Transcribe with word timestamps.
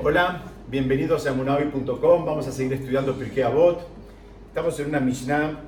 Hola, 0.00 0.44
bienvenidos 0.70 1.26
a 1.26 1.32
munavi.com. 1.32 2.24
Vamos 2.24 2.46
a 2.46 2.52
seguir 2.52 2.72
estudiando 2.74 3.18
Pirkei 3.18 3.42
Avot. 3.42 3.84
Estamos 4.46 4.78
en 4.78 4.90
una 4.90 5.00
Mishnah. 5.00 5.58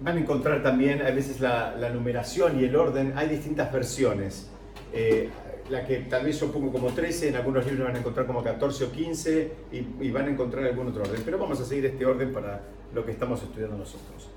Van 0.00 0.16
a 0.16 0.20
encontrar 0.20 0.62
también 0.62 1.02
a 1.02 1.10
veces 1.10 1.40
la, 1.40 1.90
numeración 1.92 2.58
y 2.58 2.64
el 2.64 2.74
orden. 2.74 3.12
Hay 3.16 3.28
distintas 3.28 3.70
versiones. 3.70 4.48
Eh, 4.94 5.28
la 5.68 5.84
que 5.84 5.96
tal 5.98 6.24
vez 6.24 6.40
yo 6.40 6.50
pongo 6.50 6.72
como 6.72 6.88
13, 6.88 7.28
en 7.28 7.36
algunos 7.36 7.66
libros 7.66 7.86
van 7.86 7.96
a 7.96 7.98
encontrar 7.98 8.26
como 8.26 8.42
14 8.42 8.84
o 8.84 8.90
15 8.90 9.52
y, 9.72 10.10
van 10.10 10.28
a 10.28 10.30
encontrar 10.30 10.64
algún 10.64 10.88
otro 10.88 11.02
orden. 11.02 11.20
Pero 11.22 11.36
vamos 11.36 11.60
a 11.60 11.66
seguir 11.66 11.84
este 11.84 12.06
orden 12.06 12.32
para 12.32 12.62
lo 12.94 13.04
que 13.04 13.10
estamos 13.10 13.42
estudiando 13.42 13.76
nosotros. 13.76 14.30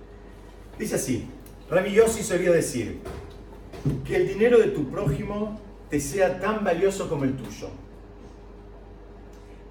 Dice 0.77 0.95
así, 0.95 1.29
Rabbi 1.69 1.93
Yossi 1.93 2.23
solía 2.23 2.51
decir 2.51 2.99
que 4.05 4.17
el 4.17 4.27
dinero 4.27 4.59
de 4.59 4.67
tu 4.67 4.89
prójimo 4.89 5.65
te 5.89 5.99
sea 5.99 6.39
tan 6.39 6.63
valioso 6.63 7.09
como 7.09 7.23
el 7.23 7.35
tuyo. 7.35 7.69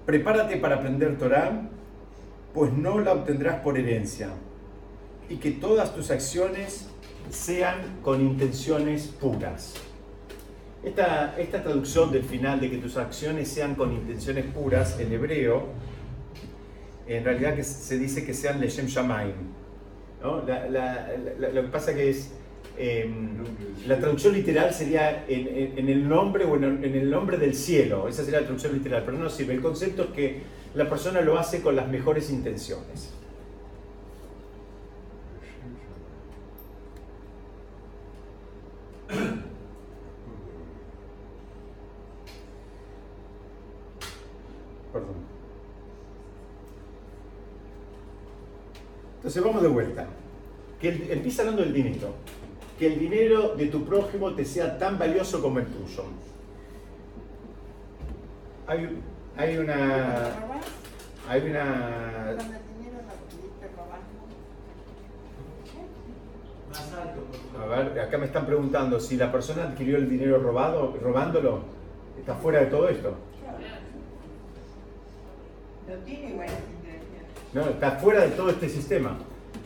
Prepárate 0.05 0.57
para 0.57 0.75
aprender 0.75 1.17
Torah, 1.17 1.69
pues 2.53 2.71
no 2.73 2.99
la 2.99 3.13
obtendrás 3.13 3.59
por 3.61 3.77
herencia, 3.77 4.29
y 5.29 5.37
que 5.37 5.51
todas 5.51 5.93
tus 5.93 6.11
acciones 6.11 6.87
sean 7.29 7.99
con 8.01 8.21
intenciones 8.21 9.07
puras. 9.07 9.73
Esta, 10.83 11.35
esta 11.37 11.61
traducción 11.61 12.11
del 12.11 12.23
final 12.23 12.59
de 12.59 12.71
que 12.71 12.77
tus 12.77 12.95
acciones 12.97 13.49
sean 13.49 13.75
con 13.75 13.91
intenciones 13.91 14.45
puras, 14.45 14.99
en 14.99 15.11
hebreo, 15.11 15.65
en 17.07 17.23
realidad 17.23 17.55
que 17.55 17.63
se 17.63 17.97
dice 17.97 18.25
que 18.25 18.33
sean 18.33 18.59
Leshem 18.59 18.85
Shamaim. 18.85 19.33
¿no? 20.21 20.37
lo 20.37 21.61
que 21.61 21.67
pasa 21.71 21.93
que 21.93 22.09
es, 22.09 22.31
em, 22.77 23.29
la 23.87 23.99
traducción 23.99 24.33
literal 24.33 24.73
sería 24.73 25.25
en, 25.27 25.89
el 25.89 26.07
nombre 26.07 26.45
o 26.45 26.55
en, 26.55 26.83
el 26.83 27.09
nombre 27.09 27.37
del 27.37 27.55
cielo, 27.55 28.07
esa 28.07 28.23
sería 28.23 28.41
la 28.41 28.45
traducción 28.45 28.73
literal, 28.73 29.03
pero 29.05 29.17
no 29.17 29.29
sirve. 29.29 29.53
El 29.53 29.61
concepto 29.61 30.03
es 30.03 30.09
que 30.09 30.41
la 30.75 30.89
persona 30.89 31.21
lo 31.21 31.37
hace 31.37 31.61
con 31.61 31.75
las 31.75 31.87
mejores 31.87 32.29
intenciones. 32.29 33.13
Entonces 49.27 49.43
vamos 49.43 49.61
de 49.61 49.67
vuelta. 49.67 50.07
Que 50.79 50.89
empieza 51.11 51.41
hablando 51.41 51.63
del 51.63 51.73
dinero. 51.73 52.13
Que 52.77 52.87
el 52.87 52.99
dinero 52.99 53.55
de 53.55 53.67
tu 53.67 53.83
prójimo 53.83 54.33
te 54.33 54.45
sea 54.45 54.77
tan 54.77 54.99
valioso 54.99 55.41
como 55.41 55.59
el 55.59 55.65
tuyo. 55.65 56.03
Hay, 58.67 59.01
hay 59.35 59.57
una. 59.57 60.29
Hay 61.27 61.49
una. 61.49 62.37
A 67.59 67.65
ver, 67.65 67.99
acá 67.99 68.17
me 68.17 68.25
están 68.27 68.45
preguntando 68.45 68.99
si 68.99 69.17
la 69.17 69.31
persona 69.31 69.63
adquirió 69.63 69.97
el 69.97 70.09
dinero 70.09 70.39
robado, 70.39 70.95
robándolo, 71.01 71.61
está 72.19 72.35
fuera 72.35 72.59
de 72.59 72.67
todo 72.67 72.87
esto. 72.89 73.15
No 75.87 75.95
tiene 76.03 76.35
no, 77.53 77.61
está 77.69 77.91
fuera 77.91 78.21
de 78.21 78.29
todo 78.31 78.49
este 78.49 78.69
sistema. 78.69 79.17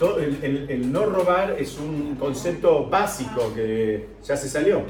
El, 0.02 0.92
no 0.92 1.06
robar 1.06 1.56
es 1.60 1.78
un 1.78 2.16
concepto 2.16 2.90
básico 2.90 3.54
que 3.54 4.08
ya 4.24 4.36
se 4.36 4.50
salió. 4.50 4.84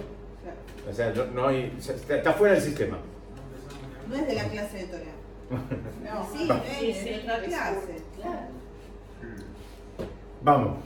O 0.89 0.93
sea, 0.93 1.13
no, 1.33 1.47
hay, 1.47 1.73
está, 2.09 2.33
fuera 2.33 2.55
del 2.55 2.63
sistema. 2.63 2.97
No 4.09 4.15
es 4.15 4.27
de 4.27 4.35
la 4.35 4.47
clase 4.49 4.77
de 4.77 4.83
Torah. 4.85 5.03
No, 6.01 6.27
sí, 6.33 6.47
es 6.89 7.05
de 7.05 7.23
la 7.25 7.39
clase. 7.41 8.01
Vamos. 10.43 10.77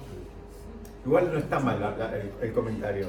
Igual 1.06 1.32
no 1.32 1.40
está 1.40 1.60
mal 1.60 1.96
el, 2.42 2.52
comentario. 2.52 3.08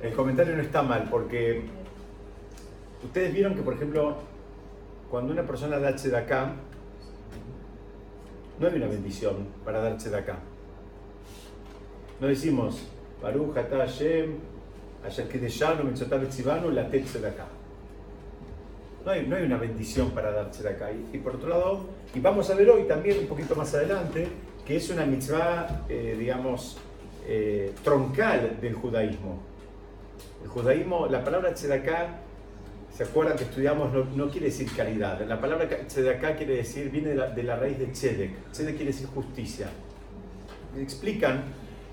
El 0.00 0.12
comentario 0.14 0.56
no 0.56 0.62
está 0.62 0.82
mal 0.82 1.06
porque 1.10 1.62
ustedes 3.04 3.32
vieron 3.32 3.54
que, 3.54 3.62
por 3.62 3.74
ejemplo, 3.74 4.16
cuando 5.10 5.32
una 5.32 5.42
persona 5.42 5.78
da 5.78 5.90
acá 6.18 6.54
no 8.60 8.68
hay 8.68 8.74
una 8.74 8.88
bendición 8.88 9.48
para 9.64 9.80
darse 9.80 10.10
de 10.10 10.18
acá. 10.18 10.38
No 12.20 12.26
decimos, 12.26 12.82
Baruch 13.22 13.56
la 16.70 16.84
de 17.20 17.28
acá. 17.28 17.46
No 19.04 19.12
hay, 19.12 19.26
no 19.26 19.36
hay 19.36 19.44
una 19.44 19.56
bendición 19.56 20.10
para 20.10 20.30
darse 20.30 20.62
de 20.62 20.68
acá. 20.68 20.90
Y, 20.92 21.16
por 21.18 21.36
otro 21.36 21.48
lado, 21.48 21.86
y 22.14 22.20
vamos 22.20 22.50
a 22.50 22.54
ver 22.54 22.68
hoy 22.68 22.82
también 22.82 23.20
un 23.20 23.26
poquito 23.26 23.56
más 23.56 23.74
adelante, 23.74 24.28
que 24.66 24.76
es 24.76 24.90
una 24.90 25.06
mitzvah, 25.06 25.86
eh, 25.88 26.14
digamos, 26.18 26.76
eh, 27.26 27.72
troncal 27.82 28.58
del 28.60 28.74
judaísmo. 28.74 29.40
El 30.42 30.50
judaísmo, 30.50 31.06
la 31.06 31.24
palabra 31.24 31.54
tzedakah 31.54 32.29
¿Se 32.96 33.04
acuerdan 33.04 33.36
que 33.36 33.44
estudiamos? 33.44 33.92
No, 34.14 34.28
quiere 34.30 34.46
decir 34.46 34.68
caridad. 34.76 35.20
La 35.26 35.40
palabra 35.40 35.64
acá 35.64 36.36
quiere 36.36 36.56
decir, 36.56 36.90
viene 36.90 37.10
de 37.10 37.42
la, 37.42 37.56
raíz 37.56 37.78
de 37.78 37.86
tzedek. 37.86 38.50
Tzedek 38.52 38.76
quiere 38.76 38.92
decir 38.92 39.06
justicia. 39.06 39.68
explican 40.78 41.44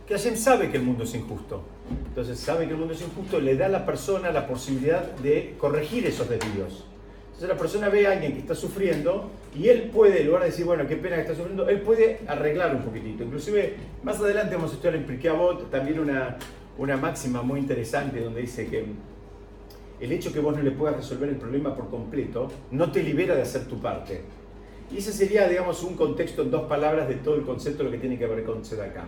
que 0.07 0.15
Hashem 0.15 0.35
sabe 0.35 0.69
que 0.69 0.77
el 0.77 0.83
mundo 0.83 1.03
es 1.03 1.13
injusto. 1.13 1.63
Entonces 2.07 2.39
sabe 2.39 2.65
que 2.65 2.71
el 2.71 2.77
mundo 2.77 2.93
es 2.93 3.01
injusto, 3.01 3.39
le 3.39 3.55
da 3.55 3.67
a 3.67 3.69
la 3.69 3.85
persona 3.85 4.31
la 4.31 4.47
posibilidad 4.47 5.03
de 5.17 5.55
corregir 5.57 6.05
esos 6.05 6.29
desvíos. 6.29 6.85
Entonces 7.25 7.49
la 7.49 7.57
persona 7.57 7.89
ve 7.89 8.07
a 8.07 8.13
alguien 8.13 8.33
que 8.33 8.39
está 8.39 8.55
sufriendo 8.55 9.29
y 9.55 9.67
él 9.69 9.91
puede, 9.93 10.21
en 10.21 10.27
lugar 10.27 10.41
de 10.41 10.49
decir, 10.49 10.65
bueno, 10.65 10.87
qué 10.87 10.95
pena 10.95 11.17
que 11.17 11.21
está 11.21 11.35
sufriendo, 11.35 11.69
él 11.69 11.81
puede 11.81 12.21
arreglar 12.25 12.75
un 12.75 12.81
poquitito. 12.81 13.23
Inclusive, 13.23 13.75
más 14.03 14.19
adelante 14.19 14.55
vamos 14.55 14.71
a 14.71 14.73
estudiar 14.73 14.95
en 14.95 15.05
Pirkei 15.05 15.31
también 15.69 15.99
una, 15.99 16.37
una 16.77 16.97
máxima 16.97 17.43
muy 17.43 17.59
interesante 17.59 18.21
donde 18.21 18.41
dice 18.41 18.67
que 18.67 18.85
el 19.99 20.11
hecho 20.11 20.31
que 20.31 20.39
vos 20.39 20.55
no 20.55 20.63
le 20.63 20.71
puedas 20.71 20.95
resolver 20.95 21.29
el 21.29 21.37
problema 21.37 21.75
por 21.75 21.89
completo 21.89 22.49
no 22.71 22.91
te 22.91 23.03
libera 23.03 23.35
de 23.35 23.41
hacer 23.41 23.65
tu 23.65 23.79
parte. 23.79 24.21
Y 24.91 24.97
ese 24.97 25.11
sería, 25.11 25.47
digamos, 25.47 25.83
un 25.83 25.95
contexto 25.95 26.43
en 26.43 26.51
dos 26.51 26.63
palabras 26.63 27.07
de 27.07 27.15
todo 27.15 27.35
el 27.35 27.41
concepto 27.41 27.79
de 27.79 27.85
lo 27.85 27.91
que 27.91 27.97
tiene 27.97 28.17
que 28.17 28.25
ver 28.25 28.43
con 28.43 28.59
acá. 28.59 29.05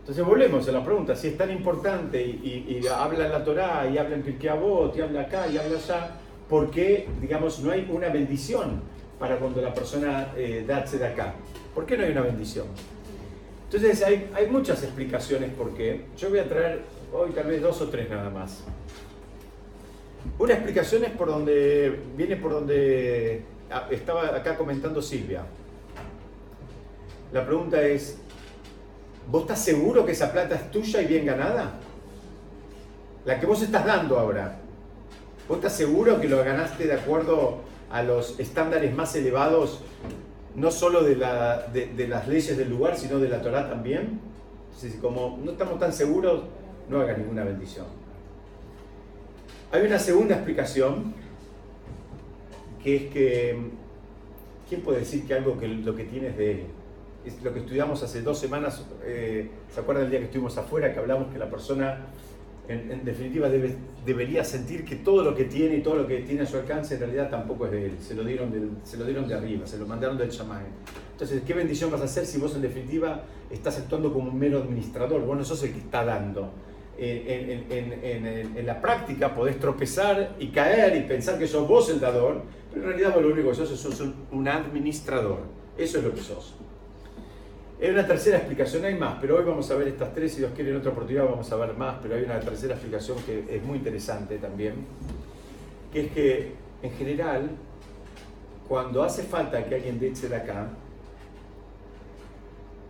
Entonces 0.00 0.24
volvemos 0.24 0.68
a 0.68 0.72
la 0.72 0.84
pregunta, 0.84 1.16
si 1.16 1.28
es 1.28 1.36
tan 1.36 1.50
importante 1.50 2.22
y, 2.22 2.80
habla 2.86 3.24
en 3.24 3.32
la 3.32 3.42
Torá, 3.42 3.88
y 3.88 3.96
habla 3.96 4.16
en 4.16 4.22
Pirkei 4.22 4.50
Avot, 4.50 4.94
y 4.96 5.00
habla 5.00 5.22
acá, 5.22 5.46
y 5.48 5.56
habla 5.56 5.78
allá, 5.78 6.10
¿por 6.48 6.70
qué, 6.70 7.08
digamos, 7.20 7.60
no 7.60 7.70
hay 7.70 7.88
una 7.90 8.08
bendición 8.10 8.82
para 9.18 9.38
cuando 9.38 9.62
la 9.62 9.72
persona 9.72 10.32
eh, 10.36 10.64
da 10.66 10.78
acá? 11.06 11.34
¿Por 11.74 11.86
qué 11.86 11.96
no 11.96 12.04
hay 12.04 12.12
una 12.12 12.20
bendición? 12.20 12.66
Entonces 13.64 14.02
hay, 14.02 14.30
hay 14.34 14.46
muchas 14.48 14.82
explicaciones 14.82 15.50
por 15.54 15.74
qué. 15.74 16.04
Yo 16.16 16.28
voy 16.28 16.38
a 16.38 16.48
traer 16.48 16.82
hoy 17.12 17.30
tal 17.30 17.46
vez 17.46 17.62
dos 17.62 17.80
o 17.80 17.88
tres 17.88 18.08
nada 18.08 18.30
más. 18.30 18.62
Una 20.38 20.54
explicación 20.54 21.04
es 21.04 21.10
por 21.10 21.28
donde 21.28 22.00
viene 22.16 22.36
por 22.36 22.52
donde 22.52 23.42
ah, 23.70 23.86
estaba 23.90 24.34
acá 24.34 24.56
comentando 24.56 25.00
Silvia. 25.00 25.44
La 27.32 27.44
pregunta 27.44 27.82
es, 27.82 28.18
¿vos 29.30 29.42
estás 29.42 29.60
seguro 29.60 30.04
que 30.04 30.12
esa 30.12 30.32
plata 30.32 30.54
es 30.54 30.70
tuya 30.70 31.02
y 31.02 31.06
bien 31.06 31.26
ganada? 31.26 31.74
La 33.24 33.40
que 33.40 33.46
vos 33.46 33.62
estás 33.62 33.84
dando 33.84 34.18
ahora. 34.18 34.60
¿Vos 35.48 35.58
estás 35.58 35.76
seguro 35.76 36.20
que 36.20 36.28
lo 36.28 36.38
ganaste 36.44 36.86
de 36.86 36.94
acuerdo 36.94 37.60
a 37.90 38.02
los 38.02 38.38
estándares 38.40 38.94
más 38.94 39.14
elevados, 39.14 39.80
no 40.54 40.70
solo 40.70 41.02
de, 41.02 41.16
las 41.16 42.28
leyes 42.28 42.56
del 42.56 42.70
lugar, 42.70 42.96
sino 42.96 43.18
de 43.18 43.28
la 43.28 43.40
Torah 43.40 43.68
también? 43.68 44.20
Entonces, 44.66 44.96
como 45.00 45.38
no 45.42 45.52
estamos 45.52 45.78
tan 45.78 45.92
seguros, 45.92 46.44
no 46.88 47.00
haga 47.00 47.16
ninguna 47.16 47.44
bendición. 47.44 48.03
Hay 49.74 49.84
una 49.84 49.98
segunda 49.98 50.36
explicación, 50.36 51.12
que 52.80 52.94
es 52.94 53.02
que, 53.12 53.58
¿quién 54.68 54.82
puede 54.82 55.00
decir 55.00 55.26
que 55.26 55.34
algo 55.34 55.58
que 55.58 55.66
lo 55.66 55.96
que 55.96 56.04
tiene 56.04 56.28
es 56.28 56.36
de 56.36 56.50
él? 56.52 56.60
Es 57.26 57.42
lo 57.42 57.52
que 57.52 57.58
estudiamos 57.58 58.00
hace 58.00 58.22
dos 58.22 58.38
semanas, 58.38 58.86
eh, 59.02 59.50
¿se 59.74 59.80
acuerdan 59.80 60.04
el 60.04 60.10
día 60.12 60.20
que 60.20 60.26
estuvimos 60.26 60.56
afuera 60.58 60.92
que 60.92 61.00
hablamos 61.00 61.32
que 61.32 61.40
la 61.40 61.50
persona 61.50 62.06
en, 62.68 63.04
definitiva 63.04 63.48
debería 64.06 64.44
sentir 64.44 64.84
que 64.84 64.94
todo 64.94 65.24
lo 65.24 65.34
que 65.34 65.46
tiene 65.46 65.78
y 65.78 65.82
todo 65.82 65.96
lo 65.96 66.06
que 66.06 66.18
tiene 66.18 66.42
a 66.42 66.46
su 66.46 66.56
alcance 66.56 66.94
en 66.94 67.00
realidad 67.00 67.28
tampoco 67.28 67.66
es 67.66 67.72
de 67.72 67.86
él, 67.86 67.96
se 67.98 68.14
lo 68.14 68.22
dieron, 68.22 68.78
se 68.84 68.96
lo 68.96 69.04
dieron 69.04 69.26
de 69.26 69.34
arriba, 69.34 69.66
se 69.66 69.76
lo 69.76 69.88
mandaron 69.88 70.16
del 70.16 70.30
chamán. 70.30 70.62
Entonces, 71.10 71.42
¿qué 71.44 71.52
bendición 71.52 71.90
vas 71.90 72.00
a 72.00 72.04
hacer 72.04 72.26
si 72.26 72.38
vos 72.38 72.54
en 72.54 72.62
definitiva 72.62 73.24
estás 73.50 73.76
actuando 73.78 74.12
como 74.12 74.30
un 74.30 74.38
mero 74.38 74.58
administrador? 74.58 75.20
Vos 75.22 75.36
no 75.36 75.44
sos 75.44 75.64
el 75.64 75.72
que 75.72 75.80
está 75.80 76.04
dando 76.04 76.52
en, 76.98 78.66
la 78.66 78.80
práctica 78.80 79.34
podés 79.34 79.58
tropezar 79.58 80.36
y 80.38 80.48
caer 80.48 80.96
y 80.96 81.00
pensar 81.00 81.38
que 81.38 81.46
sos 81.46 81.66
vos 81.66 81.90
el 81.90 82.00
dador, 82.00 82.42
pero 82.70 82.84
en 82.84 82.88
realidad 82.90 83.14
vos 83.14 83.22
lo 83.22 83.32
único 83.32 83.50
que 83.50 83.54
sos 83.56 83.70
es 83.70 84.02
un 84.30 84.48
administrador. 84.48 85.40
Eso 85.76 85.98
es 85.98 86.04
lo 86.04 86.14
que 86.14 86.20
sos. 86.20 86.54
Hay 87.82 87.90
una 87.90 88.06
tercera 88.06 88.38
explicación, 88.38 88.84
hay 88.84 88.94
más, 88.94 89.18
pero 89.20 89.36
hoy 89.36 89.44
vamos 89.44 89.70
a 89.70 89.74
ver 89.74 89.88
estas 89.88 90.14
tres, 90.14 90.32
si 90.32 90.38
Dios 90.38 90.52
quiere 90.54 90.70
en 90.70 90.76
otra 90.76 90.92
oportunidad 90.92 91.24
vamos 91.24 91.50
a 91.50 91.56
ver 91.56 91.74
más, 91.74 91.96
pero 92.00 92.14
hay 92.14 92.22
una 92.22 92.38
tercera 92.40 92.74
explicación 92.74 93.18
que 93.26 93.44
es 93.50 93.62
muy 93.62 93.78
interesante 93.78 94.38
también, 94.38 94.74
que 95.92 96.00
es 96.02 96.12
que 96.12 96.52
en 96.82 96.92
general, 96.92 97.50
cuando 98.68 99.02
hace 99.02 99.24
falta 99.24 99.64
que 99.64 99.74
alguien 99.74 99.98
de 99.98 100.36
acá, 100.36 100.68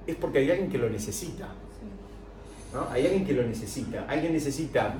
es 0.06 0.16
porque 0.16 0.38
hay 0.38 0.50
alguien 0.50 0.70
que 0.70 0.78
lo 0.78 0.90
necesita. 0.90 1.48
¿No? 2.74 2.88
Hay 2.90 3.06
alguien 3.06 3.24
que 3.24 3.32
lo 3.32 3.44
necesita. 3.44 4.04
Alguien 4.08 4.32
necesita, 4.32 4.94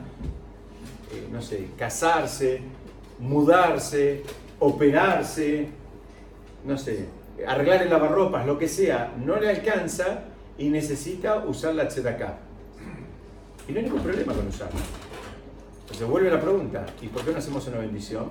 eh, 1.12 1.28
no 1.30 1.42
sé, 1.42 1.68
casarse, 1.76 2.60
mudarse, 3.18 4.22
operarse, 4.60 5.68
no 6.64 6.78
sé, 6.78 7.06
arreglar 7.46 7.82
el 7.82 7.90
lavarropas, 7.90 8.46
lo 8.46 8.58
que 8.58 8.68
sea, 8.68 9.12
no 9.22 9.36
le 9.36 9.50
alcanza 9.50 10.24
y 10.56 10.68
necesita 10.68 11.44
usar 11.44 11.74
la 11.74 11.82
acá 11.82 12.38
Y 13.68 13.72
no 13.72 13.78
hay 13.78 13.84
ningún 13.84 14.02
problema 14.02 14.32
con 14.32 14.46
usarla. 14.46 14.80
Entonces 15.80 16.06
vuelve 16.06 16.30
la 16.30 16.40
pregunta, 16.40 16.86
¿y 17.02 17.08
por 17.08 17.24
qué 17.24 17.32
no 17.32 17.38
hacemos 17.38 17.66
una 17.66 17.78
bendición? 17.78 18.30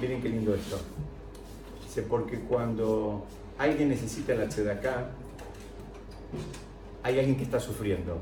Miren 0.00 0.20
qué 0.20 0.28
lindo 0.28 0.54
esto. 0.54 0.78
Dice, 1.82 2.02
porque 2.02 2.40
cuando 2.40 3.24
alguien 3.58 3.88
necesita 3.88 4.34
la 4.34 4.44
acá 4.44 5.10
hay 7.02 7.18
alguien 7.18 7.36
que 7.36 7.44
está 7.44 7.60
sufriendo. 7.60 8.20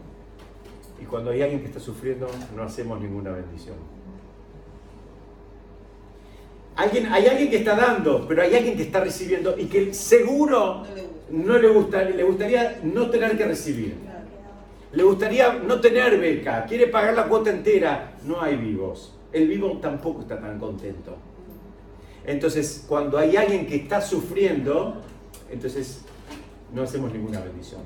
Y 1.04 1.06
cuando 1.06 1.32
hay 1.32 1.42
alguien 1.42 1.60
que 1.60 1.66
está 1.66 1.80
sufriendo, 1.80 2.26
no 2.56 2.62
hacemos 2.62 2.98
ninguna 2.98 3.30
bendición. 3.30 3.76
Hay 6.76 7.26
alguien 7.26 7.50
que 7.50 7.58
está 7.58 7.76
dando, 7.76 8.26
pero 8.26 8.40
hay 8.40 8.54
alguien 8.54 8.74
que 8.74 8.84
está 8.84 9.04
recibiendo 9.04 9.54
y 9.58 9.66
que 9.66 9.92
seguro 9.92 10.82
no 11.30 11.58
le, 11.58 11.68
gusta, 11.68 12.04
le 12.04 12.24
gustaría 12.24 12.80
no 12.82 13.10
tener 13.10 13.36
que 13.36 13.44
recibir. 13.44 13.96
Le 14.92 15.02
gustaría 15.02 15.52
no 15.52 15.78
tener 15.78 16.18
beca, 16.18 16.64
quiere 16.64 16.86
pagar 16.86 17.14
la 17.14 17.26
cuota 17.26 17.50
entera. 17.50 18.14
No 18.24 18.40
hay 18.40 18.56
vivos. 18.56 19.14
El 19.30 19.46
vivo 19.46 19.76
tampoco 19.82 20.22
está 20.22 20.40
tan 20.40 20.58
contento. 20.58 21.18
Entonces, 22.24 22.86
cuando 22.88 23.18
hay 23.18 23.36
alguien 23.36 23.66
que 23.66 23.76
está 23.76 24.00
sufriendo, 24.00 25.02
entonces 25.50 26.00
no 26.72 26.82
hacemos 26.82 27.12
ninguna 27.12 27.40
bendición. 27.40 27.82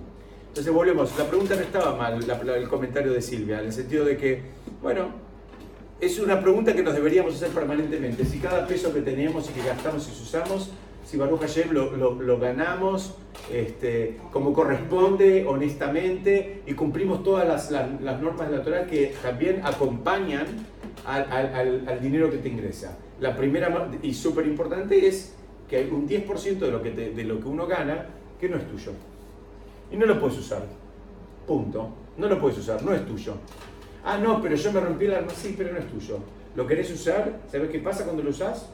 Entonces 0.49 0.73
volvemos, 0.73 1.17
la 1.19 1.25
pregunta 1.27 1.55
no 1.55 1.61
estaba 1.61 1.97
mal, 1.97 2.21
el 2.23 2.69
comentario 2.69 3.13
de 3.13 3.23
Silvia, 3.23 3.61
en 3.61 3.67
el 3.67 3.73
sentido 3.73 4.05
de 4.05 4.17
que, 4.17 4.43
bueno, 4.83 5.09
es 6.01 6.19
una 6.19 6.41
pregunta 6.41 6.75
que 6.75 6.83
nos 6.83 6.95
deberíamos 6.95 7.35
hacer 7.35 7.51
permanentemente. 7.51 8.25
Si 8.25 8.39
cada 8.39 8.67
peso 8.67 8.93
que 8.93 9.03
tenemos 9.03 9.49
y 9.51 9.53
que 9.53 9.67
gastamos 9.67 10.09
y 10.09 10.23
usamos, 10.23 10.71
si 11.05 11.17
Baruch 11.17 11.41
Hashem 11.41 11.73
lo, 11.73 12.39
ganamos 12.39 13.17
este, 13.53 14.19
como 14.33 14.53
corresponde, 14.53 15.47
honestamente, 15.47 16.63
y 16.67 16.75
cumplimos 16.75 17.23
todas 17.23 17.71
las, 17.71 18.21
normas 18.21 18.51
de 18.51 18.57
la 18.59 18.63
Torah 18.63 18.87
que 18.87 19.15
también 19.23 19.61
acompañan 19.65 20.47
al, 21.07 22.01
dinero 22.01 22.31
que 22.31 22.39
te 22.39 22.49
ingresa. 22.49 22.97
La 23.21 23.37
primera 23.37 23.91
y 24.03 24.15
súper 24.15 24.47
importante 24.47 25.07
es 25.07 25.35
que 25.69 25.77
hay 25.77 25.91
un 25.91 26.09
10% 26.09 26.59
de 26.59 26.71
lo, 26.71 26.83
que 26.83 26.91
de 26.91 27.25
lo 27.25 27.41
que 27.41 27.49
uno 27.49 27.67
gana 27.67 28.07
que 28.39 28.49
no 28.49 28.57
es 28.57 28.69
tuyo. 28.69 28.93
Y 29.91 29.97
no 29.97 30.07
lo 30.07 30.21
puedes 30.21 30.39
usar. 30.39 30.63
Punto. 31.47 31.89
No 32.17 32.29
lo 32.29 32.41
puedes 32.41 32.59
usar, 32.59 32.83
no 32.83 32.93
es 32.93 33.07
tuyo. 33.07 33.35
Ah, 34.05 34.19
no, 34.19 34.41
pero 34.43 34.55
yo 34.57 34.73
me 34.73 34.81
rompí 34.81 35.07
el 35.07 35.15
arma. 35.15 35.31
Sí, 35.35 35.55
pero 35.57 35.73
no 35.73 35.79
es 35.79 35.89
tuyo. 35.89 36.19
¿Lo 36.57 36.67
querés 36.67 36.91
usar? 36.91 37.41
¿Sabes 37.51 37.71
qué 37.71 37.79
pasa 37.79 38.05
cuando 38.05 38.23
lo 38.23 38.31
usás? 38.31 38.67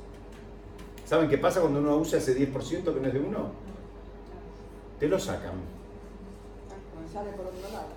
¿Saben 1.05 1.29
qué 1.29 1.39
pasa 1.39 1.61
cuando 1.61 1.81
uno 1.81 1.97
usa 1.97 2.19
ese 2.19 2.35
10% 2.37 2.95
que 2.95 3.01
no 3.01 3.07
es 3.07 3.13
de 3.13 3.21
uno? 3.21 3.53
Te 4.99 5.07
lo 5.07 5.19
sacan. 5.19 5.53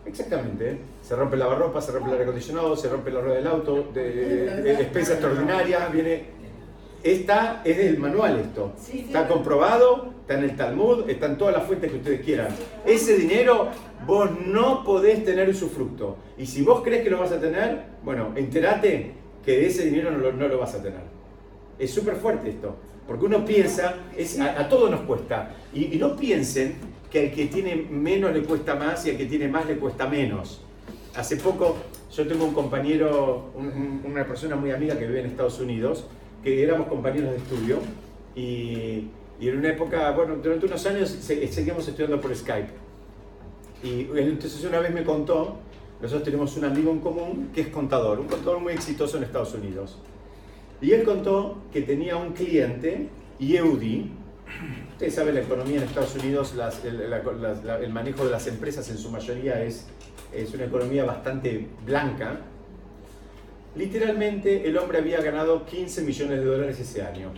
Exactamente. 0.06 0.80
Se 1.02 1.16
rompe 1.16 1.36
el 1.36 1.40
lavarropa, 1.40 1.82
se 1.82 1.92
rompe 1.92 2.08
el 2.10 2.14
aire 2.14 2.24
acondicionado, 2.26 2.76
se 2.76 2.90
rompe 2.90 3.12
la 3.12 3.22
rueda 3.22 3.38
del 3.38 3.48
auto, 3.48 3.88
de, 3.94 4.12
de, 4.14 4.76
despensa 4.76 5.14
extraordinaria, 5.14 5.88
viene 5.88 6.26
esta 7.12 7.62
es 7.64 7.78
del 7.78 7.98
manual 7.98 8.40
esto. 8.40 8.74
Está 8.94 9.28
comprobado, 9.28 10.14
está 10.22 10.34
en 10.36 10.44
el 10.44 10.56
Talmud, 10.56 11.10
está 11.10 11.28
en 11.28 11.38
todas 11.38 11.56
las 11.56 11.66
fuentes 11.66 11.92
que 11.92 11.98
ustedes 11.98 12.22
quieran. 12.22 12.50
Ese 12.86 13.18
dinero 13.18 13.70
vos 14.06 14.30
no 14.46 14.84
podés 14.84 15.24
tener 15.24 15.48
usufructo. 15.50 16.18
Y 16.38 16.46
si 16.46 16.62
vos 16.64 16.82
crees 16.84 17.04
que 17.04 17.10
lo 17.10 17.20
vas 17.20 17.32
a 17.32 17.40
tener, 17.40 17.84
bueno, 18.04 18.34
entérate 18.36 19.14
que 19.46 19.66
ese 19.66 19.86
dinero 19.86 20.12
no 20.12 20.48
lo, 20.48 20.60
vas 20.60 20.76
a 20.76 20.84
tener. 20.84 21.02
Es 21.80 21.92
súper 21.92 22.16
fuerte 22.16 22.50
esto. 22.50 22.76
Porque 23.08 23.26
uno 23.26 23.46
piensa, 23.46 23.96
es, 24.18 24.38
a, 24.40 24.68
todo 24.68 24.90
nos 24.90 25.02
cuesta. 25.02 25.56
Y, 25.74 25.86
no 25.98 26.18
piensen 26.18 26.76
que 27.10 27.28
al 27.28 27.32
que 27.32 27.46
tiene 27.46 27.76
menos 27.90 28.34
le 28.34 28.44
cuesta 28.44 28.76
más 28.76 29.06
y 29.06 29.12
al 29.12 29.18
que 29.18 29.26
tiene 29.26 29.48
más 29.48 29.66
le 29.66 29.78
cuesta 29.78 30.08
menos. 30.08 30.62
Hace 31.16 31.38
poco 31.38 31.78
yo 32.14 32.28
tengo 32.28 32.44
un 32.44 32.54
compañero, 32.54 33.52
una 34.04 34.26
persona 34.26 34.58
muy 34.58 34.72
amiga 34.72 34.98
que 34.98 35.08
vive 35.08 35.22
en 35.22 35.28
Estados 35.28 35.60
Unidos, 35.60 36.06
que 36.44 36.64
éramos 36.64 36.88
compañeros 36.88 37.32
de 37.32 37.38
estudio 37.38 37.80
y, 38.36 39.10
y, 39.40 39.50
en 39.50 39.58
una 39.58 39.70
época, 39.70 40.12
bueno, 40.12 40.36
durante 40.36 40.66
unos 40.66 40.86
años 40.86 41.10
seguíamos 41.10 41.88
estudiando 41.88 42.20
por 42.22 42.36
Skype. 42.36 42.70
Y 43.84 44.08
entonces 44.16 44.64
una 44.64 44.80
vez 44.80 44.94
me 44.94 45.04
contó, 45.04 45.58
nosotros 46.02 46.24
tenemos 46.24 46.56
un 46.58 46.66
amigo 46.66 46.92
en 46.92 47.00
común 47.00 47.50
que 47.54 47.62
es 47.62 47.68
contador, 47.68 48.20
un 48.20 48.28
contador 48.28 48.60
muy 48.60 48.74
exitoso 48.74 49.18
en 49.18 49.24
Estados 49.24 49.54
Unidos. 49.54 49.98
Y 50.82 50.92
él 50.92 51.04
contó 51.04 51.58
que 51.74 51.82
tenía 51.82 52.18
un 52.18 52.34
cliente, 52.34 53.10
Yehudi, 53.40 54.12
ustedes 54.92 55.16
saben 55.16 55.36
la 55.36 55.42
economía 55.42 55.78
en 55.78 55.84
Estados 55.84 56.16
Unidos, 56.16 56.54
el, 56.84 57.02
el, 57.02 57.94
manejo 57.94 58.26
de 58.26 58.32
las 58.32 58.48
empresas 58.48 58.90
en 58.90 58.98
su 58.98 59.10
mayoría 59.10 59.64
es, 59.64 59.88
es 60.34 60.54
una 60.54 60.66
economía 60.66 61.04
bastante 61.06 61.68
blanca, 61.86 62.42
Literalmente 63.78 64.68
el 64.68 64.76
hombre 64.78 64.98
había 64.98 65.22
ganado 65.22 65.64
15 65.66 66.02
millones 66.02 66.40
de 66.40 66.46
dólares 66.46 66.80
ese 66.80 67.04
año. 67.04 67.30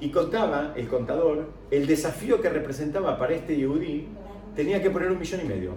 Y 0.00 0.08
contaba, 0.08 0.72
el 0.74 0.88
contador, 0.88 1.50
el 1.70 1.86
desafío 1.86 2.40
que 2.40 2.48
representaba 2.48 3.18
para 3.18 3.34
este 3.34 3.54
Yehudi, 3.54 4.08
tenía 4.56 4.82
que 4.82 4.90
poner 4.90 5.10
un 5.10 5.18
millón 5.18 5.42
y 5.42 5.44
medio. 5.44 5.72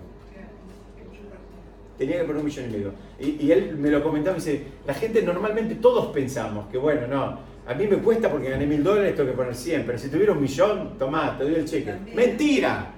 Tenía 1.98 2.20
que 2.20 2.24
poner 2.24 2.38
un 2.38 2.46
millón 2.46 2.66
y 2.70 2.72
medio. 2.72 2.94
Y, 3.20 3.52
él 3.52 3.76
me 3.78 3.90
lo 3.90 4.02
comentaba 4.02 4.38
y 4.38 4.40
dice, 4.40 4.64
la 4.88 4.94
gente 4.94 5.22
normalmente 5.22 5.76
todos 5.76 6.08
pensamos 6.08 6.68
que 6.70 6.78
bueno, 6.78 7.06
no, 7.08 7.40
a 7.68 7.74
mí 7.74 7.88
me 7.88 7.98
cuesta 7.98 8.32
porque 8.32 8.50
gané 8.50 8.66
mil 8.66 8.84
dólares, 8.84 9.16
tengo 9.16 9.30
que 9.30 9.36
poner 9.36 9.54
100, 9.54 9.84
pero 9.86 9.98
si 9.98 10.08
tuviera 10.08 10.32
un 10.32 10.42
millón, 10.42 10.98
tomá, 10.98 11.38
te 11.38 11.44
doy 11.44 11.56
el 11.56 11.66
cheque. 11.66 11.94
Mentira, 12.16 12.94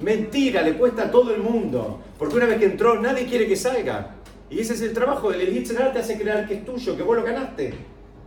mentira, 0.00 0.60
le 0.60 0.74
cuesta 0.74 1.04
a 1.04 1.10
todo 1.10 1.34
el 1.34 1.40
mundo. 1.40 2.00
Porque 2.18 2.36
una 2.36 2.46
vez 2.46 2.58
que 2.58 2.66
entró, 2.66 3.00
nadie 3.00 3.24
quiere 3.24 3.46
que 3.46 3.56
salga. 3.56 4.21
Y 4.52 4.60
ese 4.60 4.74
es 4.74 4.82
el 4.82 4.92
trabajo 4.92 5.30
del 5.30 5.50
Yitzhak 5.50 5.94
te 5.94 6.00
hace 6.00 6.18
creer 6.18 6.46
que 6.46 6.54
es 6.54 6.64
tuyo, 6.64 6.94
que 6.94 7.02
vos 7.02 7.16
lo 7.16 7.24
ganaste. 7.24 7.72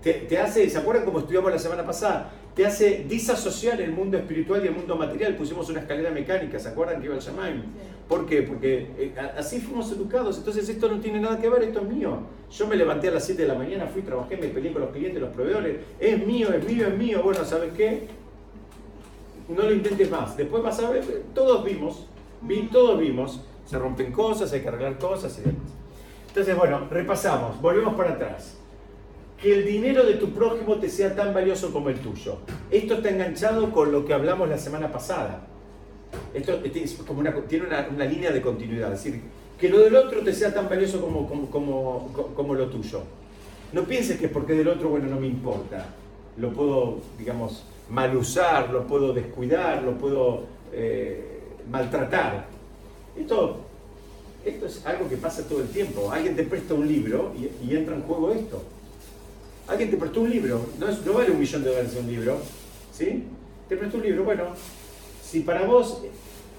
Te, 0.02 0.38
hace, 0.40 0.68
¿se 0.70 0.78
acuerdan 0.78 1.06
como 1.06 1.20
estudiamos 1.20 1.52
la 1.52 1.60
semana 1.60 1.86
pasada? 1.86 2.32
Te 2.56 2.66
hace 2.66 3.06
disasociar 3.08 3.80
el 3.82 3.92
mundo 3.92 4.18
espiritual 4.18 4.64
y 4.64 4.68
el 4.68 4.74
mundo 4.74 4.96
material. 4.96 5.36
Pusimos 5.36 5.70
una 5.70 5.82
escalera 5.82 6.10
mecánica, 6.10 6.58
¿se 6.58 6.70
acuerdan 6.70 7.00
que 7.00 7.06
iba 7.06 7.16
el 7.16 7.22
Shamaim? 7.22 7.64
¿Por 8.08 8.26
qué? 8.26 8.42
Porque 8.42 8.88
eh, 8.98 9.16
así 9.38 9.60
fuimos 9.60 9.92
educados. 9.92 10.40
Entonces 10.40 10.68
esto 10.68 10.90
no 10.90 11.00
tiene 11.00 11.20
nada 11.20 11.40
que 11.40 11.48
ver, 11.48 11.62
esto 11.62 11.82
es 11.82 11.88
mío. 11.88 12.20
Yo 12.52 12.68
me 12.68 12.76
levanté 12.76 13.10
a 13.10 13.12
las 13.12 13.26
7 13.26 13.44
de 13.44 13.48
la 13.48 13.56
mañana, 13.56 13.86
fui, 13.86 14.02
trabajé, 14.02 14.38
me 14.38 14.48
peleé 14.48 14.74
con 14.74 14.82
los 14.82 14.92
clientes, 14.92 15.22
los 15.22 15.32
proveedores. 15.32 15.78
Es 16.00 16.26
mío, 16.26 16.52
es 16.54 16.66
mío, 16.68 16.88
es 16.88 16.98
mío. 16.98 17.22
Bueno, 17.24 17.46
¿sabes 17.46 17.72
qué? 17.78 18.08
No 19.48 19.62
lo 19.62 19.72
intentes 19.72 20.10
más. 20.10 20.36
Después 20.36 20.64
vas 20.64 20.80
a 20.80 20.90
ver, 20.90 21.04
todos 21.36 21.64
vimos, 21.64 22.08
vi, 22.42 22.64
todos 22.72 23.00
vimos. 23.00 23.42
Se 23.66 23.78
rompen 23.78 24.12
cosas, 24.12 24.52
hay 24.54 24.62
que 24.62 24.68
arreglar 24.68 24.98
cosas 24.98 25.38
y 25.40 25.42
demás. 25.42 25.75
Entonces, 26.36 26.58
bueno, 26.58 26.86
repasamos, 26.92 27.62
volvemos 27.62 27.96
para 27.96 28.12
atrás. 28.12 28.58
Que 29.42 29.56
el 29.56 29.66
dinero 29.66 30.04
de 30.04 30.16
tu 30.16 30.34
prójimo 30.34 30.76
te 30.76 30.90
sea 30.90 31.16
tan 31.16 31.34
valioso 31.34 31.72
como 31.72 31.90
el 31.90 31.98
tuyo. 32.00 32.40
Esto 32.70 32.96
está 32.96 33.08
enganchado 33.08 33.72
con 33.72 33.90
lo 33.90 34.04
que 34.04 34.14
hablamos 34.14 34.50
la 34.50 34.58
semana 34.58 34.92
pasada. 34.92 35.48
Esto 36.34 36.60
una, 37.16 37.34
tiene 37.48 37.68
una, 37.68 38.04
línea 38.04 38.32
de 38.32 38.42
continuidad, 38.42 38.92
es 38.92 39.02
decir, 39.02 39.22
que 39.58 39.70
lo 39.70 39.80
del 39.80 39.96
otro 39.96 40.24
te 40.26 40.34
sea 40.34 40.54
tan 40.54 40.68
valioso 40.68 41.00
como, 41.00 42.54
lo 42.54 42.68
tuyo. 42.68 43.04
No 43.72 43.84
pienses 43.84 44.20
que 44.20 44.28
porque 44.28 44.56
del 44.56 44.68
otro, 44.68 44.90
bueno, 44.90 45.08
no 45.08 45.18
me 45.18 45.28
importa. 45.28 45.86
Lo 46.36 46.52
puedo, 46.52 46.98
digamos, 47.18 47.64
mal 47.90 48.14
usar, 48.14 48.72
lo 48.72 48.86
puedo 48.86 49.14
descuidar, 49.14 49.84
lo 49.84 49.98
puedo 49.98 50.44
eh, 50.74 51.40
maltratar. 51.72 52.48
Esto 53.18 53.62
esto 54.46 54.68
es 54.68 54.86
algo 54.86 55.10
que 55.10 55.18
pasa 55.18 55.48
todo 55.48 55.62
el 55.62 55.68
tiempo. 55.70 56.12
Alguien 56.12 56.36
te 56.36 56.44
presta 56.44 56.74
un 56.74 56.88
libro 56.88 57.34
y, 57.36 57.76
entra 57.76 57.96
en 57.96 58.04
juego 58.04 58.32
esto. 58.32 58.64
Alguien 59.68 59.90
te 59.90 59.98
prestó 59.98 60.22
un 60.22 60.30
libro, 60.30 60.64
no, 60.80 60.88
no 60.88 61.14
vale 61.14 61.32
un 61.32 61.40
millón 61.40 61.64
de 61.64 61.70
dólares 61.70 61.98
un 62.00 62.08
libro, 62.08 62.38
¿sí? 62.94 63.24
Te 63.68 63.76
prestó 63.76 63.98
un 63.98 64.04
libro, 64.04 64.24
bueno, 64.24 64.44
si 65.24 65.40
para 65.40 65.66
vos 65.66 66.04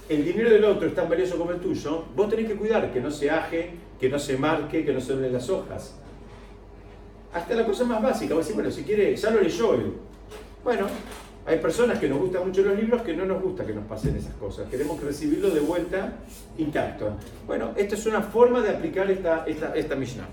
el 0.08 0.24
dinero 0.24 0.50
del 0.50 0.64
otro 0.64 0.88
es 0.88 0.94
tan 0.94 1.08
valioso 1.08 1.38
como 1.38 1.52
el 1.52 1.60
tuyo, 1.60 2.04
vos 2.16 2.28
tenés 2.28 2.48
que 2.48 2.56
cuidar 2.56 2.92
que 2.92 3.00
no 3.00 3.10
se 3.12 3.30
aje, 3.30 3.70
que 4.00 4.08
no 4.08 4.18
se 4.18 4.36
marque, 4.36 4.84
que 4.84 4.92
no 4.92 5.00
se 5.00 5.16
den 5.16 5.32
las 5.32 5.48
hojas. 5.48 5.94
Hasta 7.32 7.54
la 7.54 7.64
cosa 7.64 7.84
más 7.84 8.02
básica, 8.02 8.34
vos 8.34 8.44
decís, 8.44 8.56
bueno, 8.56 8.70
si 8.72 8.82
quiere, 8.82 9.14
ya 9.14 9.30
lo 9.30 9.40
leyó 9.40 9.74
él. 9.74 9.92
Bueno, 10.64 10.86
Hay 11.46 11.58
personas 11.58 12.00
que 12.00 12.08
nos 12.08 12.18
gustan 12.18 12.44
mucho 12.46 12.62
los 12.62 12.76
libros 12.76 13.02
que 13.02 13.14
no 13.14 13.24
nos 13.24 13.40
gusta 13.40 13.64
que 13.64 13.72
nos 13.72 13.84
pasen 13.84 14.16
esas 14.16 14.34
cosas. 14.34 14.68
Queremos 14.68 15.00
recibirlo 15.00 15.50
de 15.50 15.60
vuelta 15.60 16.14
intacto. 16.58 17.12
Bueno, 17.46 17.70
esta 17.76 17.94
es 17.94 18.04
una 18.06 18.20
forma 18.20 18.60
de 18.60 18.70
aplicar 18.70 19.08
esta, 19.08 19.44
esta, 19.46 19.72
esta 19.76 19.94
Mishnah. 19.94 20.26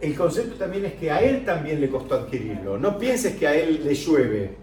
El 0.00 0.16
concepto 0.16 0.54
también 0.54 0.86
es 0.86 0.94
que 0.94 1.10
a 1.10 1.20
él 1.20 1.44
también 1.44 1.78
le 1.78 1.90
costó 1.90 2.14
adquirirlo. 2.14 2.78
No 2.78 2.96
pienses 2.96 3.36
que 3.36 3.46
a 3.46 3.54
él 3.54 3.82
le 3.84 3.94
llueve. 3.94 4.56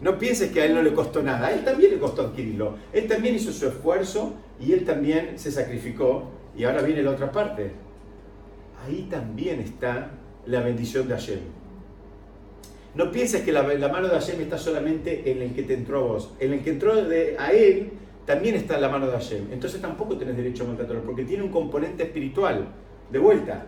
No 0.00 0.16
pienses 0.16 0.52
que 0.52 0.62
a 0.62 0.66
él 0.66 0.76
no 0.76 0.82
le 0.82 0.94
costó 0.94 1.20
nada. 1.20 1.48
A 1.48 1.52
él 1.52 1.64
también 1.64 1.90
le 1.90 1.98
costó 1.98 2.22
adquirirlo. 2.22 2.76
Él 2.92 3.08
también 3.08 3.34
hizo 3.34 3.50
su 3.50 3.66
esfuerzo 3.66 4.34
y 4.60 4.72
él 4.72 4.84
también 4.84 5.36
se 5.36 5.50
sacrificó. 5.50 6.30
Y 6.56 6.62
ahora 6.62 6.82
viene 6.82 7.02
la 7.02 7.10
otra 7.10 7.32
parte. 7.32 7.72
Ahí 8.86 9.08
también 9.10 9.58
está 9.58 10.12
la 10.46 10.60
bendición 10.60 11.08
de 11.08 11.14
Hashem. 11.14 11.57
No 12.94 13.12
pienses 13.12 13.42
que 13.42 13.52
la, 13.52 13.62
mano 13.62 14.08
de 14.08 14.14
Hashem 14.14 14.40
está 14.40 14.58
solamente 14.58 15.30
en 15.30 15.42
el 15.42 15.54
que 15.54 15.62
te 15.62 15.74
entró 15.74 15.98
a 15.98 16.02
vos. 16.02 16.34
En 16.40 16.52
el 16.52 16.62
que 16.62 16.70
entró 16.70 16.92
a 16.92 17.52
él 17.52 17.90
también 18.24 18.56
está 18.56 18.78
la 18.78 18.88
mano 18.88 19.06
de 19.06 19.12
Hashem. 19.12 19.52
Entonces 19.52 19.80
tampoco 19.80 20.16
tenés 20.16 20.36
derecho 20.36 20.64
a 20.64 20.68
maltratarlo 20.68 21.02
porque 21.02 21.24
tiene 21.24 21.42
un 21.42 21.50
componente 21.50 22.02
espiritual. 22.02 22.68
De 23.10 23.18
vuelta, 23.18 23.66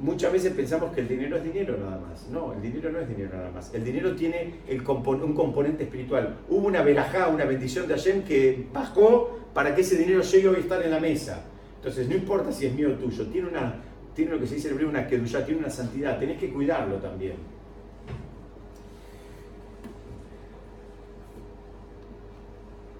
muchas 0.00 0.32
veces 0.32 0.52
pensamos 0.52 0.94
que 0.94 1.00
el 1.00 1.08
dinero 1.08 1.36
es 1.36 1.44
dinero 1.44 1.76
nada 1.78 1.98
más. 1.98 2.28
No, 2.28 2.52
el 2.52 2.62
dinero 2.62 2.90
no 2.90 3.00
es 3.00 3.08
dinero 3.08 3.30
nada 3.34 3.50
más. 3.50 3.74
El 3.74 3.84
dinero 3.84 4.14
tiene 4.14 4.54
un 4.70 5.34
componente 5.34 5.84
espiritual. 5.84 6.38
Hubo 6.48 6.66
una 6.66 6.82
verajá, 6.82 7.28
una 7.28 7.44
bendición 7.44 7.86
de 7.86 7.94
Hashem 7.94 8.22
que 8.22 8.66
bajó 8.72 9.38
para 9.52 9.74
que 9.74 9.80
ese 9.80 9.96
dinero 9.96 10.22
llegue 10.22 10.48
hoy 10.48 10.56
a 10.56 10.60
estar 10.60 10.82
en 10.82 10.90
la 10.90 11.00
mesa. 11.00 11.44
Entonces, 11.76 12.08
no 12.08 12.14
importa 12.14 12.52
si 12.52 12.66
es 12.66 12.74
mío 12.74 12.90
o 12.90 12.92
tuyo, 12.92 13.26
tiene, 13.26 13.48
una, 13.48 13.82
tiene 14.14 14.32
lo 14.32 14.40
que 14.40 14.46
se 14.46 14.56
dice 14.56 14.68
en 14.68 14.84
una 14.84 15.06
kedushá, 15.06 15.44
tiene 15.44 15.60
una 15.60 15.70
santidad, 15.70 16.18
tenés 16.18 16.38
que 16.38 16.50
cuidarlo 16.50 16.96
también. 16.96 17.34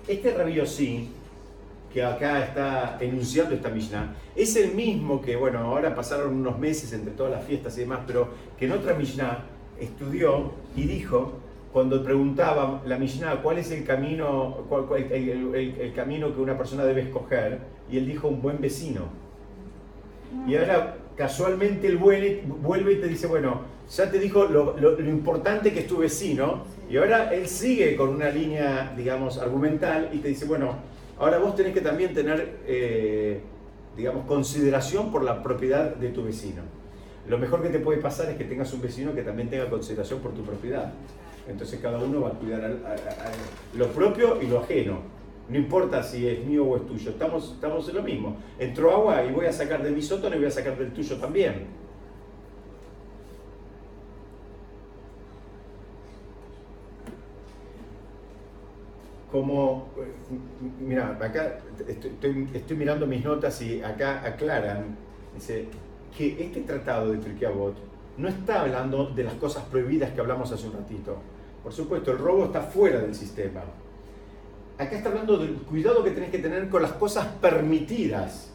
Este 0.09 0.33
rabí 0.33 0.59
sí 0.67 1.11
que 1.93 2.03
acá 2.03 2.43
está 2.45 2.97
enunciando 3.01 3.55
esta 3.55 3.69
Mishnah, 3.69 4.15
es 4.35 4.57
el 4.57 4.75
mismo 4.75 5.21
que, 5.21 5.37
bueno, 5.37 5.59
ahora 5.59 5.95
pasaron 5.95 6.35
unos 6.35 6.59
meses 6.59 6.93
entre 6.93 7.13
todas 7.13 7.33
las 7.33 7.45
fiestas 7.45 7.77
y 7.77 7.81
demás, 7.81 8.01
pero 8.07 8.29
que 8.59 8.67
en 8.67 8.73
otra 8.73 8.95
Mishnah 8.95 9.45
estudió 9.79 10.53
y 10.77 10.83
dijo, 10.83 11.33
cuando 11.73 12.03
preguntaba 12.03 12.83
la 12.87 12.99
Mishnah 12.99 13.43
cuál 13.43 13.59
es 13.59 13.71
el 13.71 13.85
camino, 13.85 14.65
el, 14.97 15.93
camino 15.95 16.35
que 16.35 16.41
una 16.41 16.57
persona 16.57 16.85
debe 16.85 17.03
escoger, 17.03 17.59
y 17.91 17.99
él 17.99 18.07
dijo 18.07 18.29
un 18.29 18.41
buen 18.41 18.61
vecino. 18.61 19.03
Y 20.47 20.57
ahora 20.57 20.97
casualmente 21.19 21.87
él 21.89 21.99
vuelve, 21.99 22.93
y 22.93 22.97
te 22.97 23.09
dice, 23.09 23.27
bueno, 23.27 23.61
ya 23.91 24.11
te 24.11 24.19
dijo 24.19 24.45
lo, 24.45 24.99
importante 25.01 25.73
que 25.73 25.81
es 25.81 25.87
tu 25.87 25.99
vecino, 25.99 26.63
y 26.89 26.97
ahora 26.97 27.35
él 27.35 27.47
sigue 27.47 27.97
con 27.97 28.09
una 28.09 28.31
línea, 28.31 28.95
digamos, 28.97 29.37
argumental 29.37 30.09
y 30.15 30.19
te 30.19 30.29
dice, 30.29 30.47
bueno, 30.47 30.77
Ahora 31.19 31.39
vos 31.39 31.57
tenés 31.57 31.75
que 31.75 31.81
también 31.81 32.15
tener, 32.15 32.59
eh, 32.67 33.41
digamos, 33.97 34.25
consideración 34.27 35.11
por 35.11 35.25
la 35.25 35.43
propiedad 35.43 35.97
de 35.97 36.11
tu 36.11 36.23
vecino. 36.23 36.63
Lo 37.29 37.39
mejor 37.39 37.61
que 37.61 37.71
te 37.71 37.81
puede 37.81 37.99
pasar 37.99 38.31
es 38.31 38.37
que 38.37 38.45
tengas 38.45 38.73
un 38.73 38.81
vecino 38.81 39.15
que 39.15 39.23
también 39.23 39.51
tenga 39.51 39.69
consideración 39.69 40.21
por 40.21 40.33
tu 40.33 40.43
propiedad. 40.43 40.93
Entonces 41.49 41.81
cada 41.81 41.99
uno 41.99 42.21
va 42.21 42.29
a 42.29 42.33
cuidar 42.33 42.73
lo 43.77 43.89
propio 43.89 44.41
y 44.41 44.47
lo 44.47 44.61
ajeno. 44.61 45.01
No 45.49 45.57
importa 45.57 46.03
si 46.03 46.29
es 46.29 46.45
mío 46.45 46.65
o 46.65 46.77
es 46.77 46.87
tuyo, 46.87 47.11
estamos, 47.11 47.53
estamos 47.55 47.89
en 47.89 47.97
lo 47.97 48.03
mismo. 48.03 48.37
Entró 48.59 48.93
agua 48.93 49.25
y 49.25 49.33
voy 49.33 49.47
a 49.47 49.53
sacar 49.53 49.83
de 49.83 49.91
mi 49.91 50.03
sótano 50.03 50.37
y 50.37 50.39
voy 50.39 50.49
a 50.49 50.51
sacar 50.51 50.77
del 50.77 50.93
tuyo 50.93 51.17
también. 51.17 51.79
como, 59.31 59.89
mira, 60.81 61.19
acá 61.21 61.59
estoy, 61.87 62.77
mirando 62.77 63.07
mis 63.07 63.25
notas 63.25 63.61
y 63.63 63.83
acá 63.83 64.23
aclaran, 64.25 64.97
dice, 65.35 65.67
que 66.17 66.43
este 66.43 66.63
tratado 66.63 67.13
de 67.13 67.19
Turquiabot 67.19 67.77
no 68.17 68.29
está 68.29 68.63
hablando 68.63 69.07
de 69.11 69.25
las 69.25 69.35
cosas 69.35 69.65
prohibidas 69.65 70.11
que 70.13 70.21
hablamos 70.21 70.51
hace 70.51 70.67
un 70.67 70.73
ratito. 70.73 71.17
Por 71.63 71.73
supuesto, 71.73 72.13
el 72.13 72.19
robo 72.19 72.47
está 72.47 72.63
fuera 72.63 73.01
del 73.01 73.15
sistema. 73.15 73.61
Acá 74.79 74.97
está 74.97 75.09
hablando 75.09 75.37
del 75.39 75.55
cuidado 75.55 76.05
que 76.05 76.13
tenés 76.13 76.31
que 76.31 76.39
tener 76.39 76.69
con 76.69 76.83
las 76.83 76.93
cosas 76.93 77.27
permitidas. 77.41 78.51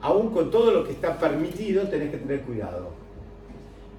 Aún 0.00 0.30
con 0.30 0.50
todo 0.50 0.72
lo 0.72 0.84
que 0.84 0.92
está 0.92 1.16
permitido, 1.16 1.86
tenés 1.88 2.10
que 2.10 2.18
tener 2.18 2.42
cuidado. 2.42 2.90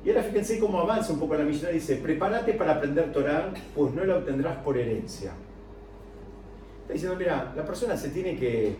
Y 0.04 0.10
ahora 0.10 0.24
fíjense 0.24 0.60
cómo 0.60 0.80
avanza 0.80 1.14
un 1.14 1.20
poco 1.20 1.36
la 1.36 1.44
misión. 1.44 1.72
Dice, 1.72 1.96
prepárate 1.96 2.54
para 2.54 2.74
aprender 2.74 3.12
Torah, 3.14 3.54
pues 3.74 3.94
no 3.94 4.04
la 4.04 4.18
obtendrás 4.18 4.58
por 4.58 4.78
herencia. 4.78 5.32
Está 6.82 6.94
diciendo, 6.94 7.18
mira, 7.18 7.54
la 7.56 7.66
persona 7.66 7.96
se 7.96 8.10
tiene 8.10 8.38
que, 8.38 8.76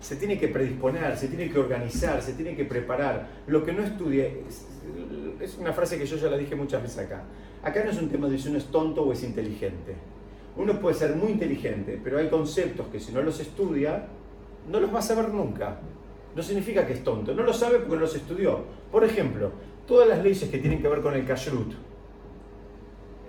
se 0.00 0.16
tiene 0.16 0.38
que 0.38 0.48
predisponer, 0.48 1.16
se 1.16 1.28
tiene 1.28 1.50
que 1.50 1.58
organizar, 1.58 2.22
se 2.22 2.32
tiene 2.32 2.56
que 2.56 2.64
preparar. 2.64 3.28
Lo 3.46 3.64
que 3.64 3.72
no 3.72 3.82
estudie, 3.82 4.42
es, 5.40 5.56
una 5.58 5.72
frase 5.72 5.96
que 5.96 6.06
yo 6.06 6.16
ya 6.16 6.28
la 6.28 6.36
dije 6.36 6.54
muchas 6.54 6.82
veces 6.82 6.98
acá. 6.98 7.22
Acá 7.62 7.84
no 7.84 7.90
es 7.90 7.98
un 7.98 8.08
tema 8.08 8.28
de 8.28 8.38
si 8.38 8.48
uno 8.48 8.58
es 8.58 8.66
tonto 8.66 9.02
o 9.02 9.12
es 9.12 9.22
inteligente. 9.22 9.94
Uno 10.58 10.78
puede 10.80 10.96
ser 10.96 11.16
muy 11.16 11.32
inteligente, 11.32 11.98
pero 12.02 12.18
hay 12.18 12.28
conceptos 12.28 12.88
que 12.88 13.00
si 13.00 13.12
no 13.12 13.22
los 13.22 13.40
estudia, 13.40 14.06
no 14.70 14.80
los 14.80 14.92
va 14.92 14.98
a 14.98 15.02
saber 15.02 15.30
nunca. 15.30 15.80
No 16.34 16.42
significa 16.42 16.86
que 16.86 16.92
es 16.92 17.04
tonto, 17.04 17.32
no 17.32 17.42
lo 17.42 17.52
sabe 17.52 17.78
porque 17.78 17.94
no 17.94 18.00
los 18.00 18.14
estudió. 18.14 18.64
Por 18.92 19.04
ejemplo, 19.04 19.52
todas 19.86 20.08
las 20.08 20.22
leyes 20.22 20.50
que 20.50 20.58
tienen 20.58 20.82
que 20.82 20.88
ver 20.88 21.00
con 21.00 21.14
el 21.14 21.24
kashrut, 21.24 21.72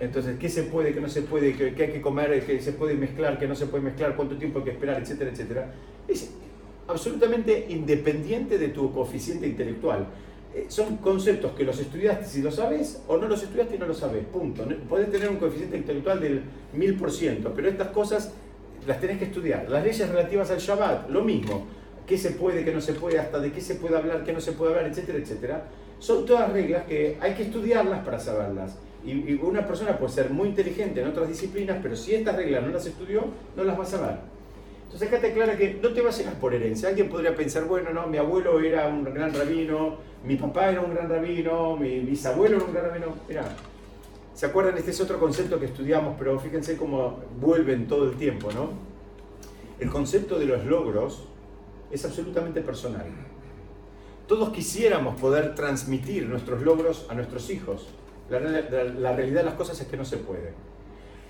entonces, 0.00 0.38
¿qué 0.38 0.48
se 0.48 0.62
puede, 0.62 0.94
qué 0.94 1.00
no 1.00 1.10
se 1.10 1.20
puede, 1.22 1.54
qué, 1.54 1.82
hay 1.82 1.92
que 1.92 2.00
comer, 2.00 2.44
qué 2.46 2.58
se 2.60 2.72
puede 2.72 2.94
mezclar, 2.94 3.38
qué 3.38 3.46
no 3.46 3.54
se 3.54 3.66
puede 3.66 3.84
mezclar, 3.84 4.16
cuánto 4.16 4.36
tiempo 4.36 4.58
hay 4.58 4.64
que 4.64 4.70
esperar, 4.70 5.00
etcétera, 5.00 5.30
etcétera? 5.30 5.74
Es 6.08 6.32
absolutamente 6.88 7.66
independiente 7.68 8.56
de 8.56 8.68
tu 8.68 8.90
coeficiente 8.92 9.46
intelectual. 9.46 10.06
Eh, 10.52 10.66
son 10.68 10.96
conceptos 10.96 11.52
que 11.52 11.62
los 11.62 11.78
estudiaste 11.78 12.24
si 12.24 12.42
lo 12.42 12.50
sabes 12.50 13.02
o 13.06 13.16
no 13.16 13.28
los 13.28 13.42
estudiaste 13.42 13.76
y 13.76 13.78
no 13.78 13.86
lo 13.86 13.94
sabes, 13.94 14.24
punto. 14.24 14.66
Puedes 14.88 15.10
tener 15.10 15.28
un 15.28 15.36
coeficiente 15.36 15.76
intelectual 15.76 16.20
del 16.20 16.42
1000%, 16.76 17.52
pero 17.54 17.68
estas 17.68 17.88
cosas 17.88 18.32
las 18.86 19.00
tenés 19.00 19.18
que 19.18 19.26
estudiar. 19.26 19.68
Las 19.68 19.84
leyes 19.84 20.08
relativas 20.08 20.50
al 20.50 20.58
Shabbat, 20.58 21.08
lo 21.10 21.22
mismo. 21.22 21.66
¿Qué 22.06 22.18
se 22.18 22.32
puede, 22.32 22.64
qué 22.64 22.72
no 22.72 22.80
se 22.80 22.94
puede, 22.94 23.18
hasta 23.20 23.38
de 23.38 23.52
qué 23.52 23.60
se 23.60 23.76
puede 23.76 23.96
hablar, 23.96 24.24
qué 24.24 24.32
no 24.32 24.40
se 24.40 24.52
puede 24.52 24.72
hablar, 24.72 24.90
etcétera, 24.90 25.18
etcétera? 25.18 25.64
Son 26.00 26.26
todas 26.26 26.52
reglas 26.52 26.84
que 26.84 27.16
hay 27.20 27.34
que 27.34 27.44
estudiarlas 27.44 28.04
para 28.04 28.18
saberlas. 28.18 28.76
Y, 29.04 29.34
una 29.34 29.66
persona 29.66 29.96
puede 29.96 30.12
ser 30.12 30.30
muy 30.30 30.48
inteligente 30.48 31.00
en 31.00 31.08
otras 31.08 31.28
disciplinas, 31.28 31.78
pero 31.82 31.94
si 31.94 32.14
estas 32.14 32.36
reglas 32.36 32.62
no 32.64 32.68
las 32.70 32.84
estudió, 32.84 33.24
no 33.56 33.64
las 33.64 33.78
va 33.78 33.84
a 33.84 33.86
saber. 33.86 34.16
Entonces 34.84 35.06
acá 35.06 35.20
te 35.20 35.28
aclara 35.28 35.56
que 35.56 35.78
no 35.80 35.90
te 35.90 36.00
va 36.00 36.10
a 36.10 36.12
llegar 36.12 36.34
por 36.34 36.52
herencia. 36.52 36.88
Alguien 36.88 37.08
podría 37.08 37.34
pensar, 37.36 37.64
bueno, 37.66 37.90
no, 37.90 38.08
mi 38.08 38.18
abuelo 38.18 38.58
era 38.60 38.88
un 38.88 39.04
gran 39.04 39.32
rabino, 39.32 39.98
mi 40.24 40.36
papá 40.36 40.70
era 40.70 40.80
un 40.80 40.92
gran 40.94 41.08
rabino, 41.08 41.76
mi 41.76 42.00
bisabuelo 42.00 42.56
era 42.56 42.64
un 42.64 42.72
gran 42.72 42.84
rabino. 42.86 43.06
Mira, 43.28 43.44
¿se 44.34 44.46
acuerdan? 44.46 44.76
Este 44.76 44.90
es 44.90 45.00
otro 45.00 45.18
concepto 45.18 45.58
que 45.58 45.66
estudiamos, 45.66 46.16
pero 46.18 46.38
fíjense 46.38 46.76
cómo 46.76 47.20
vuelven 47.40 47.86
todo 47.86 48.04
el 48.04 48.16
tiempo, 48.16 48.50
¿no? 48.52 48.70
El 49.78 49.88
concepto 49.88 50.38
de 50.38 50.44
los 50.44 50.64
logros 50.66 51.24
es 51.90 52.04
absolutamente 52.04 52.60
personal. 52.60 53.06
Todos 54.26 54.50
quisiéramos 54.50 55.18
poder 55.18 55.54
transmitir 55.54 56.28
nuestros 56.28 56.62
logros 56.62 57.06
a 57.08 57.14
nuestros 57.14 57.48
hijos. 57.50 57.88
La, 58.28 58.38
realidad 58.38 59.40
de 59.40 59.46
las 59.46 59.54
cosas 59.54 59.80
es 59.80 59.88
que 59.88 59.96
no 59.96 60.04
se 60.04 60.18
puede. 60.18 60.52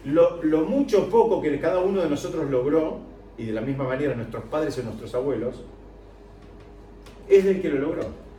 Lo, 0.04 0.42
lo 0.42 0.62
mucho 0.62 1.04
o 1.04 1.08
poco 1.08 1.40
que 1.40 1.58
cada 1.60 1.78
uno 1.78 2.02
de 2.02 2.10
nosotros 2.10 2.50
logró, 2.50 2.98
y 3.38 3.46
de 3.46 3.52
la 3.52 3.62
misma 3.62 3.84
manera 3.84 4.14
nuestros 4.14 4.44
padres 4.44 4.76
y 4.76 4.82
nuestros 4.82 5.14
abuelos, 5.14 5.62
es 7.28 7.44
del 7.44 7.62
que 7.62 7.70
lo 7.70 7.78
logró. 7.78 8.29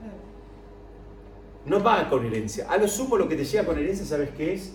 No 1.65 1.82
va 1.84 2.10
con 2.10 2.25
herencia. 2.25 2.68
A 2.70 2.77
lo 2.77 2.88
sumo 2.88 3.18
lo 3.18 3.27
que 3.27 3.36
te 3.36 3.46
llega 3.46 3.65
con 3.65 3.77
herencia, 3.77 4.06
¿sabes 4.06 4.30
qué 4.32 4.53
es? 4.53 4.74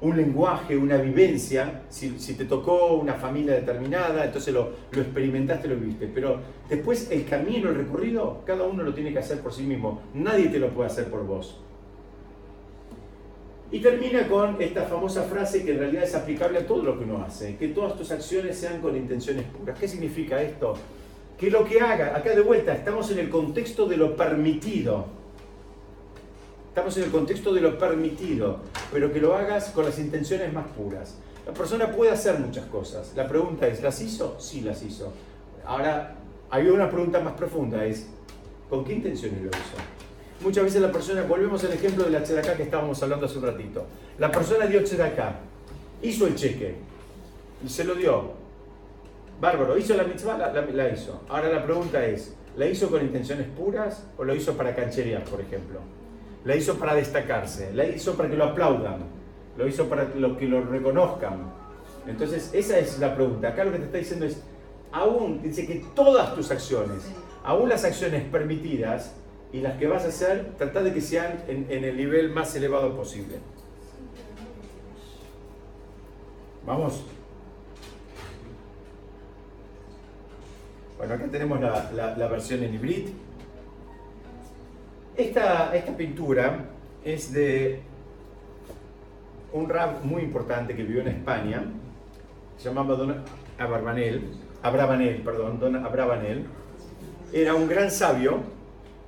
Un 0.00 0.16
lenguaje, 0.16 0.76
una 0.76 0.98
vivencia. 0.98 1.82
Si, 1.88 2.10
te 2.10 2.44
tocó 2.44 2.94
una 2.96 3.14
familia 3.14 3.54
determinada, 3.54 4.24
entonces 4.24 4.52
lo, 4.52 4.70
lo, 4.90 5.00
experimentaste, 5.00 5.68
lo 5.68 5.76
viste. 5.76 6.10
Pero 6.12 6.40
después 6.68 7.10
el 7.10 7.24
camino, 7.24 7.70
el 7.70 7.76
recorrido, 7.76 8.42
cada 8.44 8.64
uno 8.64 8.82
lo 8.82 8.92
tiene 8.92 9.12
que 9.12 9.18
hacer 9.18 9.40
por 9.40 9.52
sí 9.52 9.62
mismo. 9.62 10.02
Nadie 10.12 10.48
te 10.48 10.58
lo 10.58 10.68
puede 10.70 10.90
hacer 10.90 11.06
por 11.06 11.24
vos. 11.24 11.60
Y 13.70 13.80
termina 13.80 14.28
con 14.28 14.60
esta 14.60 14.82
famosa 14.82 15.24
frase 15.24 15.64
que 15.64 15.72
en 15.72 15.78
realidad 15.78 16.04
es 16.04 16.14
aplicable 16.14 16.58
a 16.60 16.66
todo 16.66 16.82
lo 16.82 16.96
que 16.96 17.04
uno 17.04 17.24
hace, 17.26 17.56
que 17.56 17.68
todas 17.68 17.96
tus 17.96 18.12
acciones 18.12 18.56
sean 18.56 18.80
con 18.80 18.96
intenciones 18.96 19.44
puras. 19.44 19.78
¿Qué 19.78 19.88
significa 19.88 20.40
esto? 20.40 20.74
Que 21.36 21.50
lo 21.50 21.64
que 21.64 21.80
haga, 21.80 22.16
acá 22.16 22.30
de 22.30 22.42
vuelta, 22.42 22.72
estamos 22.72 23.10
en 23.10 23.18
el 23.18 23.28
contexto 23.28 23.86
de 23.86 23.96
lo 23.96 24.14
permitido. 24.14 25.06
Estamos 26.76 26.98
en 26.98 27.04
el 27.04 27.10
contexto 27.10 27.54
de 27.54 27.62
lo 27.62 27.78
permitido, 27.78 28.58
pero 28.92 29.10
que 29.10 29.18
lo 29.18 29.34
hagas 29.34 29.70
con 29.70 29.86
las 29.86 29.98
intenciones 29.98 30.52
más 30.52 30.66
puras. 30.76 31.14
La 31.46 31.54
persona 31.54 31.90
puede 31.90 32.10
hacer 32.10 32.38
muchas 32.38 32.66
cosas. 32.66 33.14
La 33.16 33.26
pregunta 33.26 33.66
es, 33.66 33.82
¿las 33.82 33.98
hizo? 34.02 34.36
Sí, 34.38 34.60
las 34.60 34.82
hizo. 34.82 35.10
Ahora, 35.64 36.16
hay 36.50 36.66
una 36.66 36.90
pregunta 36.90 37.18
más 37.20 37.32
profunda, 37.32 37.82
es, 37.86 38.08
¿con 38.68 38.84
qué 38.84 38.92
intenciones 38.92 39.40
lo 39.40 39.48
hizo? 39.48 39.76
Muchas 40.42 40.64
veces 40.64 40.82
la 40.82 40.92
persona, 40.92 41.22
volvemos 41.22 41.64
al 41.64 41.72
ejemplo 41.72 42.04
de 42.04 42.10
la 42.10 42.18
acá 42.18 42.54
que 42.54 42.64
estábamos 42.64 43.02
hablando 43.02 43.24
hace 43.24 43.38
un 43.38 43.46
ratito. 43.46 43.86
La 44.18 44.30
persona 44.30 44.66
dio 44.66 44.80
acá, 45.02 45.36
hizo 46.02 46.26
el 46.26 46.34
cheque, 46.34 46.74
se 47.66 47.84
lo 47.84 47.94
dio. 47.94 48.32
Bárbaro, 49.40 49.78
hizo 49.78 49.96
la 49.96 50.04
mitzvah, 50.04 50.36
la, 50.36 50.90
hizo. 50.90 51.22
Ahora 51.30 51.48
la 51.48 51.64
pregunta 51.64 52.04
es, 52.04 52.34
¿la 52.54 52.66
hizo 52.66 52.90
con 52.90 53.00
intenciones 53.00 53.46
puras 53.48 54.04
o 54.18 54.24
lo 54.24 54.34
hizo 54.34 54.54
para 54.58 54.76
cancherear, 54.76 55.24
por 55.24 55.40
ejemplo? 55.40 55.80
La 56.46 56.56
hizo 56.56 56.78
para 56.78 56.94
destacarse, 56.94 57.74
la 57.74 57.84
hizo 57.84 58.16
para 58.16 58.30
que 58.30 58.36
lo 58.36 58.44
aplaudan, 58.44 59.00
lo 59.58 59.68
hizo 59.68 59.86
para 59.88 60.06
que 60.10 60.46
lo 60.46 60.62
reconozcan. 60.62 61.52
Entonces, 62.06 62.50
esa 62.52 62.78
es 62.78 62.98
la 62.98 63.14
pregunta. 63.14 63.48
Acá 63.48 63.64
lo 63.64 63.72
que 63.72 63.78
te 63.78 63.84
está 63.84 63.98
diciendo 63.98 64.26
es, 64.26 64.42
aún, 64.92 65.42
dice 65.42 65.66
que 65.66 65.84
todas 65.94 66.34
tus 66.34 66.50
acciones, 66.50 67.10
aún 67.44 67.68
las 67.68 67.84
acciones 67.84 68.24
permitidas 68.24 69.12
y 69.52 69.60
las 69.60 69.76
que 69.76 69.86
vas 69.86 70.04
a 70.04 70.08
hacer, 70.08 70.52
trata 70.56 70.82
de 70.82 70.92
que 70.92 71.00
sean 71.00 71.42
en, 71.48 71.66
el 71.70 71.96
nivel 71.96 72.30
más 72.30 72.54
elevado 72.54 72.96
posible. 72.96 73.36
Vamos. 76.64 77.04
Bueno, 80.98 81.14
acá 81.14 81.26
tenemos 81.30 81.60
la, 81.60 82.28
versión 82.28 82.62
en 82.62 82.74
hibrid. 82.74 83.08
Esta, 85.16 85.72
pintura 85.96 86.66
es 87.02 87.32
de 87.32 87.80
un 89.54 89.66
rap 89.66 90.04
muy 90.04 90.20
importante 90.20 90.76
que 90.76 90.82
vivió 90.82 91.00
en 91.00 91.08
España, 91.08 91.64
se 92.58 92.68
llamaba 92.68 92.96
Don 92.96 93.24
Abravanel, 93.58 95.22
perdón. 95.24 95.58
Era 97.32 97.54
un 97.54 97.66
gran 97.66 97.90
sabio, 97.90 98.40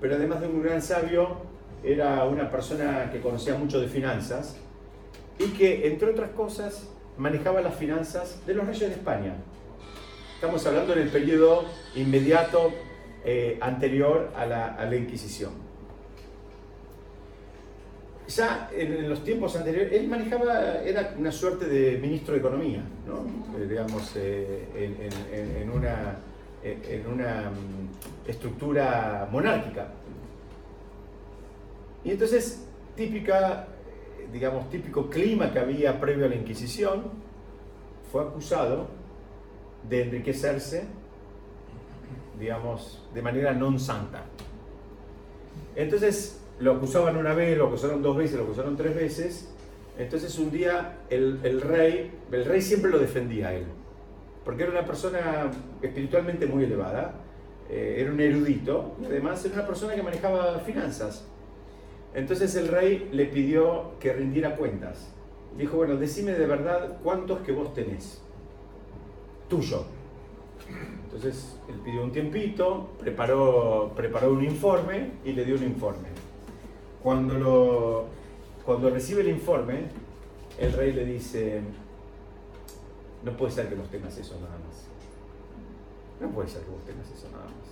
pero 0.00 0.14
además 0.14 0.40
de 0.40 0.46
un 0.46 0.62
gran 0.62 0.80
sabio, 0.80 1.42
era 1.84 2.24
una 2.24 2.50
persona 2.50 3.10
que 3.12 3.20
conocía 3.20 3.58
mucho 3.58 3.78
de 3.78 3.88
finanzas 3.88 4.56
y 5.38 5.48
que, 5.48 5.88
entre 5.88 6.12
otras 6.12 6.30
cosas, 6.30 6.88
manejaba 7.18 7.60
las 7.60 7.74
finanzas 7.74 8.40
de 8.46 8.54
los 8.54 8.66
reyes 8.66 8.88
de 8.88 8.94
España. 8.94 9.34
Estamos 10.36 10.66
hablando 10.66 10.94
en 10.94 11.00
el 11.00 11.08
periodo 11.10 11.66
inmediato 11.94 12.72
eh, 13.26 13.58
anterior 13.60 14.32
a 14.34 14.46
la 14.46 14.96
Inquisición 14.96 15.67
ya 18.28 18.70
en 18.72 19.08
los 19.08 19.24
tiempos 19.24 19.56
anteriores, 19.56 19.92
él 19.92 20.06
manejaba, 20.06 20.82
era 20.82 21.14
una 21.16 21.32
suerte 21.32 21.66
de 21.66 21.98
ministro 21.98 22.34
de 22.34 22.40
Economía, 22.40 22.82
¿no? 23.06 23.24
Eh, 23.58 23.66
digamos, 23.66 24.12
eh, 24.16 25.00
en, 25.60 25.70
una, 25.70 26.18
en 26.62 27.06
una 27.06 27.50
mm, 27.50 28.28
estructura 28.28 29.26
monárquica. 29.32 29.88
Y 32.04 32.10
entonces, 32.10 32.66
típica, 32.94 33.66
digamos, 34.30 34.68
típico 34.70 35.08
clima 35.08 35.50
que 35.50 35.58
había 35.58 35.98
previo 35.98 36.26
a 36.26 36.28
la 36.28 36.36
Inquisición, 36.36 37.04
fue 38.12 38.22
acusado 38.22 38.88
de 39.88 40.02
enriquecerse, 40.02 40.86
digamos, 42.38 43.02
de 43.14 43.22
manera 43.22 43.52
non 43.52 43.80
santa. 43.80 44.24
Entonces, 45.74 46.40
lo 46.60 46.72
acusaban 46.72 47.16
una 47.16 47.34
vez, 47.34 47.56
lo 47.56 47.68
acusaron 47.68 48.02
dos 48.02 48.16
veces, 48.16 48.36
lo 48.36 48.44
acusaron 48.44 48.76
tres 48.76 48.94
veces. 48.94 49.48
Entonces 49.98 50.38
un 50.38 50.50
día 50.50 50.98
el, 51.10 51.60
rey, 51.60 52.12
el 52.30 52.44
rey 52.44 52.62
siempre 52.62 52.90
lo 52.90 52.98
defendía 52.98 53.48
a 53.48 53.54
él, 53.54 53.64
porque 54.44 54.62
era 54.62 54.72
una 54.72 54.84
persona 54.84 55.50
espiritualmente 55.82 56.46
muy 56.46 56.64
elevada, 56.64 57.14
eh, 57.68 57.96
era 57.98 58.12
un 58.12 58.20
erudito 58.20 58.96
y 59.02 59.06
además 59.06 59.44
era 59.44 59.54
una 59.54 59.66
persona 59.66 59.94
que 59.94 60.02
manejaba 60.02 60.60
finanzas. 60.60 61.26
Entonces 62.14 62.54
el 62.54 62.68
rey 62.68 63.08
le 63.12 63.26
pidió 63.26 63.98
que 63.98 64.12
rindiera 64.12 64.56
cuentas. 64.56 65.12
Dijo, 65.56 65.76
bueno, 65.76 65.96
decime 65.96 66.32
de 66.32 66.46
verdad 66.46 66.98
cuántos 67.02 67.40
que 67.40 67.52
vos 67.52 67.74
tenés. 67.74 68.22
Tuyo. 69.48 69.84
Entonces 71.04 71.58
él 71.68 71.80
pidió 71.84 72.04
un 72.04 72.12
tiempito, 72.12 72.90
preparó, 73.00 73.92
preparó 73.96 74.32
un 74.32 74.44
informe 74.44 75.12
y 75.24 75.32
le 75.32 75.44
dio 75.44 75.56
un 75.56 75.64
informe. 75.64 76.17
Cuando, 77.02 77.34
lo, 77.34 78.04
cuando 78.64 78.90
recibe 78.90 79.20
el 79.22 79.28
informe, 79.28 79.84
el 80.58 80.72
rey 80.72 80.92
le 80.92 81.04
dice, 81.04 81.60
no 83.24 83.36
puede 83.36 83.52
ser 83.52 83.68
que 83.68 83.74
vos 83.74 83.88
tengas 83.88 84.16
eso 84.18 84.34
nada 84.40 84.56
más. 84.66 84.86
No 86.20 86.28
puede 86.34 86.48
ser 86.48 86.62
que 86.62 86.70
vos 86.70 86.84
tengas 86.84 87.10
eso 87.10 87.28
nada 87.30 87.44
más. 87.44 87.68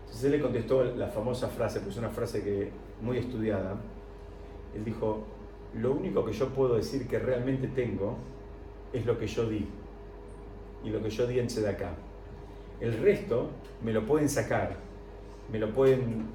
Entonces 0.00 0.24
él 0.24 0.32
le 0.32 0.40
contestó 0.40 0.84
la 0.84 1.08
famosa 1.08 1.48
frase, 1.48 1.80
pues 1.80 1.96
una 1.96 2.10
frase 2.10 2.42
que 2.42 2.70
muy 3.00 3.18
estudiada. 3.18 3.76
Él 4.74 4.84
dijo, 4.84 5.24
lo 5.74 5.92
único 5.92 6.24
que 6.24 6.32
yo 6.32 6.50
puedo 6.50 6.76
decir 6.76 7.08
que 7.08 7.18
realmente 7.18 7.66
tengo 7.68 8.16
es 8.92 9.04
lo 9.04 9.18
que 9.18 9.26
yo 9.26 9.48
di. 9.48 9.66
Y 10.84 10.90
lo 10.90 11.02
que 11.02 11.10
yo 11.10 11.26
di 11.26 11.40
en 11.40 11.48
acá. 11.66 11.94
El 12.80 12.96
resto 12.98 13.48
me 13.82 13.92
lo 13.92 14.06
pueden 14.06 14.28
sacar, 14.28 14.76
me 15.50 15.58
lo 15.58 15.72
pueden 15.72 16.26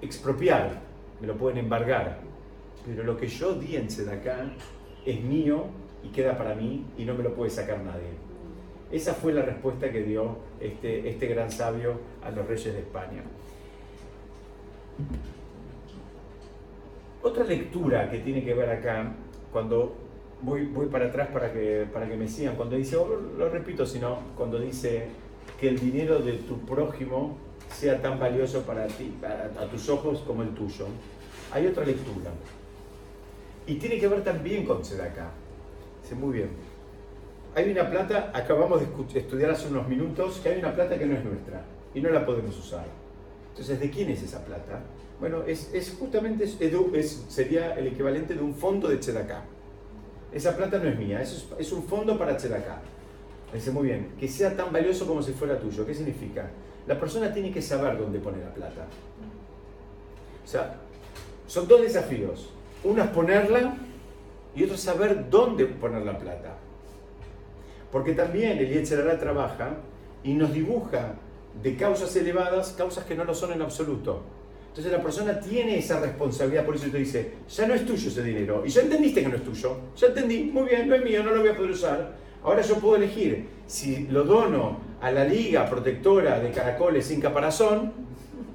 expropiar, 0.00 0.80
me 1.20 1.26
lo 1.26 1.36
pueden 1.36 1.58
embargar, 1.58 2.20
pero 2.86 3.04
lo 3.04 3.16
que 3.16 3.26
yo 3.26 3.54
di 3.54 3.76
en 3.76 3.88
acá 4.08 4.52
es 5.04 5.20
mío 5.22 5.66
y 6.02 6.08
queda 6.08 6.36
para 6.36 6.54
mí 6.54 6.86
y 6.96 7.04
no 7.04 7.14
me 7.14 7.22
lo 7.22 7.34
puede 7.34 7.50
sacar 7.50 7.80
nadie. 7.80 8.10
Esa 8.90 9.14
fue 9.14 9.32
la 9.32 9.42
respuesta 9.42 9.90
que 9.90 10.02
dio 10.02 10.38
este, 10.60 11.08
este 11.08 11.26
gran 11.28 11.50
sabio 11.50 11.94
a 12.22 12.30
los 12.30 12.46
reyes 12.46 12.72
de 12.74 12.80
España. 12.80 13.22
Otra 17.22 17.44
lectura 17.44 18.10
que 18.10 18.18
tiene 18.18 18.42
que 18.42 18.54
ver 18.54 18.70
acá, 18.70 19.14
cuando 19.52 19.94
voy, 20.42 20.66
para 20.90 21.06
atrás 21.06 21.28
para 21.28 21.52
que, 21.52 21.86
para 21.92 22.08
que 22.08 22.16
me 22.16 22.26
sigan, 22.26 22.56
cuando 22.56 22.76
dice, 22.76 22.96
lo 22.96 23.48
repito, 23.48 23.86
sino 23.86 24.18
cuando 24.36 24.58
dice 24.58 25.06
que 25.60 25.68
el 25.68 25.78
dinero 25.78 26.18
de 26.20 26.32
tu 26.32 26.58
prójimo 26.60 27.36
sea 27.72 28.00
tan 28.00 28.18
valioso 28.18 28.62
para 28.62 28.86
ti, 28.86 29.16
para, 29.20 29.44
a 29.58 29.66
tus 29.66 29.88
ojos 29.88 30.20
como 30.26 30.42
el 30.42 30.50
tuyo. 30.50 30.86
Hay 31.52 31.66
otra 31.66 31.84
lectura. 31.84 32.30
Y 33.66 33.74
tiene 33.74 33.98
que 33.98 34.08
ver 34.08 34.24
también 34.24 34.64
con 34.64 34.84
Sedaka. 34.84 35.30
Dice, 36.02 36.14
muy 36.14 36.38
bien. 36.38 36.50
Hay 37.54 37.70
una 37.70 37.88
plata, 37.88 38.30
acabamos 38.32 38.80
de 38.80 39.18
estudiar 39.18 39.50
hace 39.50 39.68
unos 39.68 39.88
minutos, 39.88 40.40
que 40.42 40.50
hay 40.50 40.58
una 40.58 40.72
plata 40.72 40.98
que 40.98 41.06
no 41.06 41.16
es 41.16 41.24
nuestra 41.24 41.64
y 41.94 42.00
no 42.00 42.10
la 42.10 42.24
podemos 42.24 42.56
usar. 42.58 42.86
Entonces, 43.50 43.80
¿de 43.80 43.90
quién 43.90 44.08
es 44.10 44.22
esa 44.22 44.44
plata? 44.44 44.80
Bueno, 45.18 45.42
es, 45.42 45.72
es 45.74 45.96
justamente, 45.98 46.44
es, 46.44 47.24
sería 47.28 47.74
el 47.74 47.88
equivalente 47.88 48.34
de 48.34 48.40
un 48.40 48.54
fondo 48.54 48.88
de 48.88 48.96
Tzedakah. 48.98 49.44
Esa 50.32 50.56
plata 50.56 50.78
no 50.78 50.88
es 50.88 50.98
mía, 50.98 51.20
es, 51.20 51.48
es 51.58 51.72
un 51.72 51.82
fondo 51.82 52.16
para 52.16 52.36
Tzedakah. 52.36 52.80
Dice, 53.52 53.72
muy 53.72 53.88
bien, 53.88 54.12
que 54.18 54.28
sea 54.28 54.56
tan 54.56 54.72
valioso 54.72 55.06
como 55.06 55.22
si 55.22 55.32
fuera 55.32 55.58
tuyo. 55.58 55.84
¿Qué 55.84 55.94
significa? 55.94 56.48
La 56.86 56.98
persona 56.98 57.32
tiene 57.32 57.52
que 57.52 57.62
saber 57.62 57.98
dónde 57.98 58.18
pone 58.18 58.38
la 58.38 58.52
plata. 58.52 58.86
O 60.44 60.48
sea, 60.48 60.76
son 61.46 61.68
dos 61.68 61.80
desafíos. 61.82 62.50
Uno 62.84 63.02
es 63.02 63.10
ponerla 63.10 63.76
y 64.54 64.64
otro 64.64 64.74
es 64.74 64.80
saber 64.80 65.28
dónde 65.30 65.66
poner 65.66 66.02
la 66.02 66.18
plata. 66.18 66.56
Porque 67.92 68.12
también 68.12 68.58
el 68.58 68.68
Yetzerara 68.68 69.18
trabaja 69.18 69.70
y 70.22 70.34
nos 70.34 70.52
dibuja 70.52 71.14
de 71.62 71.76
causas 71.76 72.14
elevadas, 72.16 72.74
causas 72.76 73.04
que 73.04 73.14
no 73.14 73.24
lo 73.24 73.34
son 73.34 73.52
en 73.52 73.62
absoluto. 73.62 74.22
Entonces 74.68 74.92
la 74.92 75.02
persona 75.02 75.40
tiene 75.40 75.78
esa 75.78 75.98
responsabilidad, 75.98 76.64
por 76.64 76.76
eso 76.76 76.86
te 76.88 76.98
dice, 76.98 77.32
ya 77.48 77.66
no 77.66 77.74
es 77.74 77.84
tuyo 77.84 78.08
ese 78.08 78.22
dinero. 78.22 78.62
Y 78.64 78.70
ya 78.70 78.82
entendiste 78.82 79.22
que 79.22 79.28
no 79.28 79.36
es 79.36 79.44
tuyo. 79.44 79.76
Ya 79.96 80.06
entendí, 80.06 80.44
muy 80.44 80.68
bien, 80.68 80.88
no 80.88 80.94
es 80.94 81.04
mío, 81.04 81.24
no 81.24 81.30
lo 81.32 81.40
voy 81.40 81.48
a 81.48 81.56
poder 81.56 81.72
usar. 81.72 82.14
Ahora 82.42 82.62
yo 82.62 82.76
puedo 82.76 82.96
elegir 82.96 83.48
si 83.66 84.06
lo 84.08 84.24
dono 84.24 84.78
a 85.00 85.10
la 85.10 85.24
Liga 85.24 85.68
Protectora 85.68 86.40
de 86.40 86.50
Caracoles 86.50 87.06
sin 87.06 87.20
caparazón 87.20 87.92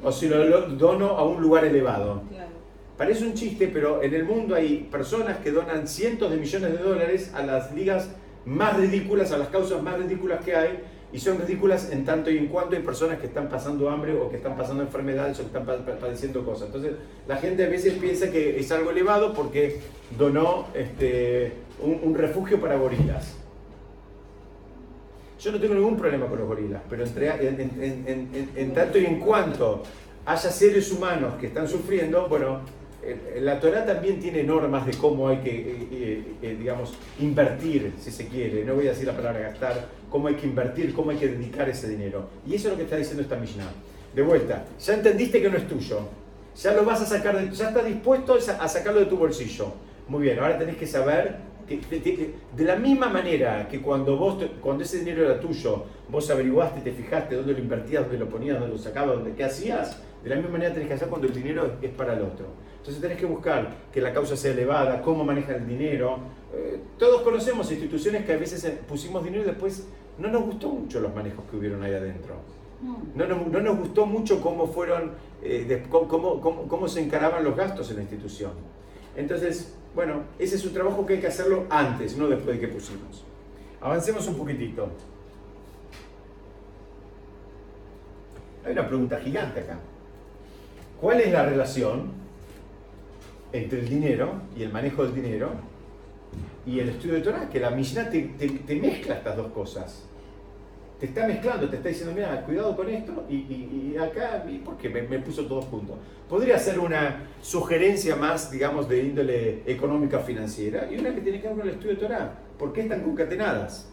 o 0.03 0.11
si 0.11 0.27
lo 0.27 0.69
dono 0.69 1.09
a 1.09 1.23
un 1.23 1.41
lugar 1.41 1.65
elevado. 1.65 2.23
Parece 2.97 3.25
un 3.25 3.33
chiste, 3.33 3.67
pero 3.67 4.01
en 4.01 4.13
el 4.13 4.23
mundo 4.23 4.55
hay 4.55 4.87
personas 4.89 5.37
que 5.37 5.51
donan 5.51 5.87
cientos 5.87 6.31
de 6.31 6.37
millones 6.37 6.71
de 6.71 6.77
dólares 6.77 7.31
a 7.35 7.43
las 7.43 7.73
ligas 7.73 8.09
más 8.45 8.77
ridículas, 8.77 9.31
a 9.31 9.37
las 9.37 9.49
causas 9.49 9.83
más 9.83 9.99
ridículas 9.99 10.43
que 10.43 10.55
hay, 10.55 10.79
y 11.11 11.19
son 11.19 11.37
ridículas 11.39 11.91
en 11.91 12.05
tanto 12.05 12.31
y 12.31 12.37
en 12.37 12.47
cuanto 12.47 12.75
hay 12.75 12.81
personas 12.81 13.19
que 13.19 13.27
están 13.27 13.49
pasando 13.49 13.89
hambre 13.89 14.13
o 14.13 14.29
que 14.29 14.37
están 14.37 14.57
pasando 14.57 14.81
enfermedades 14.81 15.39
o 15.39 15.41
que 15.43 15.57
están 15.57 15.65
padeciendo 15.99 16.43
cosas. 16.43 16.67
Entonces, 16.67 16.93
la 17.27 17.37
gente 17.37 17.65
a 17.65 17.69
veces 17.69 17.93
piensa 17.93 18.31
que 18.31 18.59
es 18.59 18.71
algo 18.71 18.91
elevado 18.91 19.33
porque 19.33 19.81
donó 20.17 20.67
este, 20.73 21.53
un 21.81 22.15
refugio 22.15 22.59
para 22.59 22.77
gorilas. 22.77 23.44
Yo 25.45 25.51
no 25.51 25.60
tengo 25.60 25.75
ningún 25.75 25.95
problema 25.95 26.25
con 26.25 26.39
los 26.39 26.47
gorilas, 26.47 26.81
pero 26.89 27.05
en, 27.05 28.73
tanto 28.73 28.97
y 28.97 29.05
en 29.05 29.19
cuanto 29.19 29.84
haya 30.25 30.49
seres 30.49 30.91
humanos 30.91 31.36
que 31.39 31.45
están 31.45 31.67
sufriendo, 31.67 32.27
bueno, 32.27 32.62
la 33.41 33.60
Torah 33.60 33.86
también 33.86 34.19
tiene 34.19 34.41
normas 34.41 34.88
de 34.88 34.93
cómo 34.93 35.27
hay 35.27 35.38
que, 35.38 35.51
eh, 35.51 35.88
eh, 35.91 36.23
eh, 36.41 36.55
digamos, 36.58 36.95
invertir, 37.19 37.93
si 38.01 38.10
se 38.10 38.27
quiere. 38.27 38.65
No 38.65 38.73
voy 38.73 38.88
a 38.88 38.89
decir 38.89 39.05
la 39.05 39.15
palabra 39.15 39.39
gastar, 39.41 39.86
cómo 40.10 40.29
hay 40.29 40.34
que 40.34 40.47
invertir, 40.47 40.95
cómo 40.95 41.12
hay 41.12 41.17
que 41.17 41.27
dedicar 41.27 41.69
ese 41.69 41.89
dinero. 41.89 42.27
Y 42.47 42.55
eso 42.55 42.69
es 42.69 42.71
lo 42.71 42.77
que 42.77 42.86
está 42.86 42.95
diciendo 42.95 43.21
esta 43.21 43.36
Mishnah. 43.36 43.71
de 44.15 44.23
vuelta, 44.23 44.65
ya 44.79 44.95
entendiste 44.95 45.43
que 45.43 45.49
no 45.51 45.58
es 45.58 45.67
tuyo, 45.67 45.99
ya 46.60 46.73
lo 46.73 46.86
vas 46.86 47.01
a 47.01 47.05
sacar, 47.05 47.39
de, 47.39 47.55
ya 47.55 47.67
estás 47.67 47.86
dispuesto 47.86 48.34
a 48.34 48.67
sacarlo 48.67 48.99
de 48.99 49.05
tu 49.05 49.17
bolsillo. 49.17 49.73
Muy 50.08 50.23
bien, 50.23 50.39
ahora 50.39 50.58
tenés 50.58 50.77
que 50.77 50.88
saber 50.88 51.36
que, 51.67 52.34
de, 52.56 52.63
la 52.63 52.75
misma 52.75 53.10
manera 53.10 53.67
que 53.67 53.82
cuando 53.82 54.17
vos, 54.17 54.43
cuando 54.62 54.84
ese 54.84 54.99
dinero 54.99 55.25
era 55.25 55.39
tuyo, 55.39 55.86
vos 56.10 56.30
averiguaste, 56.30 56.82
te 56.82 56.91
fijaste 56.91 57.36
dónde 57.36 57.54
lo 57.54 57.60
invertías, 57.60 58.04
dónde 58.04 58.17
lo 58.17 58.30
ponías, 58.30 58.60
dónde 58.60 58.75
lo 58.75 58.82
sacabas, 58.82 59.15
dónde, 59.15 59.34
qué 59.34 59.43
hacías, 59.43 59.99
de 60.23 60.30
la 60.30 60.36
misma 60.36 60.51
manera 60.51 60.73
tenés 60.73 60.88
que 60.88 60.93
hacer 60.95 61.08
cuando 61.08 61.28
el 61.28 61.34
dinero 61.34 61.73
es 61.82 61.91
para 61.91 62.13
el 62.13 62.21
otro. 62.21 62.47
Entonces 62.78 63.01
tenés 63.01 63.17
que 63.17 63.25
buscar 63.25 63.75
que 63.91 63.99
la 63.99 64.13
causa 64.13 64.36
sea 64.38 64.51
elevada, 64.51 65.01
cómo 65.01 65.23
manejan 65.23 65.56
el 65.56 65.67
dinero. 65.67 66.19
Eh, 66.54 66.80
todos 66.99 67.21
conocemos 67.21 67.71
instituciones 67.71 68.25
que 68.25 68.34
a 68.34 68.38
veces 68.38 68.63
pusimos 68.88 69.23
dinero 69.23 69.43
y 69.43 69.47
después 69.47 69.88
no 70.19 70.28
nos 70.30 70.43
gustó 70.43 70.69
mucho 70.69 70.99
los 70.99 71.13
manejos 71.13 71.45
que 71.49 71.58
hubieron 71.58 71.84
ahí 71.84 71.93
adentro. 71.93 72.36
No 73.15 73.25
nos, 73.25 73.47
no 73.47 73.60
nos 73.62 73.78
gustó 73.80 74.06
mucho 74.06 74.41
cómo 74.41 74.67
fueron, 74.67 75.13
eh, 75.41 75.84
cómo, 75.89 76.39
cómo, 76.39 76.67
cómo 76.67 76.88
se 76.88 77.01
encaraban 77.01 77.43
los 77.43 77.56
gastos 77.56 77.89
en 77.89 77.95
la 77.97 78.01
institución. 78.04 78.51
Entonces, 79.15 79.73
bueno, 79.95 80.23
ese 80.38 80.55
es 80.58 80.65
un 80.65 80.73
trabajo 80.73 81.05
que 81.05 81.13
hay 81.13 81.21
que 81.21 81.27
hacerlo 81.27 81.65
antes, 81.69 82.17
no 82.17 82.27
después 82.27 82.60
de 82.60 82.67
que 82.67 82.73
pusimos. 82.73 83.23
Avancemos 83.79 84.27
un 84.27 84.36
poquitito. 84.36 84.89
Hay 88.65 88.73
una 88.73 88.88
pregunta 88.88 89.19
gigante 89.19 89.62
acá. 89.62 89.79
¿Cuál 90.99 91.21
es 91.21 91.31
la 91.31 91.45
relación 91.45 92.12
entre 93.53 93.79
el 93.79 93.89
dinero 93.89 94.41
y 94.58 94.63
el 94.63 94.71
manejo 94.73 95.03
del 95.03 95.15
dinero 95.15 95.51
y 96.65 96.79
el 96.79 96.89
estudio 96.89 97.15
de 97.15 97.21
Torah? 97.21 97.49
Que 97.49 97.60
la 97.60 97.69
Mishnah 97.69 98.10
te, 98.10 98.21
te 98.21 98.75
mezcla 98.75 99.15
estas 99.15 99.38
dos 99.38 99.51
cosas 99.51 100.03
te 100.99 101.08
está 101.08 101.27
mezclando, 101.27 101.69
te 101.69 101.75
está 101.75 101.89
diciendo, 101.89 102.13
mira, 102.15 102.41
cuidado 102.45 102.75
con 102.75 102.89
esto, 102.89 103.25
y, 103.29 103.95
acá, 103.97 104.45
¿y 104.49 104.60
¿por 104.60 104.77
qué 104.77 104.89
me, 104.89 105.19
puso 105.19 105.45
todo 105.45 105.62
junto? 105.62 105.97
Podría 106.29 106.58
ser 106.58 106.79
una 106.79 107.27
sugerencia 107.41 108.15
más, 108.15 108.49
digamos, 108.49 108.88
de 108.88 109.03
índole 109.03 109.63
económica 109.65 110.19
financiera, 110.19 110.89
y 110.89 110.97
una 110.97 111.13
que 111.13 111.21
tiene 111.21 111.41
que 111.41 111.47
ver 111.47 111.58
con 111.58 111.67
el 111.67 111.73
estudio 111.73 111.95
de 111.95 111.99
Torah. 111.99 112.34
¿Por 112.58 112.71
qué 112.71 112.81
están 112.81 113.01
concatenadas? 113.01 113.89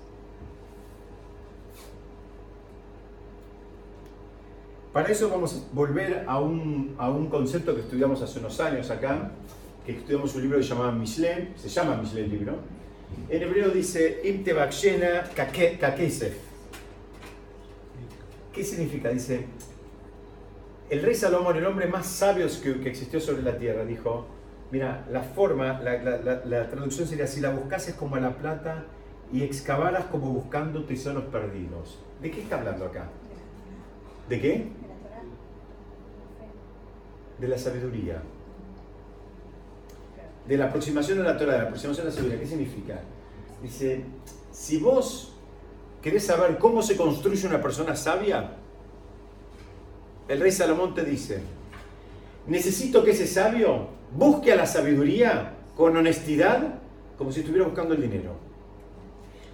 Para 4.92 5.08
eso 5.08 5.28
vamos 5.28 5.56
a 5.56 5.74
volver 5.74 6.24
a 6.26 6.38
un, 6.38 6.94
a 6.98 7.10
un 7.10 7.28
concepto 7.28 7.74
que 7.74 7.80
estudiamos 7.80 8.22
hace 8.22 8.38
unos 8.38 8.60
años 8.60 8.90
acá, 8.90 9.32
que 9.84 9.92
estudiamos 9.92 10.34
un 10.36 10.42
libro 10.42 10.58
que 10.58 10.64
se 10.64 10.68
llama 10.68 10.92
Mishlem, 10.92 11.56
se 11.56 11.68
llama 11.68 11.96
Mishlem 11.96 12.30
libro. 12.30 12.56
En 13.28 13.42
hebreo 13.42 13.70
dice 13.70 14.20
Imte 14.24 14.54
Kakesef 15.34 16.51
¿Qué 18.52 18.64
significa? 18.64 19.08
Dice, 19.08 19.46
el 20.90 21.02
rey 21.02 21.14
Salomón, 21.14 21.56
el 21.56 21.64
hombre 21.64 21.86
más 21.86 22.06
sabio 22.06 22.46
que, 22.62 22.88
existió 22.88 23.18
sobre 23.18 23.42
la 23.42 23.56
tierra, 23.56 23.84
dijo, 23.84 24.26
mira, 24.70 25.06
la 25.10 25.22
forma, 25.22 25.80
la, 25.80 26.68
traducción 26.68 27.08
sería, 27.08 27.26
si 27.26 27.40
la 27.40 27.50
buscases 27.50 27.94
como 27.94 28.16
a 28.16 28.20
la 28.20 28.36
plata 28.36 28.84
y 29.32 29.42
excavaras 29.42 30.04
como 30.06 30.30
buscando 30.32 30.84
tesoros 30.84 31.24
perdidos. 31.24 31.98
¿De 32.20 32.30
qué 32.30 32.42
está 32.42 32.58
hablando 32.58 32.84
acá? 32.84 33.08
¿De 34.28 34.38
qué? 34.38 34.66
De 37.38 37.48
la 37.48 37.56
sabiduría. 37.56 38.22
De 40.46 40.58
la 40.58 40.66
aproximación 40.66 41.20
a 41.20 41.22
la 41.22 41.38
Torah, 41.38 41.52
de 41.52 41.58
la 41.58 41.64
aproximación 41.64 42.06
a 42.06 42.10
la 42.10 42.14
sabiduría. 42.14 42.40
¿Qué 42.40 42.46
significa? 42.46 43.00
Dice, 43.62 44.04
si 44.50 44.76
vos 44.76 45.31
¿Querés 46.02 46.26
saber 46.26 46.58
cómo 46.58 46.82
se 46.82 46.96
construye 46.96 47.46
una 47.46 47.62
persona 47.62 47.94
sabia? 47.94 48.56
El 50.26 50.40
rey 50.40 50.50
Salomón 50.50 50.94
te 50.94 51.04
dice, 51.04 51.40
necesito 52.48 53.04
que 53.04 53.12
ese 53.12 53.28
sabio 53.28 53.86
busque 54.12 54.52
a 54.52 54.56
la 54.56 54.66
sabiduría 54.66 55.54
con 55.76 55.96
honestidad, 55.96 56.80
como 57.16 57.30
si 57.30 57.40
estuviera 57.40 57.66
buscando 57.66 57.94
el 57.94 58.02
dinero. 58.02 58.32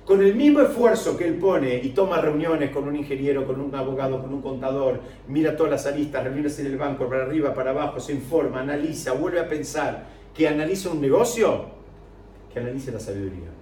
Con 0.06 0.22
el 0.22 0.34
mismo 0.34 0.60
esfuerzo 0.62 1.18
que 1.18 1.26
él 1.26 1.34
pone 1.34 1.82
y 1.82 1.90
toma 1.90 2.18
reuniones 2.18 2.70
con 2.70 2.88
un 2.88 2.96
ingeniero, 2.96 3.46
con 3.46 3.60
un 3.60 3.74
abogado, 3.74 4.22
con 4.22 4.32
un 4.32 4.40
contador, 4.40 5.02
mira 5.26 5.54
todas 5.54 5.72
las 5.72 5.84
aristas, 5.84 6.24
reuniones 6.24 6.58
en 6.60 6.66
el 6.66 6.78
banco, 6.78 7.10
para 7.10 7.24
arriba, 7.24 7.52
para 7.52 7.72
abajo, 7.72 8.00
se 8.00 8.14
informa, 8.14 8.60
analiza, 8.60 9.12
vuelve 9.12 9.40
a 9.40 9.48
pensar, 9.48 10.06
que 10.32 10.48
analiza 10.48 10.88
un 10.88 11.02
negocio, 11.02 11.66
que 12.50 12.58
analice 12.58 12.90
la 12.90 13.00
sabiduría 13.00 13.57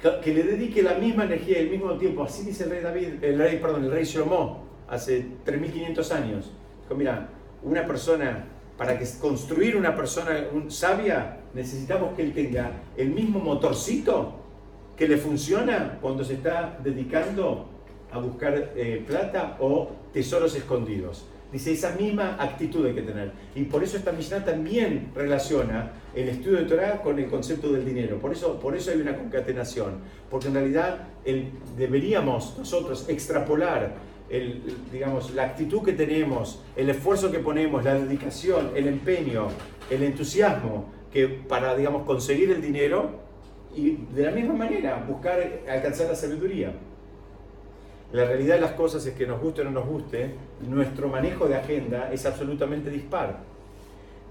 que 0.00 0.34
le 0.34 0.42
dedique 0.42 0.82
la 0.82 0.94
misma 0.94 1.24
energía 1.24 1.58
y 1.58 1.64
el 1.64 1.70
mismo 1.70 1.96
tiempo. 1.96 2.22
Así 2.22 2.44
dice 2.44 2.64
el 2.64 2.70
rey 2.70 2.82
David, 2.82 3.24
el 3.24 3.38
rey, 3.38 3.58
perdón, 3.58 3.84
el 3.84 3.90
rey 3.90 4.04
Shlomo, 4.04 4.64
hace 4.88 5.26
3500 5.44 6.12
años. 6.12 6.52
Dijo, 6.82 6.94
mira, 6.94 7.28
una 7.62 7.86
persona, 7.86 8.46
para 8.76 8.98
que 8.98 9.06
construir 9.20 9.76
una 9.76 9.94
persona 9.96 10.46
sabia, 10.68 11.38
necesitamos 11.54 12.14
que 12.14 12.22
él 12.22 12.32
tenga 12.32 12.70
el 12.96 13.10
mismo 13.10 13.40
motorcito 13.40 14.34
que 14.96 15.08
le 15.08 15.16
funciona 15.16 15.98
cuando 16.00 16.24
se 16.24 16.34
está 16.34 16.78
dedicando 16.82 17.68
a 18.12 18.18
buscar 18.18 18.72
eh, 18.76 19.04
plata 19.06 19.56
o 19.60 19.90
tesoros 20.12 20.54
escondidos. 20.54 21.26
Dice, 21.52 21.72
esa 21.72 21.92
misma 21.92 22.36
actitud 22.40 22.84
hay 22.86 22.94
que 22.94 23.02
tener. 23.02 23.30
Y 23.54 23.64
por 23.64 23.82
eso 23.82 23.96
esta 23.96 24.12
Mishnah 24.12 24.44
también 24.44 25.12
relaciona 25.14 25.92
el 26.14 26.28
estudio 26.28 26.58
de 26.58 26.64
Torah 26.64 27.02
con 27.02 27.18
el 27.18 27.26
concepto 27.26 27.72
del 27.72 27.84
dinero. 27.84 28.18
Por 28.18 28.32
eso, 28.32 28.58
por 28.58 28.76
eso 28.76 28.90
hay 28.90 29.00
una 29.00 29.16
concatenación. 29.16 30.00
Porque 30.28 30.48
en 30.48 30.54
realidad 30.54 31.08
el, 31.24 31.50
deberíamos 31.76 32.56
nosotros 32.58 33.08
extrapolar 33.08 33.94
el, 34.28 34.60
digamos, 34.92 35.32
la 35.34 35.44
actitud 35.44 35.82
que 35.82 35.92
tenemos, 35.92 36.62
el 36.74 36.90
esfuerzo 36.90 37.30
que 37.30 37.38
ponemos, 37.38 37.84
la 37.84 37.94
dedicación, 37.94 38.70
el 38.74 38.88
empeño, 38.88 39.48
el 39.88 40.02
entusiasmo 40.02 40.96
que 41.12 41.28
para 41.28 41.74
digamos, 41.76 42.04
conseguir 42.04 42.50
el 42.50 42.60
dinero 42.60 43.20
y 43.74 43.96
de 44.14 44.24
la 44.24 44.32
misma 44.32 44.54
manera 44.54 45.04
buscar 45.08 45.62
alcanzar 45.68 46.08
la 46.08 46.14
sabiduría. 46.14 46.72
La 48.12 48.24
realidad 48.24 48.54
de 48.54 48.60
las 48.60 48.72
cosas 48.72 49.04
es 49.06 49.14
que 49.14 49.26
nos 49.26 49.40
guste 49.40 49.62
o 49.62 49.64
no 49.64 49.70
nos 49.70 49.86
guste, 49.86 50.34
nuestro 50.68 51.08
manejo 51.08 51.48
de 51.48 51.56
agenda 51.56 52.12
es 52.12 52.24
absolutamente 52.24 52.88
dispar. 52.88 53.38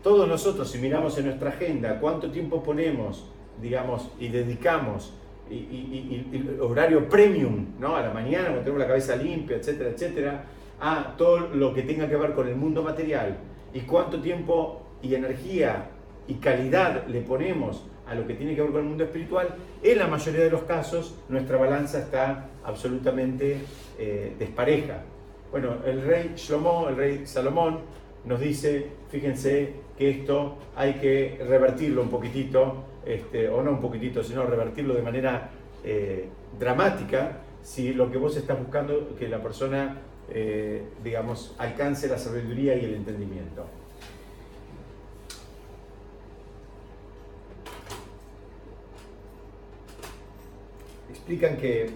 Todos 0.02 0.28
nosotros, 0.28 0.70
si 0.70 0.78
miramos 0.78 1.18
en 1.18 1.26
nuestra 1.26 1.50
agenda 1.50 2.00
cuánto 2.00 2.32
tiempo 2.32 2.64
ponemos, 2.64 3.30
digamos, 3.62 4.10
y 4.20 4.30
dedicamos, 4.30 5.14
y, 5.50 6.58
horario 6.62 7.08
premium, 7.10 7.66
¿no? 7.80 7.96
A 7.96 8.02
la 8.02 8.12
mañana, 8.12 8.46
cuando 8.46 8.62
tenemos 8.62 8.80
la 8.80 8.88
cabeza 8.88 9.16
limpia, 9.16 9.58
etcétera, 9.58 9.90
etcétera, 9.90 10.44
a 10.80 11.16
todo 11.18 11.40
lo 11.40 11.74
que 11.74 11.84
tenga 11.84 12.08
que 12.08 12.16
ver 12.16 12.34
con 12.34 12.48
el 12.48 12.56
mundo 12.56 12.82
material, 12.82 13.38
y 13.74 13.82
cuánto 13.82 14.22
tiempo 14.22 14.82
y 15.02 15.14
energía 15.16 15.90
y 16.28 16.36
calidad 16.36 17.08
le 17.08 17.22
ponemos 17.22 17.84
a 18.08 18.16
lo 18.16 18.26
que 18.26 18.36
tiene 18.36 18.56
que 18.56 18.62
ver 18.62 18.72
con 18.72 18.82
el 18.82 18.88
mundo 18.88 19.04
espiritual, 19.04 19.56
en 19.84 19.98
la 19.98 20.08
mayoría 20.08 20.44
de 20.44 20.50
los 20.50 20.64
casos 20.64 21.16
nuestra 21.30 21.58
balanza 21.58 22.00
está 22.00 22.50
absolutamente 22.66 23.58
eh, 23.98 24.36
despareja. 24.38 25.04
Bueno, 25.52 25.78
el 25.86 26.02
rey 26.02 26.34
Shlomo, 26.36 26.90
el 26.90 26.96
rey 26.96 27.26
Salomón, 27.26 27.80
nos 28.26 28.40
dice, 28.40 28.88
fíjense 29.10 29.74
que 29.98 30.10
esto 30.10 30.58
hay 30.76 30.96
que 30.96 31.40
revertirlo 31.48 32.02
un 32.02 32.10
poquitito, 32.10 32.84
este, 33.06 33.48
o 33.48 33.62
no 33.62 33.72
un 33.72 33.82
poquitito, 33.82 34.24
sino 34.24 34.46
revertirlo 34.46 34.96
de 34.96 35.02
manera 35.02 35.52
eh, 35.84 36.28
dramática, 36.60 37.40
si 37.62 37.94
lo 37.94 38.12
que 38.12 38.18
vos 38.18 38.36
estás 38.36 38.60
buscando 38.60 39.16
que 39.18 39.28
la 39.28 39.42
persona, 39.42 39.98
eh, 40.30 40.84
digamos, 41.04 41.56
alcance 41.58 42.08
la 42.08 42.18
sabiduría 42.18 42.76
y 42.76 42.86
el 42.86 42.96
entendimiento. 42.96 43.66
explican 51.26 51.58
que 51.58 51.90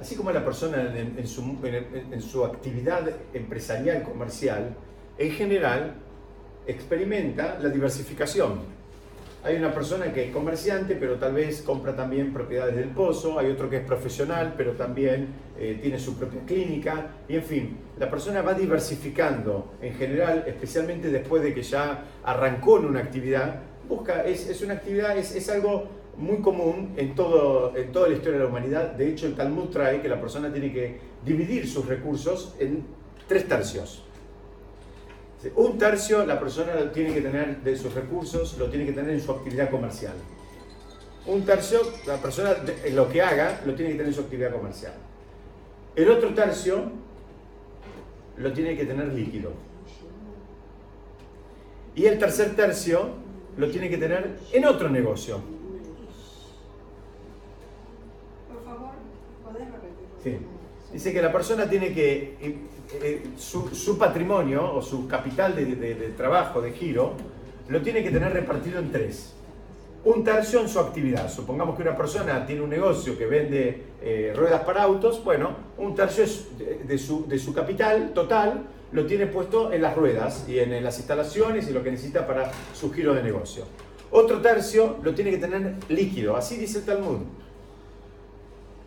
así 0.00 0.16
como 0.16 0.30
la 0.30 0.44
persona 0.44 0.94
en, 0.96 1.26
su, 1.26 2.44
actividad 2.44 3.08
empresarial, 3.32 4.02
comercial, 4.02 4.74
en 5.16 5.30
general 5.32 5.94
experimenta 6.66 7.58
la 7.60 7.68
diversificación. 7.68 8.78
Hay 9.44 9.56
una 9.56 9.72
persona 9.72 10.12
que 10.12 10.26
es 10.26 10.32
comerciante, 10.32 10.96
pero 10.96 11.16
tal 11.16 11.32
vez 11.32 11.62
compra 11.62 11.94
también 11.94 12.32
propiedades 12.32 12.76
del 12.76 12.88
pozo, 12.88 13.38
hay 13.38 13.50
otro 13.50 13.70
que 13.70 13.76
es 13.78 13.84
profesional, 13.84 14.54
pero 14.56 14.72
también 14.72 15.28
eh, 15.58 15.78
tiene 15.80 15.98
su 15.98 16.16
propia 16.16 16.40
clínica, 16.44 17.06
y 17.28 17.36
en 17.36 17.44
fin, 17.44 17.78
la 17.98 18.10
persona 18.10 18.42
va 18.42 18.54
diversificando 18.54 19.74
en 19.80 19.94
general, 19.94 20.44
especialmente 20.46 21.10
después 21.10 21.42
de 21.42 21.54
que 21.54 21.62
ya 21.62 22.04
arrancó 22.24 22.78
en 22.78 22.86
una 22.86 23.00
actividad, 23.00 23.60
busca, 23.88 24.24
es, 24.24 24.60
una 24.60 24.74
actividad, 24.74 25.16
es, 25.16 25.34
es 25.34 25.48
algo 25.48 25.88
muy 26.18 26.38
común 26.38 26.94
en, 26.96 27.14
todo, 27.14 27.76
en 27.76 27.92
toda 27.92 28.08
la 28.08 28.14
historia 28.14 28.38
de 28.38 28.44
la 28.44 28.50
humanidad. 28.50 28.92
De 28.92 29.08
hecho, 29.08 29.26
el 29.26 29.34
Talmud 29.34 29.68
trae 29.68 30.02
que 30.02 30.08
la 30.08 30.20
persona 30.20 30.52
tiene 30.52 30.72
que 30.72 30.98
dividir 31.24 31.68
sus 31.68 31.86
recursos 31.86 32.54
en 32.58 32.84
tres 33.26 33.48
tercios. 33.48 34.04
Un 35.54 35.78
tercio 35.78 36.26
la 36.26 36.40
persona 36.40 36.90
tiene 36.92 37.14
que 37.14 37.20
tener 37.20 37.62
de 37.62 37.76
sus 37.76 37.94
recursos, 37.94 38.58
lo 38.58 38.68
tiene 38.68 38.84
que 38.84 38.92
tener 38.92 39.10
en 39.10 39.20
su 39.20 39.30
actividad 39.30 39.70
comercial. 39.70 40.14
Un 41.26 41.44
tercio 41.44 41.80
la 42.06 42.16
persona, 42.16 42.56
en 42.84 42.96
lo 42.96 43.08
que 43.08 43.22
haga, 43.22 43.60
lo 43.64 43.74
tiene 43.74 43.92
que 43.92 43.98
tener 43.98 44.08
en 44.08 44.14
su 44.14 44.22
actividad 44.22 44.52
comercial. 44.52 44.94
El 45.94 46.10
otro 46.10 46.34
tercio 46.34 46.90
lo 48.36 48.52
tiene 48.52 48.76
que 48.76 48.84
tener 48.84 49.12
líquido. 49.12 49.52
Y 51.94 52.06
el 52.06 52.18
tercer 52.18 52.54
tercio 52.56 53.10
lo 53.56 53.70
tiene 53.70 53.90
que 53.90 53.98
tener 53.98 54.38
en 54.52 54.64
otro 54.64 54.88
negocio. 54.88 55.40
Por 58.48 58.64
favor, 58.64 58.90
¿podés 59.44 59.70
repetir? 59.70 60.07
Sí. 60.22 60.36
Dice 60.92 61.12
que 61.12 61.20
la 61.20 61.32
persona 61.32 61.68
tiene 61.68 61.92
que, 61.92 62.36
eh, 62.40 62.56
eh, 63.02 63.22
su, 63.36 63.98
patrimonio 63.98 64.74
o 64.74 64.82
su 64.82 65.06
capital 65.06 65.54
de 65.54 66.12
trabajo, 66.16 66.60
de 66.60 66.72
giro, 66.72 67.12
lo 67.68 67.82
tiene 67.82 68.02
que 68.02 68.10
tener 68.10 68.32
repartido 68.32 68.78
en 68.78 68.90
tres 68.90 69.34
un 70.04 70.24
tercio 70.24 70.60
en 70.60 70.68
su 70.68 70.78
actividad. 70.78 71.30
Supongamos 71.30 71.76
que 71.76 71.82
una 71.82 71.96
persona 71.96 72.46
tiene 72.46 72.62
un 72.62 72.70
negocio 72.70 73.18
que 73.18 73.26
vende 73.26 73.82
eh, 74.00 74.32
ruedas 74.34 74.62
para 74.62 74.82
autos, 74.82 75.22
bueno, 75.24 75.56
un 75.76 75.94
tercio 75.94 76.24
de, 76.86 76.98
su, 76.98 77.52
capital 77.54 78.12
total 78.14 78.66
lo 78.92 79.04
tiene 79.06 79.26
puesto 79.26 79.72
en 79.72 79.82
las 79.82 79.94
ruedas 79.96 80.46
y 80.48 80.60
en, 80.60 80.82
las 80.82 80.98
instalaciones 80.98 81.68
y 81.68 81.72
lo 81.72 81.82
que 81.82 81.90
necesita 81.90 82.26
para 82.26 82.50
su 82.72 82.92
giro 82.92 83.14
de 83.14 83.22
negocio. 83.22 83.64
Otro 84.10 84.40
tercio 84.40 84.96
lo 85.02 85.14
tiene 85.14 85.30
que 85.30 85.38
tener 85.38 85.74
líquido, 85.88 86.36
así 86.36 86.56
dice 86.56 86.78
el 86.78 86.84
Talmud. 86.84 87.18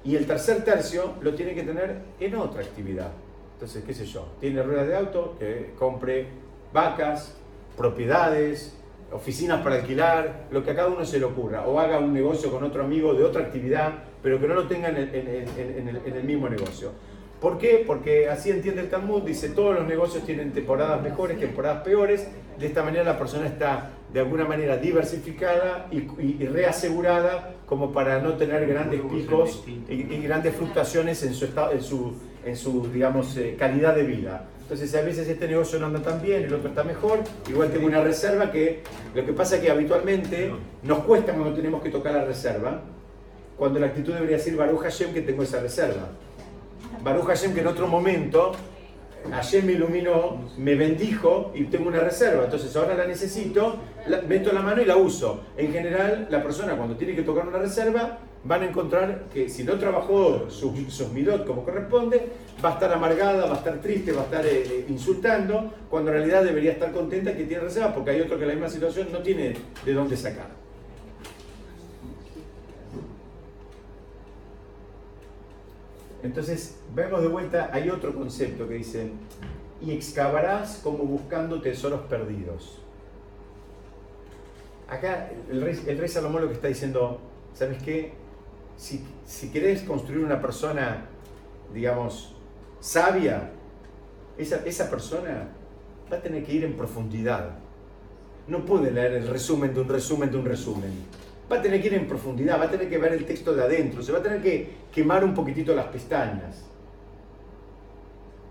Y 0.04 0.16
el 0.16 0.26
tercer 0.26 0.64
tercio 0.64 1.14
lo 1.22 1.34
tiene 1.36 1.54
que 1.54 1.64
tener 1.64 1.98
en 2.20 2.36
otra 2.36 2.62
actividad. 2.62 3.12
Entonces, 3.54 3.84
qué 3.84 3.94
sé 3.94 4.06
yo, 4.06 4.28
tiene 4.40 4.64
ruedas 4.64 4.88
de 4.88 4.96
auto, 4.96 5.36
que 5.38 5.74
compre 5.78 6.28
vacas, 6.74 7.38
propiedades, 7.78 8.76
oficinas 9.12 9.62
para 9.62 9.76
alquilar, 9.76 10.48
lo 10.52 10.64
que 10.64 10.72
a 10.72 10.76
cada 10.76 10.88
uno 10.88 11.06
se 11.06 11.20
le 11.20 11.26
ocurra, 11.26 11.68
o 11.68 11.80
haga 11.80 12.00
un 12.00 12.14
negocio 12.14 12.52
con 12.52 12.64
otro 12.64 12.84
amigo 12.84 13.14
de 13.14 13.24
otra 13.24 13.44
actividad, 13.44 13.94
pero 14.24 14.40
que 14.40 14.48
no 14.48 14.56
lo 14.56 14.68
tenga 14.68 14.90
en 14.90 14.98
el, 14.98 16.24
mismo 16.24 16.50
negocio. 16.50 16.92
¿Por 17.40 17.58
qué? 17.58 17.84
Porque 17.86 18.30
así 18.30 18.52
entiende 18.52 18.82
el 18.82 18.90
Talmud, 18.90 19.24
dice 19.24 19.50
todos 19.50 19.76
los 19.76 19.88
negocios 19.88 20.24
tienen 20.24 20.52
temporadas 20.52 21.02
mejores, 21.02 21.40
temporadas 21.40 21.84
peores, 21.84 22.28
de 22.60 22.68
esta 22.68 22.84
manera 22.84 23.04
la 23.04 23.18
persona 23.18 23.48
está 23.48 23.92
de 24.14 24.20
alguna 24.20 24.46
manera 24.46 24.78
diversificada 24.78 25.88
y, 25.92 26.46
reasegurada 26.46 27.56
como 27.72 27.94
para 27.94 28.20
no 28.20 28.34
tener 28.34 28.68
grandes 28.68 29.00
picos 29.00 29.64
y, 29.88 30.04
grandes 30.18 30.54
fluctuaciones 30.58 31.24
en 31.24 31.34
su, 31.34 31.46
en 31.46 31.82
su, 31.82 32.14
en 32.44 32.58
su 32.58 32.92
digamos, 32.92 33.38
eh, 33.38 33.56
calidad 33.58 33.96
de 33.96 34.04
vida. 34.04 34.50
Entonces, 34.64 34.94
a 34.94 35.02
veces 35.02 35.26
este 35.30 35.48
negocio 35.48 35.80
no 35.80 35.86
anda 35.86 36.02
tan 36.02 36.22
bien, 36.22 36.44
el 36.44 36.54
otro 36.54 36.68
está 36.68 36.84
mejor, 36.84 37.20
igual 37.50 37.72
tengo 37.72 37.88
una 37.88 38.02
reserva 38.02 38.52
que 38.52 38.84
lo 39.16 39.26
que 39.26 39.32
pasa 39.32 39.56
es 39.56 39.62
que 39.62 39.72
habitualmente 39.72 40.52
nos 40.84 41.00
cuesta 41.06 41.32
cuando 41.32 41.54
tenemos 41.54 41.82
que 41.82 41.90
tocar 41.90 42.14
la 42.14 42.26
reserva, 42.26 42.82
cuando 43.56 43.80
la 43.80 43.86
actitud 43.86 44.16
debería 44.16 44.38
ser 44.38 44.58
Baruch 44.58 44.82
Hashem 44.82 45.14
que 45.14 45.22
tengo 45.22 45.44
esa 45.44 45.62
reserva. 45.62 46.10
Baruch 47.02 47.28
Hashem 47.28 47.54
que 47.54 47.62
en 47.62 47.68
otro 47.68 47.88
momento 47.88 48.52
Hashem 49.30 49.66
me 49.66 49.74
iluminó, 49.74 50.50
me 50.58 50.76
bendijo 50.76 51.52
y 51.54 51.66
tengo 51.66 51.88
una 51.88 52.00
reserva. 52.00 52.46
Entonces 52.46 52.76
ahora 52.76 52.96
la 52.96 53.06
necesito, 53.06 53.78
meto 54.28 54.52
la 54.52 54.62
mano 54.62 54.82
y 54.82 54.86
la 54.86 54.98
uso. 54.98 55.42
En 55.58 55.72
general, 55.72 56.28
la 56.30 56.42
persona 56.42 56.76
cuando 56.76 56.96
tiene 56.96 57.16
que 57.16 57.22
tocar 57.22 57.48
una 57.48 57.60
reserva 57.60 58.20
van 58.44 58.64
a 58.64 58.66
encontrar 58.66 59.26
que 59.32 59.50
si 59.50 59.64
no 59.64 59.78
trabajó 59.78 60.50
sus, 60.50 60.72
sus 60.92 61.10
como 61.46 61.64
corresponde, 61.64 62.30
va 62.64 62.70
a 62.70 62.74
estar 62.74 62.92
amargada, 62.92 63.46
va 63.46 63.54
a 63.54 63.58
estar 63.58 63.80
triste, 63.80 64.12
va 64.12 64.22
a 64.22 64.26
estar 64.26 64.46
eh, 64.46 64.64
eh, 64.66 64.86
insultando, 64.90 65.72
cuando 65.90 66.12
en 66.12 66.18
realidad 66.18 66.44
debería 66.44 66.72
estar 66.72 66.92
contenta 66.92 67.36
que 67.36 67.44
tiene 67.44 67.64
reserva, 67.64 67.94
porque 67.94 68.12
hay 68.12 68.22
otro 68.22 68.38
que 68.38 68.44
en 68.44 68.50
la 68.50 68.56
misma 68.56 68.70
situación 68.70 69.10
no 69.12 69.20
tiene 69.20 69.54
de 69.86 69.94
dónde 69.94 70.18
sacar. 70.18 70.62
Entonces, 76.24 76.80
vemos 76.94 77.22
de 77.22 77.28
vuelta, 77.28 77.70
hay 77.74 77.90
otro 77.90 78.14
concepto 78.14 78.68
que 78.68 78.76
dice, 78.76 79.12
y 79.82 79.92
excavarás 79.92 80.80
como 80.84 81.04
buscando 81.04 81.62
tesoros 81.62 82.02
perdidos. 82.02 82.80
Acá 84.88 85.32
el 85.50 85.62
rey, 85.62 86.08
Salomón 86.08 86.42
lo 86.42 86.48
que 86.50 86.56
está 86.56 86.68
diciendo, 86.68 87.20
¿sabes 87.54 87.82
qué? 87.82 88.14
si, 88.82 89.06
si 89.26 89.52
querés 89.52 89.84
construir 89.84 90.26
una 90.26 90.42
persona, 90.42 91.06
digamos, 91.72 92.34
sabia, 92.80 93.52
esa, 94.40 94.58
esa 94.66 94.90
persona 94.90 95.50
va 96.12 96.18
a 96.18 96.22
tener 96.22 96.44
que 96.44 96.54
ir 96.54 96.64
en 96.66 96.76
profundidad. 96.76 97.52
No 98.48 98.66
puede 98.66 98.90
leer 98.90 99.14
el 99.14 99.28
resumen 99.28 99.74
de 99.74 99.82
un 99.82 99.88
resumen 99.88 100.32
de 100.32 100.38
un 100.38 100.46
resumen. 100.46 100.92
Va 101.52 101.58
a 101.58 101.62
tener 101.62 101.82
que 101.82 101.88
ir 101.88 101.94
en 101.96 102.08
profundidad, 102.08 102.60
va 102.60 102.66
a 102.66 102.72
tener 102.72 102.90
que 102.90 102.98
ver 102.98 103.14
el 103.14 103.26
texto 103.26 103.54
de 103.54 103.64
adentro, 103.64 104.02
se 104.02 104.12
va 104.12 104.20
a 104.20 104.24
tener 104.24 104.42
que 104.42 104.70
quemar 104.92 105.24
un 105.24 105.34
poquitito 105.34 105.76
las 105.76 105.88
pestañas. 105.88 106.64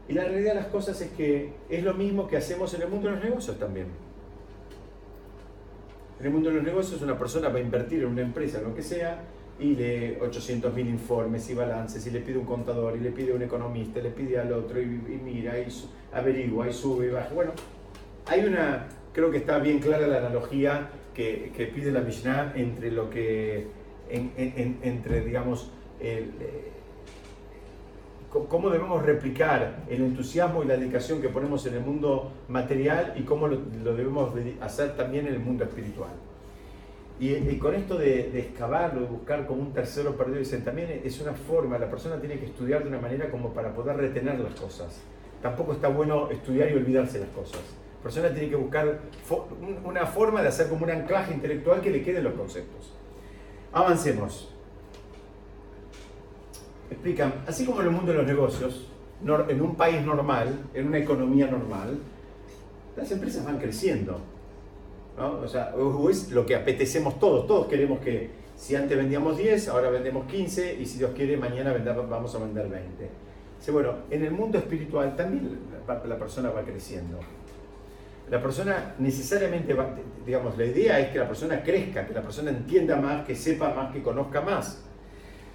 Y 0.08 0.12
la 0.12 0.24
realidad 0.24 0.54
de 0.54 0.60
las 0.60 0.66
cosas 0.66 1.00
es 1.00 1.10
que 1.12 1.52
es 1.68 1.82
lo 1.82 1.94
mismo 1.94 2.26
que 2.26 2.36
hacemos 2.36 2.74
en 2.74 2.82
el 2.82 2.88
mundo 2.88 3.08
de 3.08 3.14
los 3.14 3.24
negocios 3.24 3.58
también. 3.58 3.86
En 6.18 6.26
el 6.26 6.32
mundo 6.32 6.50
de 6.50 6.56
los 6.56 6.64
negocios 6.64 7.00
una 7.00 7.16
persona 7.16 7.48
va 7.48 7.58
a 7.58 7.60
invertir 7.60 8.02
en 8.02 8.08
una 8.08 8.20
empresa, 8.20 8.60
lo 8.60 8.74
que 8.74 8.82
sea, 8.82 9.22
y 9.58 9.74
lee 9.76 10.18
800.000 10.20 10.80
informes 10.80 11.48
y 11.48 11.54
balances 11.54 12.06
y 12.06 12.10
le 12.10 12.20
pide 12.20 12.38
un 12.38 12.44
contador 12.44 12.96
y 12.96 13.00
le 13.00 13.12
pide 13.12 13.32
un 13.32 13.42
economista, 13.42 14.00
y 14.00 14.02
le 14.02 14.10
pide 14.10 14.38
al 14.38 14.52
otro 14.52 14.80
y, 14.80 14.84
mira 14.84 15.58
y 15.58 15.68
averigua 16.12 16.68
y 16.68 16.72
sube 16.72 17.06
y 17.06 17.10
baja. 17.10 17.32
Bueno, 17.32 17.52
hay 18.26 18.44
una, 18.44 18.88
creo 19.12 19.30
que 19.30 19.38
está 19.38 19.58
bien 19.58 19.78
clara 19.78 20.06
la 20.06 20.18
analogía 20.18 20.90
que, 21.14 21.52
que 21.56 21.66
pide 21.66 21.90
la 21.90 22.00
Mishnah 22.00 22.52
entre 22.56 22.90
lo 22.90 23.10
que, 23.10 23.66
entre 24.10 25.20
digamos, 25.22 25.70
el, 26.00 26.30
eh, 26.40 26.70
cómo 28.30 28.70
debemos 28.70 29.02
replicar 29.04 29.84
el 29.88 30.02
entusiasmo 30.02 30.62
y 30.62 30.66
la 30.66 30.76
dedicación 30.76 31.20
que 31.20 31.28
ponemos 31.28 31.66
en 31.66 31.74
el 31.74 31.80
mundo 31.80 32.32
material 32.48 33.14
y 33.16 33.22
cómo 33.22 33.48
lo, 33.48 33.60
lo 33.82 33.94
debemos 33.94 34.32
hacer 34.60 34.96
también 34.96 35.26
en 35.26 35.34
el 35.34 35.40
mundo 35.40 35.64
espiritual. 35.64 36.12
Y, 37.20 37.58
con 37.58 37.74
esto 37.74 37.98
de, 37.98 38.38
excavarlo, 38.38 39.02
de 39.02 39.06
buscar 39.06 39.46
como 39.46 39.60
un 39.60 39.74
tercero 39.74 40.16
perdido, 40.16 40.38
dicen, 40.38 40.64
también 40.64 41.02
es 41.04 41.20
una 41.20 41.34
forma, 41.34 41.78
la 41.78 41.90
persona 41.90 42.18
tiene 42.18 42.38
que 42.38 42.46
estudiar 42.46 42.82
de 42.82 42.88
una 42.88 42.98
manera 42.98 43.30
como 43.30 43.52
para 43.52 43.74
poder 43.74 43.98
retener 43.98 44.40
las 44.40 44.58
cosas. 44.58 45.02
Tampoco 45.42 45.74
está 45.74 45.88
bueno 45.88 46.30
estudiar 46.30 46.70
y 46.70 46.76
olvidarse 46.76 47.18
las 47.18 47.28
cosas. 47.28 47.60
Persona 48.02 48.32
tiene 48.32 48.48
que 48.48 48.56
buscar 48.56 49.00
una 49.84 50.06
forma 50.06 50.42
de 50.42 50.48
hacer 50.48 50.68
como 50.68 50.84
un 50.84 50.90
anclaje 50.90 51.34
intelectual 51.34 51.80
que 51.80 51.90
le 51.90 52.02
queden 52.02 52.24
los 52.24 52.34
conceptos. 52.34 52.92
Avancemos. 53.72 54.52
Explican, 56.90 57.44
así 57.46 57.64
como 57.64 57.80
en 57.80 57.88
el 57.88 57.92
mundo 57.92 58.12
de 58.12 58.18
los 58.18 58.26
negocios, 58.26 58.88
en 59.48 59.60
un 59.60 59.74
país 59.76 60.04
normal, 60.04 60.64
en 60.74 60.88
una 60.88 60.98
economía 60.98 61.46
normal, 61.46 61.98
las 62.96 63.10
empresas 63.12 63.44
van 63.44 63.58
creciendo 63.58 64.20
o 65.20 65.48
sea, 65.48 65.74
es 66.10 66.30
lo 66.30 66.46
que 66.46 66.54
apetecemos 66.54 67.18
todos. 67.18 67.46
Todos 67.46 67.66
queremos 67.66 68.00
que 68.00 68.30
si 68.56 68.74
antes 68.74 68.96
vendíamos 68.96 69.36
10, 69.36 69.68
ahora 69.68 69.90
vendemos 69.90 70.26
15 70.26 70.76
y 70.80 70.86
si 70.86 70.98
Dios 70.98 71.12
quiere 71.14 71.36
mañana 71.36 71.74
vamos 72.08 72.34
a 72.34 72.38
vender 72.38 72.68
20. 72.68 73.10
Dice, 73.58 73.70
bueno, 73.72 73.94
en 74.10 74.24
el 74.24 74.30
mundo 74.30 74.58
espiritual 74.58 75.14
también 75.16 75.58
la, 75.86 76.18
persona 76.18 76.50
va 76.50 76.62
creciendo. 76.62 77.18
La 78.30 78.40
persona 78.40 78.94
necesariamente 78.98 79.74
va, 79.74 79.94
digamos, 80.24 80.56
la 80.56 80.64
idea 80.64 81.00
es 81.00 81.10
que 81.10 81.18
la 81.18 81.26
persona 81.26 81.62
crezca, 81.62 82.06
que 82.06 82.14
la 82.14 82.22
persona 82.22 82.50
entienda 82.50 82.96
más, 82.96 83.26
que 83.26 83.34
sepa 83.34 83.74
más, 83.74 83.92
que 83.92 84.02
conozca 84.02 84.40
más. 84.40 84.82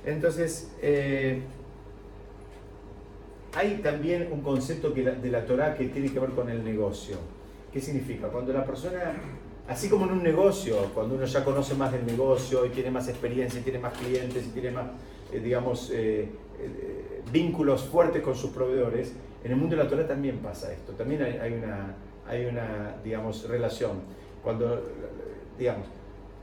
Entonces, 0.06 0.72
eh, 0.82 1.42
hay 3.56 3.78
también 3.78 4.30
un 4.32 4.42
concepto 4.42 4.94
que 4.94 5.04
de 5.04 5.32
la 5.32 5.46
Torah 5.46 5.74
que 5.76 5.86
tiene 5.86 6.12
que 6.12 6.20
ver 6.20 6.32
con 6.32 6.50
el 6.50 6.64
negocio. 6.64 7.18
¿Qué 7.72 7.80
significa? 7.80 8.28
Cuando 8.28 8.52
la 8.52 8.66
persona 8.66 9.16
Así 9.68 9.90
como 9.90 10.06
en 10.06 10.12
un 10.12 10.24
negocio, 10.24 10.92
cuando 10.94 11.16
uno 11.16 11.26
ya 11.26 11.44
conoce 11.44 11.74
más 11.74 11.92
del 11.92 12.06
negocio 12.06 12.66
y 12.68 12.70
tiene 12.70 12.92
más 12.92 13.08
experiencia, 13.08 13.60
y 13.60 13.64
tiene 13.64 13.80
más 13.80 13.94
clientes 13.98 14.46
y 14.46 14.50
tiene 14.50 14.70
más, 14.70 14.86
eh, 15.34 15.40
digamos, 15.40 15.90
eh, 15.92 16.30
vínculos 17.32 17.84
fuertes 17.86 18.22
con 18.22 18.36
sus 18.36 18.52
proveedores, 18.52 19.14
en 19.44 19.52
el 19.52 19.58
mundo 19.58 19.76
de 19.76 19.84
la 19.84 19.90
Torah 19.90 20.08
también 20.08 20.38
pasa 20.38 20.72
esto. 20.72 20.92
También 20.94 21.24
hay, 21.24 21.54
una, 21.54 21.96
hay 22.28 22.46
una, 22.46 22.96
digamos, 23.04 23.48
relación. 23.48 24.02
Cuando, 24.44 24.82
digamos, 25.58 25.88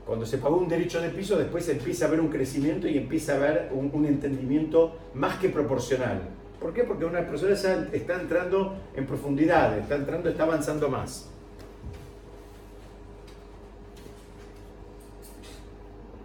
cuando 0.05 0.25
se 0.25 0.37
pagó 0.37 0.57
un 0.57 0.67
derecho 0.67 1.01
de 1.01 1.09
piso, 1.09 1.37
después 1.37 1.67
empieza 1.69 2.05
a 2.05 2.07
haber 2.09 2.19
un 2.19 2.29
crecimiento 2.29 2.87
y 2.87 2.97
empieza 2.97 3.33
a 3.33 3.35
haber 3.37 3.69
un, 3.73 4.05
entendimiento 4.05 4.97
más 5.13 5.37
que 5.37 5.49
proporcional. 5.49 6.21
¿Por 6.59 6.73
qué? 6.73 6.83
Porque 6.83 7.05
una 7.05 7.25
persona 7.27 7.53
está 7.53 8.19
entrando 8.19 8.75
en 8.95 9.05
profundidad, 9.05 9.77
está 9.77 9.95
entrando, 9.95 10.29
está 10.29 10.43
avanzando 10.43 10.89
más. 10.89 11.29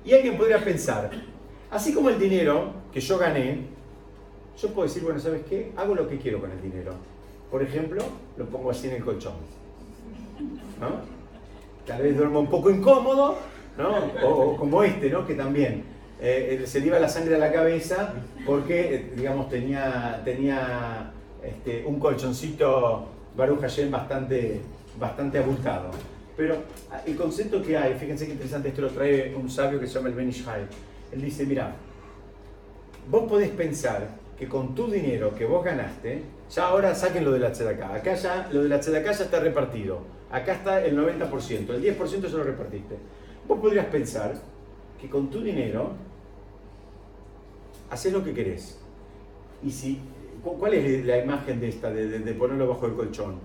Y 0.04 0.14
alguien 0.14 0.38
podría 0.38 0.64
pensar, 0.64 1.10
así 1.70 1.92
como 1.92 2.08
el 2.08 2.18
dinero 2.18 2.72
que 2.92 3.00
yo 3.00 3.18
gané, 3.18 3.66
yo 4.60 4.68
puedo 4.70 4.88
decir, 4.88 5.02
bueno, 5.02 5.20
¿sabes 5.20 5.42
qué? 5.48 5.72
Hago 5.76 5.94
lo 5.94 6.08
que 6.08 6.18
quiero 6.18 6.40
con 6.40 6.50
el 6.50 6.60
dinero. 6.62 6.94
Por 7.50 7.62
ejemplo, 7.62 8.02
lo 8.36 8.44
pongo 8.46 8.70
así 8.70 8.88
en 8.88 8.96
el 8.96 9.04
colchón. 9.04 9.34
¿no? 10.80 11.18
Tal 11.86 12.02
vez 12.02 12.16
duermo 12.16 12.40
un 12.40 12.50
poco 12.50 12.70
incómodo, 12.70 13.38
¿no? 13.76 14.26
O, 14.26 14.56
como 14.56 14.82
este, 14.82 15.08
¿no? 15.10 15.26
Que 15.26 15.34
también 15.34 15.84
eh, 16.20 16.62
se 16.66 16.80
le 16.80 16.86
iba 16.86 16.98
la 16.98 17.08
sangre 17.08 17.36
a 17.36 17.38
la 17.38 17.52
cabeza 17.52 18.12
porque, 18.44 19.12
digamos, 19.16 19.48
tenía, 19.48 20.20
tenía 20.24 21.12
este, 21.42 21.84
un 21.86 21.98
colchoncito 21.98 23.06
Baruch 23.36 23.60
Hashem 23.60 23.90
bastante, 23.90 24.60
bastante 24.98 25.38
abultado. 25.38 25.90
Pero 26.36 26.56
ah, 26.90 27.00
el 27.06 27.16
concepto 27.16 27.62
que 27.62 27.76
hay, 27.76 27.94
fíjense 27.94 28.26
qué 28.26 28.32
interesante, 28.32 28.68
esto 28.68 28.82
lo 28.82 28.90
trae 28.90 29.34
un 29.34 29.48
sabio 29.50 29.80
que 29.80 29.86
se 29.86 29.94
llama 29.94 30.08
el 30.08 30.14
Ben 30.14 30.30
Él 31.12 31.22
dice, 31.22 31.46
mira, 31.46 31.74
vos 33.10 33.28
podés 33.28 33.50
pensar 33.50 34.08
que 34.38 34.46
con 34.46 34.74
tu 34.74 34.88
dinero 34.88 35.34
que 35.34 35.44
vos 35.44 35.64
ganaste, 35.64 36.22
ya 36.50 36.66
ahora 36.66 36.94
saquen 36.94 37.24
lo 37.24 37.32
de 37.32 37.40
la 37.40 37.52
tzedakah. 37.52 37.94
Acá 37.94 38.14
ya, 38.14 38.48
lo 38.52 38.62
de 38.62 38.68
la 38.68 38.80
tzedakah 38.80 39.12
ya 39.12 39.24
está 39.24 39.40
repartido. 39.40 40.00
Acá 40.30 40.54
está 40.54 40.84
el 40.84 40.96
90%, 40.96 41.70
el 41.70 41.82
10% 41.82 42.28
ya 42.28 42.36
lo 42.36 42.44
repartiste. 42.44 42.96
Vos 43.46 43.58
podrías 43.60 43.86
pensar 43.86 44.34
que 45.00 45.08
con 45.08 45.30
tu 45.30 45.40
dinero 45.40 45.92
haces 47.90 48.12
lo 48.12 48.22
que 48.22 48.34
querés. 48.34 48.78
Y 49.62 49.70
si, 49.70 50.00
¿cuál 50.42 50.74
es 50.74 51.04
la 51.04 51.18
imagen 51.18 51.60
de 51.60 51.68
esta, 51.68 51.90
de, 51.90 52.34
ponerlo 52.34 52.68
bajo 52.68 52.86
el 52.86 52.94
colchón? 52.94 53.36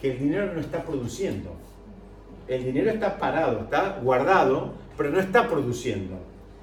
Que 0.00 0.12
el 0.12 0.18
dinero 0.18 0.52
no 0.52 0.60
está 0.60 0.82
produciendo. 0.82 1.50
El 2.48 2.64
dinero 2.64 2.90
está 2.90 3.18
parado, 3.18 3.60
está 3.60 3.98
guardado, 4.02 4.72
pero 4.96 5.10
no 5.10 5.20
está 5.20 5.48
produciendo. 5.48 6.16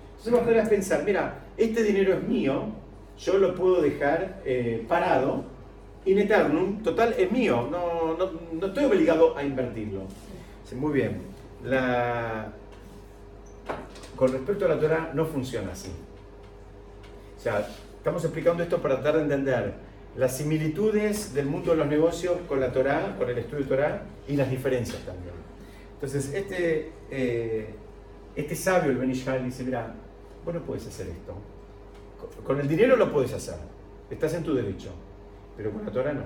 Entonces 0.09 0.33
vos 0.33 0.41
podrías 0.41 0.67
pensar, 0.67 1.03
mira, 1.03 1.45
este 1.55 1.83
dinero 1.83 2.15
es 2.15 2.23
mío, 2.23 2.65
yo 3.19 3.37
lo 3.37 3.55
puedo 3.55 3.81
dejar 3.81 4.41
eh, 4.43 4.83
parado, 4.87 5.45
in 6.07 6.19
eternum, 6.19 6.81
total, 6.81 7.13
es 7.17 7.31
mío, 7.31 7.67
no, 7.69 8.15
no, 8.17 8.31
no 8.51 8.67
estoy 8.67 8.85
obligado 8.85 9.37
a 9.37 9.43
invertirlo. 9.43 10.01
Muy 10.75 10.93
bien. 10.93 11.21
La, 11.63 12.51
con 14.15 14.31
respecto 14.31 14.65
a 14.65 14.69
la 14.69 14.79
Torah 14.79 15.11
no 15.13 15.25
funciona 15.25 15.71
así. 15.71 15.89
O 17.37 17.39
sea, 17.39 17.67
estamos 17.97 18.23
explicando 18.23 18.63
esto 18.63 18.81
para 18.81 18.95
tratar 18.95 19.17
de 19.17 19.23
entender 19.23 19.73
las 20.17 20.35
similitudes 20.35 21.33
del 21.33 21.45
mundo 21.45 21.71
de 21.71 21.77
los 21.77 21.87
negocios 21.87 22.37
con 22.47 22.59
la 22.59 22.71
Torah, 22.71 23.15
con 23.17 23.29
el 23.29 23.37
estudio 23.37 23.63
de 23.63 23.69
Torah 23.69 24.01
y 24.27 24.35
las 24.35 24.49
diferencias 24.49 24.99
también. 25.05 25.35
Entonces, 25.93 26.33
este, 26.33 26.91
eh, 27.11 27.69
este 28.35 28.55
sabio, 28.55 28.91
el 28.91 28.97
Benishal, 28.97 29.43
dice, 29.43 29.63
mira, 29.63 29.93
vos 30.43 30.53
no 30.53 30.61
puedes 30.61 30.87
hacer 30.87 31.07
esto. 31.07 31.35
Con 32.43 32.59
el 32.59 32.67
dinero 32.67 32.95
lo 32.95 33.11
puedes 33.11 33.33
hacer, 33.33 33.57
estás 34.09 34.33
en 34.33 34.43
tu 34.43 34.55
derecho, 34.55 34.89
pero 35.57 35.71
con 35.71 35.83
la 35.83 35.91
Torah 35.91 36.13
no. 36.13 36.21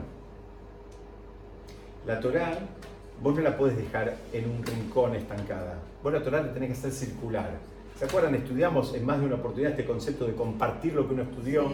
La 2.05 2.19
Torah 2.19 2.59
vos 3.23 3.35
no 3.35 3.41
la 3.41 3.57
puedes 3.57 3.77
dejar 3.77 4.17
en 4.33 4.49
un 4.49 4.63
rincón 4.63 5.15
estancada. 5.15 5.79
Vos 6.03 6.11
la 6.11 6.21
Torah 6.21 6.41
la 6.41 6.53
tenés 6.53 6.69
que 6.69 6.73
hacer 6.73 6.91
circular. 6.91 7.49
¿Se 7.97 8.05
acuerdan? 8.05 8.33
Estudiamos 8.35 8.95
en 8.95 9.05
más 9.05 9.19
de 9.19 9.27
una 9.27 9.35
oportunidad 9.35 9.71
este 9.71 9.85
concepto 9.85 10.25
de 10.25 10.33
compartir 10.33 10.93
lo 10.93 11.07
que 11.07 11.13
uno 11.13 11.23
estudió, 11.23 11.71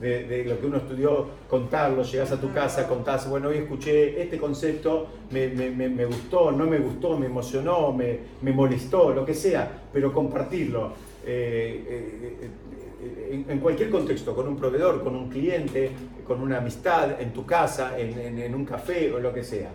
de, 0.00 0.44
lo 0.44 0.58
que 0.60 0.66
uno 0.66 0.78
estudió, 0.78 1.26
contarlo, 1.48 2.02
llegás 2.02 2.32
a 2.32 2.40
tu 2.40 2.52
casa, 2.52 2.88
contás, 2.88 3.30
bueno, 3.30 3.48
hoy 3.48 3.58
escuché 3.58 4.20
este 4.20 4.38
concepto, 4.38 5.06
me, 5.30 6.04
gustó, 6.06 6.50
no 6.50 6.66
me 6.66 6.78
gustó, 6.78 7.16
me 7.16 7.26
emocionó, 7.26 7.92
me, 7.92 8.18
molestó, 8.52 9.14
lo 9.14 9.24
que 9.24 9.34
sea, 9.34 9.82
pero 9.92 10.12
compartirlo. 10.12 10.94
Eh, 11.24 11.84
eh, 11.88 12.50
eh, 13.02 13.44
en, 13.48 13.58
cualquier 13.60 13.90
contexto, 13.90 14.34
con 14.34 14.48
un 14.48 14.56
proveedor, 14.56 15.02
con 15.02 15.14
un 15.14 15.28
cliente, 15.28 15.90
con 16.26 16.40
una 16.40 16.58
amistad, 16.58 17.20
en 17.20 17.32
tu 17.32 17.44
casa, 17.46 17.98
en, 17.98 18.54
un 18.54 18.64
café 18.64 19.12
o 19.12 19.18
lo 19.18 19.32
que 19.32 19.44
sea. 19.44 19.70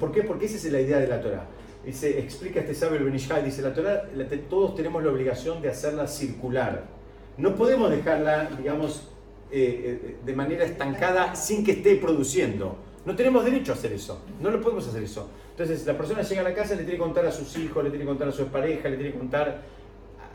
¿Por 0.00 0.12
qué? 0.12 0.22
Porque 0.22 0.46
esa 0.46 0.56
es 0.56 0.72
la 0.72 0.80
idea 0.80 0.98
de 0.98 1.08
la 1.08 1.20
Torah 1.20 1.46
dice, 1.84 2.18
explica 2.18 2.60
este 2.60 2.74
sabio 2.74 2.98
el 2.98 3.04
Benishai, 3.04 3.44
dice, 3.44 3.62
la 3.62 3.74
Torah, 3.74 4.04
todos 4.48 4.74
tenemos 4.74 5.02
la 5.02 5.10
obligación 5.10 5.60
de 5.60 5.68
hacerla 5.68 6.06
circular. 6.06 6.84
No 7.36 7.54
podemos 7.54 7.90
dejarla, 7.90 8.50
digamos, 8.56 9.08
eh, 9.50 10.00
eh, 10.02 10.16
de 10.24 10.32
manera 10.34 10.64
estancada 10.64 11.34
sin 11.34 11.64
que 11.64 11.72
esté 11.72 11.96
produciendo. 11.96 12.76
No 13.04 13.14
tenemos 13.14 13.44
derecho 13.44 13.72
a 13.72 13.74
hacer 13.74 13.92
eso, 13.92 14.22
no 14.40 14.50
lo 14.50 14.60
podemos 14.60 14.86
hacer 14.88 15.02
eso. 15.02 15.28
Entonces, 15.50 15.84
la 15.86 15.96
persona 15.96 16.22
llega 16.22 16.40
a 16.40 16.44
la 16.44 16.54
casa, 16.54 16.74
le 16.74 16.82
tiene 16.82 16.92
que 16.92 16.98
contar 16.98 17.26
a 17.26 17.32
sus 17.32 17.56
hijos, 17.58 17.84
le 17.84 17.90
tiene 17.90 18.04
que 18.04 18.08
contar 18.08 18.28
a 18.28 18.32
su 18.32 18.46
pareja, 18.46 18.88
le 18.88 18.96
tiene 18.96 19.12
que 19.12 19.18
contar 19.18 19.62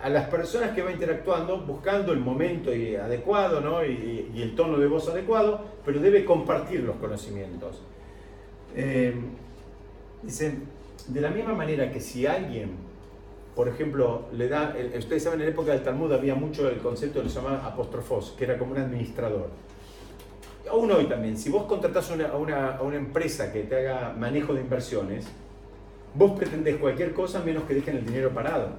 a 0.02 0.10
las 0.10 0.30
personas 0.30 0.72
que 0.72 0.82
va 0.82 0.92
interactuando, 0.92 1.60
buscando 1.62 2.14
el 2.14 2.20
momento 2.20 2.72
adecuado 2.72 3.60
¿no? 3.60 3.84
y, 3.86 4.42
el 4.42 4.56
tono 4.56 4.78
de 4.78 4.88
voz 4.88 5.10
adecuado, 5.10 5.62
pero 5.86 6.00
debe 6.00 6.24
compartir 6.24 6.82
los 6.82 6.96
conocimientos. 6.98 7.82
Eh, 8.76 9.14
dice, 10.24 10.54
de 11.08 11.22
la 11.22 11.30
misma 11.30 11.54
manera 11.54 11.92
que 11.92 12.00
si 12.00 12.26
alguien, 12.26 12.72
por 13.56 13.68
ejemplo, 13.68 14.28
le 14.34 14.48
da, 14.48 14.76
ustedes 14.98 15.24
saben, 15.24 15.42
en 15.42 15.48
la 15.48 15.52
época 15.52 15.72
del 15.72 15.84
Talmud 15.84 16.12
había 16.14 16.36
mucho 16.36 16.70
el 16.70 16.78
concepto 16.78 17.22
que 17.22 17.30
se 17.30 17.36
llamaba 17.36 17.66
apostrofos, 17.66 18.36
que 18.38 18.46
era 18.46 18.58
como 18.58 18.72
un 18.72 18.78
administrador. 18.78 19.50
Aún 20.70 20.92
hoy 20.92 21.06
también, 21.06 21.38
si 21.38 21.50
vos 21.50 21.64
contratás 21.64 22.12
a 22.12 22.38
una, 22.38 22.96
empresa 22.96 23.52
que 23.52 23.64
te 23.64 23.76
haga 23.76 24.14
manejo 24.14 24.54
de 24.54 24.62
inversiones, 24.62 25.26
vos 26.14 26.38
pretendés 26.38 26.78
cualquier 26.78 27.14
cosa 27.14 27.42
menos 27.42 27.64
que 27.64 27.74
dejen 27.74 27.98
el 27.98 28.06
dinero 28.06 28.30
parado. 28.30 28.70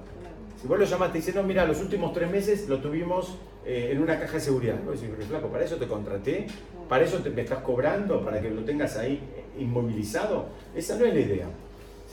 Si 0.61 0.67
vos 0.67 0.77
lo 0.77 0.85
llamás, 0.85 1.11
te 1.11 1.17
dicen, 1.17 1.35
no, 1.35 1.43
mira, 1.43 1.65
los 1.65 1.81
últimos 1.81 2.13
tres 2.13 2.29
meses 2.29 2.69
lo 2.69 2.79
tuvimos 2.79 3.37
eh, 3.65 3.89
en 3.91 4.01
una 4.01 4.19
caja 4.19 4.33
de 4.33 4.41
seguridad. 4.41 4.75
Vos 4.85 5.01
decís, 5.01 5.25
flaco, 5.27 5.47
para 5.47 5.65
eso 5.65 5.77
te 5.77 5.87
contraté, 5.87 6.45
para 6.87 7.03
eso 7.03 7.17
te, 7.17 7.31
me 7.31 7.41
estás 7.41 7.59
cobrando, 7.59 8.23
para 8.23 8.39
que 8.39 8.51
lo 8.51 8.63
tengas 8.63 8.95
ahí 8.97 9.19
inmovilizado. 9.57 10.45
Esa 10.75 10.97
no 10.97 11.05
es 11.05 11.13
la 11.13 11.19
idea 11.19 11.47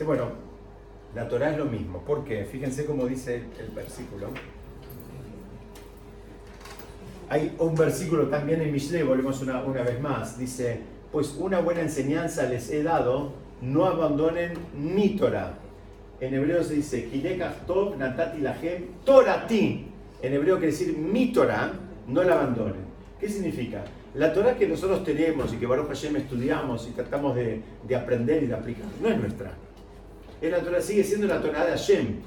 bueno, 0.04 0.30
la 1.14 1.28
Torah 1.28 1.50
es 1.50 1.58
lo 1.58 1.64
mismo. 1.64 2.00
¿Por 2.00 2.24
qué? 2.24 2.44
Fíjense 2.44 2.84
cómo 2.84 3.06
dice 3.06 3.42
el 3.58 3.70
versículo. 3.74 4.28
Hay 7.28 7.54
un 7.58 7.74
versículo 7.74 8.28
también 8.28 8.62
en 8.62 8.72
Mishle, 8.72 9.02
volvemos 9.02 9.42
una, 9.42 9.62
una 9.62 9.82
vez 9.82 10.00
más. 10.00 10.38
Dice, 10.38 10.80
pues 11.12 11.34
una 11.38 11.60
buena 11.60 11.82
enseñanza 11.82 12.44
les 12.44 12.70
he 12.70 12.82
dado, 12.82 13.32
no 13.60 13.84
abandonen 13.84 14.54
mi 14.74 15.10
Torah. 15.10 15.58
En 16.20 16.34
hebreo 16.34 16.62
se 16.62 16.74
dice, 16.74 17.08
Tov 17.66 17.96
natati 17.96 18.40
lahem 18.40 18.86
torati. 19.04 19.86
En 20.20 20.32
hebreo 20.32 20.56
quiere 20.56 20.72
decir 20.72 20.96
mi 20.96 21.32
Torah, 21.32 21.72
no 22.08 22.22
la 22.22 22.34
abandonen. 22.34 22.88
¿Qué 23.20 23.28
significa? 23.28 23.84
La 24.14 24.32
Torah 24.32 24.56
que 24.56 24.66
nosotros 24.66 25.04
tenemos 25.04 25.52
y 25.52 25.56
que 25.56 25.66
Baruch 25.66 25.88
Hashem 25.88 26.16
estudiamos 26.16 26.88
y 26.88 26.92
tratamos 26.92 27.36
de, 27.36 27.60
de 27.86 27.96
aprender 27.96 28.42
y 28.42 28.46
de 28.46 28.54
aplicar, 28.54 28.86
no 29.00 29.08
es 29.08 29.18
nuestra 29.18 29.52
la 30.42 30.60
Torah, 30.60 30.80
sigue 30.80 31.02
siendo 31.02 31.26
la 31.26 31.40
Torah 31.40 31.64
de 31.64 31.72
Hashem. 31.72 32.20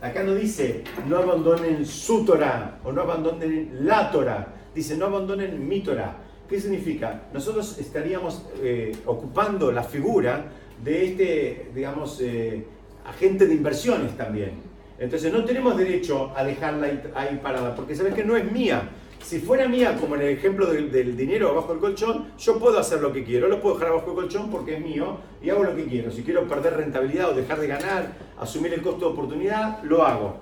Acá 0.00 0.24
no 0.24 0.34
dice 0.34 0.82
no 1.08 1.18
abandonen 1.18 1.86
su 1.86 2.24
Torah 2.24 2.80
o 2.84 2.90
no 2.90 3.02
abandonen 3.02 3.70
la 3.82 4.10
Torah. 4.10 4.48
Dice 4.74 4.96
no 4.96 5.06
abandonen 5.06 5.68
mi 5.68 5.80
Torah. 5.80 6.16
¿Qué 6.48 6.60
significa? 6.60 7.28
Nosotros 7.32 7.78
estaríamos 7.78 8.42
eh, 8.62 8.96
ocupando 9.06 9.70
la 9.70 9.84
figura 9.84 10.46
de 10.82 11.04
este, 11.04 11.70
digamos, 11.74 12.20
eh, 12.20 12.66
agente 13.04 13.46
de 13.46 13.54
inversiones 13.54 14.16
también. 14.16 14.52
Entonces 14.98 15.32
no 15.32 15.44
tenemos 15.44 15.76
derecho 15.76 16.32
a 16.36 16.44
dejarla 16.44 16.88
ahí 17.14 17.40
parada, 17.42 17.74
porque 17.74 17.94
sabes 17.94 18.14
que 18.14 18.24
no 18.24 18.36
es 18.36 18.50
mía, 18.50 18.88
si 19.22 19.38
fuera 19.38 19.68
mía, 19.68 19.96
como 19.98 20.16
en 20.16 20.22
el 20.22 20.28
ejemplo 20.30 20.66
del, 20.66 21.16
dinero 21.16 21.50
abajo 21.50 21.72
del 21.72 21.80
colchón, 21.80 22.32
yo 22.38 22.58
puedo 22.58 22.78
hacer 22.78 23.00
lo 23.00 23.12
que 23.12 23.24
quiero, 23.24 23.48
lo 23.48 23.60
puedo 23.60 23.76
dejar 23.76 23.92
abajo 23.92 24.06
del 24.06 24.16
colchón 24.16 24.50
porque 24.50 24.74
es 24.76 24.80
mío 24.80 25.18
y 25.40 25.50
hago 25.50 25.62
lo 25.62 25.76
que 25.76 25.84
quiero. 25.84 26.10
Si 26.10 26.22
quiero 26.22 26.46
perder 26.48 26.76
rentabilidad 26.76 27.30
o 27.30 27.34
dejar 27.34 27.60
de 27.60 27.68
ganar, 27.68 28.12
asumir 28.38 28.74
el 28.74 28.82
costo 28.82 29.06
de 29.06 29.12
oportunidad, 29.12 29.82
lo 29.84 30.04
hago. 30.04 30.36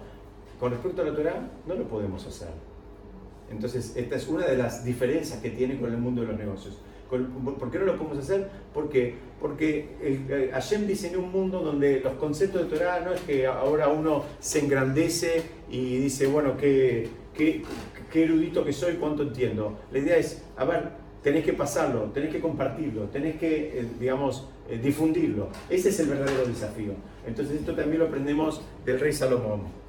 Con 0.58 0.72
respecto 0.72 1.02
a 1.02 1.04
la 1.04 1.14
Torah, 1.14 1.48
no 1.66 1.74
lo 1.74 1.84
podemos 1.84 2.26
hacer. 2.26 2.48
Entonces, 3.50 3.94
esta 3.96 4.16
es 4.16 4.28
una 4.28 4.46
de 4.46 4.56
las 4.56 4.84
diferencias 4.84 5.40
que 5.40 5.50
tiene 5.50 5.78
con 5.78 5.90
el 5.90 5.98
mundo 5.98 6.22
de 6.22 6.28
los 6.28 6.38
negocios. 6.38 6.78
¿Por 7.10 7.70
qué 7.70 7.78
no 7.78 7.86
lo 7.86 7.96
podemos 7.96 8.18
hacer? 8.18 8.48
Porque, 8.72 9.14
porque 9.40 9.96
el, 10.00 10.50
Hashem 10.52 10.86
diseñó 10.86 11.18
un 11.18 11.32
mundo 11.32 11.60
donde 11.60 12.00
los 12.00 12.14
conceptos 12.14 12.62
de 12.62 12.76
Torah 12.76 13.00
no 13.00 13.12
es 13.12 13.20
que 13.22 13.46
ahora 13.46 13.88
uno 13.88 14.24
se 14.38 14.60
engrandece 14.60 15.42
y 15.68 15.96
dice, 15.96 16.28
bueno, 16.28 16.56
qué, 16.56 17.08
qué, 17.34 17.62
qué 18.12 18.24
erudito 18.24 18.64
que 18.64 18.72
soy, 18.72 18.94
cuánto 18.94 19.24
entiendo. 19.24 19.76
La 19.90 19.98
idea 19.98 20.16
es, 20.16 20.42
a 20.56 20.64
ver, 20.64 20.90
tenés 21.22 21.44
que 21.44 21.52
pasarlo, 21.52 22.04
tenés 22.14 22.30
que 22.30 22.40
compartirlo, 22.40 23.04
tenés 23.08 23.36
que, 23.36 23.80
eh, 23.80 23.86
digamos, 23.98 24.48
eh, 24.68 24.78
difundirlo. 24.82 25.48
Ese 25.68 25.88
es 25.88 25.98
el 26.00 26.06
verdadero 26.06 26.46
desafío. 26.46 26.92
Entonces 27.26 27.60
esto 27.60 27.74
también 27.74 27.98
lo 27.98 28.06
aprendemos 28.06 28.62
del 28.84 29.00
rey 29.00 29.12
Salomón. 29.12 29.79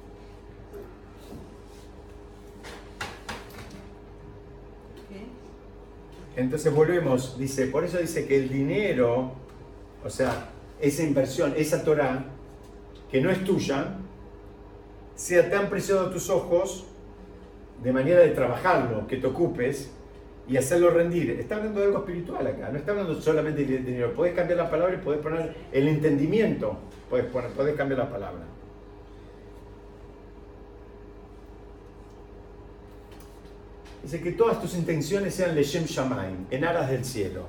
Entonces 6.36 6.72
volvemos, 6.72 7.38
dice, 7.38 7.66
por 7.66 7.84
eso 7.84 7.98
dice 7.98 8.26
que 8.26 8.36
el 8.36 8.48
dinero, 8.48 9.32
o 10.04 10.10
sea, 10.10 10.48
esa 10.80 11.02
inversión, 11.02 11.54
esa 11.56 11.84
Torah, 11.84 12.24
que 13.10 13.20
no 13.20 13.30
es 13.30 13.44
tuya, 13.44 13.96
sea 15.14 15.50
tan 15.50 15.68
precioso 15.68 16.06
a 16.06 16.10
tus 16.10 16.30
ojos 16.30 16.86
de 17.82 17.92
manera 17.92 18.20
de 18.20 18.30
trabajarlo, 18.30 19.06
que 19.06 19.18
te 19.18 19.26
ocupes 19.26 19.90
y 20.48 20.56
hacerlo 20.56 20.90
rendir. 20.90 21.30
Está 21.32 21.56
hablando 21.56 21.80
de 21.80 21.86
algo 21.86 21.98
espiritual 21.98 22.46
acá, 22.46 22.70
no 22.70 22.78
está 22.78 22.92
hablando 22.92 23.20
solamente 23.20 23.64
de 23.64 23.78
dinero. 23.78 24.12
Puedes 24.14 24.34
cambiar 24.34 24.58
la 24.58 24.70
palabra 24.70 24.94
y 24.94 24.98
puedes 24.98 25.20
poner 25.20 25.54
el 25.70 25.88
entendimiento, 25.88 26.78
puedes 27.10 27.26
cambiar 27.76 27.98
la 27.98 28.10
palabra. 28.10 28.51
Dice 34.02 34.20
que 34.20 34.32
todas 34.32 34.60
tus 34.60 34.74
intenciones 34.74 35.34
sean 35.34 35.54
Leshem 35.54 35.84
Shamaim, 35.84 36.46
en 36.50 36.64
aras 36.64 36.90
del 36.90 37.04
cielo. 37.04 37.46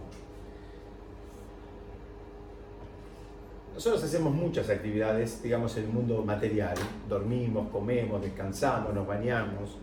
Nosotros 3.74 4.04
hacemos 4.04 4.34
muchas 4.34 4.70
actividades, 4.70 5.42
digamos, 5.42 5.76
en 5.78 5.86
el 5.86 5.90
mundo 5.90 6.22
material. 6.24 6.76
Dormimos, 7.10 7.70
comemos, 7.72 8.22
descansamos, 8.22 8.94
nos 8.94 9.08
bañamos, 9.08 9.78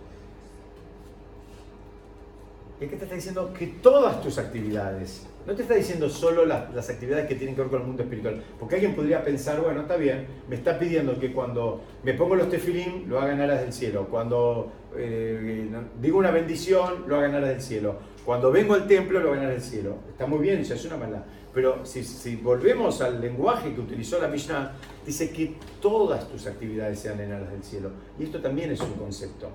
y 2.81 2.87
qué 2.87 2.97
te 2.97 3.05
está 3.05 3.15
diciendo 3.15 3.53
que 3.53 3.67
todas 3.67 4.23
tus 4.23 4.39
actividades, 4.39 5.27
no 5.47 5.55
te 5.55 5.63
está 5.63 5.75
diciendo 5.75 6.09
solo 6.09 6.47
las, 6.47 6.89
actividades 6.89 7.29
que 7.29 7.35
tienen 7.35 7.55
que 7.55 7.61
ver 7.61 7.71
con 7.71 7.83
el 7.83 7.87
mundo 7.87 8.03
espiritual. 8.03 8.43
Porque 8.59 8.77
alguien 8.77 8.95
podría 8.95 9.23
pensar, 9.23 9.61
bueno, 9.61 9.83
está 9.83 9.97
bien, 9.97 10.27
me 10.49 10.57
está 10.57 10.79
pidiendo 10.79 11.21
que 11.21 11.31
cuando 11.31 11.83
me 12.03 12.15
pongo 12.15 12.37
los 12.37 12.49
tefilín 12.49 13.05
lo 13.07 13.21
hagan 13.21 13.39
alas 13.39 13.61
del 13.61 13.75
cielo. 13.75 14.07
Cuando 14.11 14.73
eh, 14.97 15.69
digo 16.01 16.19
una 16.19 16.31
bendición, 16.31 17.05
lo 17.07 17.17
hagan 17.17 17.35
alas 17.35 17.51
del 17.51 17.61
cielo. 17.61 17.99
Cuando 18.25 18.51
vengo 18.51 18.73
al 18.73 18.87
templo, 18.87 19.21
lo 19.21 19.33
hagan 19.33 19.45
alas 19.45 19.63
del 19.63 19.71
cielo. 19.71 19.97
Está 20.11 20.27
muy 20.27 20.39
bien, 20.39 20.61
eso 20.61 20.73
es 20.73 20.85
una 20.87 20.97
maldad. 20.97 21.25
Pero 21.53 21.85
si, 21.85 22.37
volvemos 22.37 23.03
al 23.03 23.21
lenguaje 23.21 23.75
que 23.75 23.81
utilizó 23.81 24.19
la 24.23 24.29
Mishnah, 24.29 24.73
dice 25.05 25.31
que 25.31 25.57
todas 25.83 26.29
tus 26.29 26.47
actividades 26.47 26.99
sean 26.99 27.21
en 27.21 27.33
alas 27.33 27.51
del 27.51 27.63
cielo. 27.63 27.91
Y 28.19 28.25
esto 28.25 28.41
también 28.41 28.71
es 28.71 28.81
un 28.81 28.93
concepto. 28.93 29.51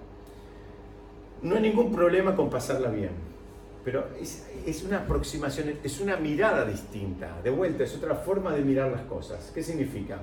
No 1.41 1.55
hay 1.55 1.61
ningún 1.61 1.91
problema 1.91 2.35
con 2.35 2.49
pasarla 2.49 2.89
bien, 2.89 3.11
pero 3.83 4.07
es, 4.19 4.83
una 4.83 4.99
aproximación, 4.99 5.73
es 5.83 5.99
una 5.99 6.17
mirada 6.17 6.65
distinta. 6.65 7.39
De 7.43 7.51
vuelta, 7.51 7.83
es 7.83 7.95
otra 7.95 8.15
forma 8.15 8.53
de 8.53 8.61
mirar 8.61 8.91
las 8.91 9.01
cosas. 9.01 9.51
¿Qué 9.53 9.61
significa? 9.61 10.21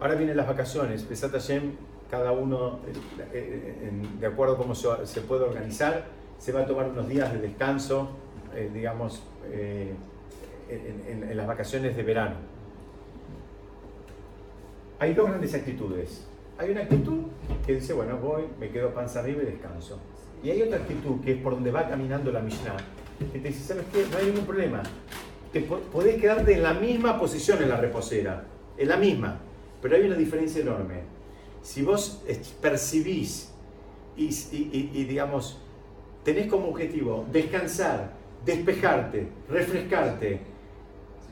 Ahora 0.00 0.14
vienen 0.14 0.36
las 0.36 0.48
vacaciones, 0.48 1.02
Pesat 1.02 1.32
Hashem, 1.32 1.72
cada 2.10 2.32
uno, 2.32 2.80
eh, 2.88 2.94
eh, 3.32 3.92
de 4.18 4.26
acuerdo 4.26 4.54
a 4.54 4.56
cómo 4.56 4.74
se, 4.74 5.20
puede 5.20 5.44
organizar, 5.44 6.06
se 6.38 6.50
va 6.52 6.62
a 6.62 6.66
tomar 6.66 6.88
unos 6.88 7.08
días 7.08 7.32
de 7.32 7.38
descanso, 7.38 8.10
eh, 8.54 8.70
digamos, 8.74 9.22
en, 10.68 11.36
las 11.36 11.46
vacaciones 11.46 11.96
de 11.96 12.02
verano. 12.02 12.36
Hay 14.98 15.14
dos 15.14 15.28
grandes 15.28 15.54
actitudes. 15.54 16.26
Hay 16.60 16.72
una 16.72 16.82
actitud 16.82 17.20
que 17.64 17.76
dice, 17.76 17.94
bueno, 17.94 18.18
voy, 18.18 18.42
me 18.60 18.68
quedo 18.68 18.92
panza 18.92 19.20
arriba 19.20 19.42
y 19.42 19.46
descanso. 19.46 19.98
Y 20.44 20.50
hay 20.50 20.60
otra 20.60 20.76
actitud 20.76 21.18
que 21.24 21.32
es 21.32 21.38
por 21.38 21.54
donde 21.54 21.70
va 21.70 21.88
caminando 21.88 22.30
la 22.30 22.40
Mishnah, 22.40 22.76
que 23.32 23.38
te 23.38 23.48
dice, 23.48 23.62
¿sabes 23.62 23.86
qué? 23.90 24.04
No 24.10 24.18
hay 24.18 24.26
ningún 24.26 24.44
problema. 24.44 24.82
Te 25.54 25.62
podés 25.62 26.20
quedarte 26.20 26.52
en 26.52 26.62
la 26.62 26.74
misma 26.74 27.18
posición 27.18 27.62
en 27.62 27.70
la 27.70 27.78
reposera, 27.78 28.44
en 28.76 28.88
la 28.90 28.98
misma, 28.98 29.40
pero 29.80 29.96
hay 29.96 30.02
una 30.02 30.16
diferencia 30.16 30.60
enorme. 30.60 30.96
Si 31.62 31.80
vos 31.80 32.22
percibís 32.60 33.52
y, 34.18 34.28
y 34.52 35.04
digamos, 35.04 35.62
tenés 36.24 36.46
como 36.46 36.68
objetivo 36.68 37.24
descansar, 37.32 38.12
despejarte, 38.44 39.28
refrescarte, 39.48 40.40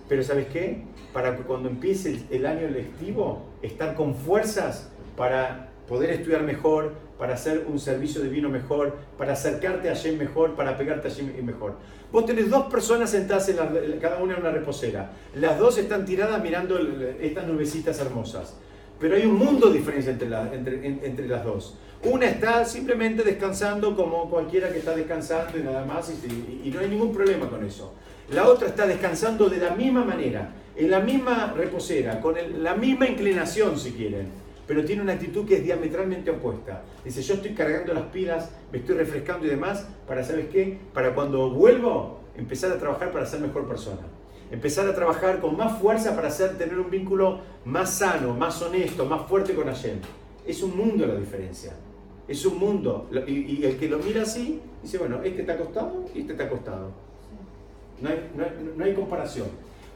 pero 0.08 0.22
¿sabes 0.22 0.46
qué? 0.46 0.84
Para 1.12 1.36
que 1.36 1.42
cuando 1.42 1.68
empiece 1.68 2.18
el, 2.30 2.46
año 2.46 2.68
lectivo, 2.68 3.42
estar 3.60 3.94
con 3.94 4.14
fuerzas 4.14 4.90
para 5.18 5.68
poder 5.88 6.10
estudiar 6.10 6.42
mejor, 6.44 6.94
para 7.18 7.34
hacer 7.34 7.66
un 7.68 7.80
servicio 7.80 8.22
divino 8.22 8.48
mejor, 8.48 8.94
para 9.18 9.32
acercarte 9.32 9.90
a 9.90 9.94
Yem 9.94 10.16
mejor, 10.16 10.54
para 10.54 10.78
pegarte 10.78 11.08
a 11.08 11.10
Yem 11.10 11.42
mejor. 11.42 11.74
Vos 12.12 12.24
tenés 12.24 12.48
dos 12.48 12.70
personas 12.70 13.10
sentadas 13.10 13.48
en 13.48 13.98
cada 14.00 14.22
una 14.22 14.34
en 14.34 14.40
una 14.40 14.50
reposera. 14.50 15.10
Las 15.34 15.58
dos 15.58 15.76
están 15.76 16.06
tiradas 16.06 16.40
mirando 16.40 16.78
estas 17.20 17.46
nubecitas 17.46 17.98
hermosas. 17.98 18.54
Pero 19.00 19.16
hay 19.16 19.26
un 19.26 19.34
mundo 19.34 19.68
de 19.68 19.78
diferencia 19.78 20.12
entre, 20.12 20.86
entre, 20.86 21.28
las 21.28 21.44
dos. 21.44 21.76
Una 22.02 22.26
está 22.26 22.64
simplemente 22.64 23.22
descansando 23.22 23.94
como 23.94 24.28
cualquiera 24.30 24.70
que 24.70 24.78
está 24.78 24.94
descansando 24.94 25.58
y 25.58 25.62
nada 25.62 25.84
más, 25.84 26.10
y 26.10 26.70
no 26.70 26.80
hay 26.80 26.88
ningún 26.88 27.12
problema 27.12 27.48
con 27.48 27.64
eso. 27.64 27.94
La 28.32 28.48
otra 28.48 28.68
está 28.68 28.86
descansando 28.86 29.48
de 29.48 29.58
la 29.58 29.70
misma 29.70 30.04
manera, 30.04 30.50
en 30.76 30.90
la 30.90 31.00
misma 31.00 31.52
reposera, 31.56 32.20
con 32.20 32.34
la 32.62 32.74
misma 32.74 33.06
inclinación 33.06 33.78
si 33.78 33.92
quieren, 33.92 34.28
pero 34.68 34.84
tiene 34.84 35.02
una 35.02 35.14
actitud 35.14 35.44
que 35.46 35.56
es 35.56 35.64
diametralmente 35.64 36.30
opuesta. 36.30 36.82
Dice, 37.04 37.22
yo 37.22 37.34
estoy 37.34 37.54
cargando 37.54 37.92
las 37.94 38.04
pilas, 38.04 38.50
me 38.70 38.78
estoy 38.78 38.96
refrescando 38.96 39.46
y 39.46 39.48
demás, 39.50 39.88
para, 40.06 40.22
¿sabes 40.22 40.46
qué? 40.52 40.78
Para 40.92 41.14
cuando 41.14 41.50
vuelvo, 41.50 42.20
empezar 42.36 42.70
a 42.70 42.78
trabajar 42.78 43.10
para 43.10 43.26
ser 43.26 43.40
mejor 43.40 43.66
persona. 43.66 44.02
Empezar 44.50 44.86
a 44.86 44.94
trabajar 44.94 45.40
con 45.40 45.56
más 45.56 45.80
fuerza 45.80 46.14
para 46.14 46.28
hacer, 46.28 46.56
tener 46.56 46.78
un 46.78 46.90
vínculo 46.90 47.40
más 47.64 47.90
sano, 47.90 48.34
más 48.34 48.62
honesto, 48.62 49.06
más 49.06 49.26
fuerte 49.26 49.54
con 49.54 49.66
Hashem. 49.66 49.98
Es 50.46 50.62
un 50.62 50.76
mundo 50.76 51.06
la 51.06 51.16
diferencia. 51.16 51.72
Es 52.28 52.46
un 52.46 52.58
mundo. 52.58 53.08
Y, 53.26 53.32
y 53.32 53.64
el 53.64 53.76
que 53.76 53.88
lo 53.88 53.98
mira 53.98 54.22
así, 54.22 54.60
dice, 54.82 54.98
bueno, 54.98 55.22
este 55.24 55.42
te 55.42 55.52
ha 55.52 55.58
costado 55.58 56.04
y 56.14 56.20
este 56.20 56.34
te 56.34 56.42
ha 56.42 56.48
costado. 56.48 57.08
No 58.00 58.84
hay, 58.84 58.94
comparación. 58.94 59.48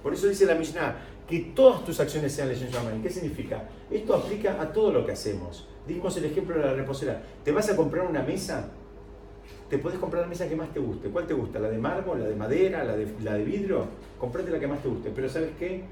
Por 0.02 0.12
eso 0.12 0.26
dice 0.26 0.46
la 0.46 0.56
Mishnah, 0.56 0.96
que 1.32 1.38
todas 1.54 1.82
tus 1.82 1.98
acciones 1.98 2.30
sean 2.30 2.50
leyendo 2.50 2.78
¿Qué 3.02 3.08
significa? 3.08 3.66
Esto 3.90 4.16
aplica 4.16 4.60
a 4.60 4.70
todo 4.70 4.92
lo 4.92 5.06
que 5.06 5.12
hacemos. 5.12 5.66
Dimos 5.88 6.14
el 6.18 6.26
ejemplo 6.26 6.58
de 6.58 6.62
la 6.62 6.74
reposera. 6.74 7.22
¿Te 7.42 7.50
vas 7.52 7.70
a 7.70 7.74
comprar 7.74 8.06
una 8.06 8.22
mesa? 8.22 8.68
Te 9.70 9.78
puedes 9.78 9.98
comprar 9.98 10.24
la 10.24 10.28
mesa 10.28 10.46
que 10.46 10.54
más 10.54 10.70
te 10.74 10.78
guste. 10.78 11.08
¿Cuál 11.08 11.26
te 11.26 11.32
gusta? 11.32 11.58
¿La 11.58 11.70
de 11.70 11.78
mármol, 11.78 12.20
la 12.20 12.26
de 12.26 12.34
madera, 12.34 12.84
la 12.84 12.94
de, 12.94 13.14
la 13.22 13.32
de 13.32 13.44
vidrio? 13.44 13.86
Comprate 14.18 14.50
la 14.50 14.60
que 14.60 14.66
más 14.66 14.82
te 14.82 14.90
guste. 14.90 15.10
Pero 15.14 15.26
¿sabes 15.30 15.52
qué? 15.58 15.84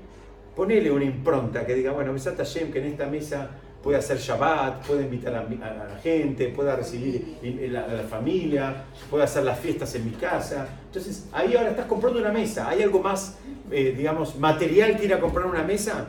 Ponele 0.55 0.91
una 0.91 1.05
impronta 1.05 1.65
que 1.65 1.75
diga, 1.75 1.93
bueno, 1.93 2.13
Besat 2.13 2.37
Hashem, 2.37 2.71
que 2.71 2.81
en 2.81 2.89
esta 2.89 3.07
mesa 3.07 3.49
puede 3.83 3.97
hacer 3.97 4.19
Shabbat, 4.19 4.87
puede 4.87 5.05
invitar 5.05 5.35
a, 5.35 5.43
la 5.43 5.99
gente, 6.03 6.49
pueda 6.49 6.77
recibir 6.77 7.39
a 7.77 7.93
la, 7.93 8.03
familia, 8.03 8.85
puede 9.09 9.25
hacer 9.25 9.45
las 9.45 9.59
fiestas 9.59 9.95
en 9.95 10.05
mi 10.05 10.13
casa. 10.13 10.69
Entonces, 10.87 11.29
ahí 11.33 11.57
ahora 11.57 11.71
estás 11.71 11.87
comprando 11.87 12.21
una 12.21 12.33
mesa. 12.33 12.69
¿Hay 12.69 12.83
algo 12.83 13.01
más, 13.01 13.39
eh, 13.71 13.95
digamos, 13.97 14.39
material 14.39 14.97
que 14.99 15.07
ir 15.07 15.15
a 15.15 15.21
comprar 15.21 15.47
una 15.47 15.63
mesa? 15.63 16.09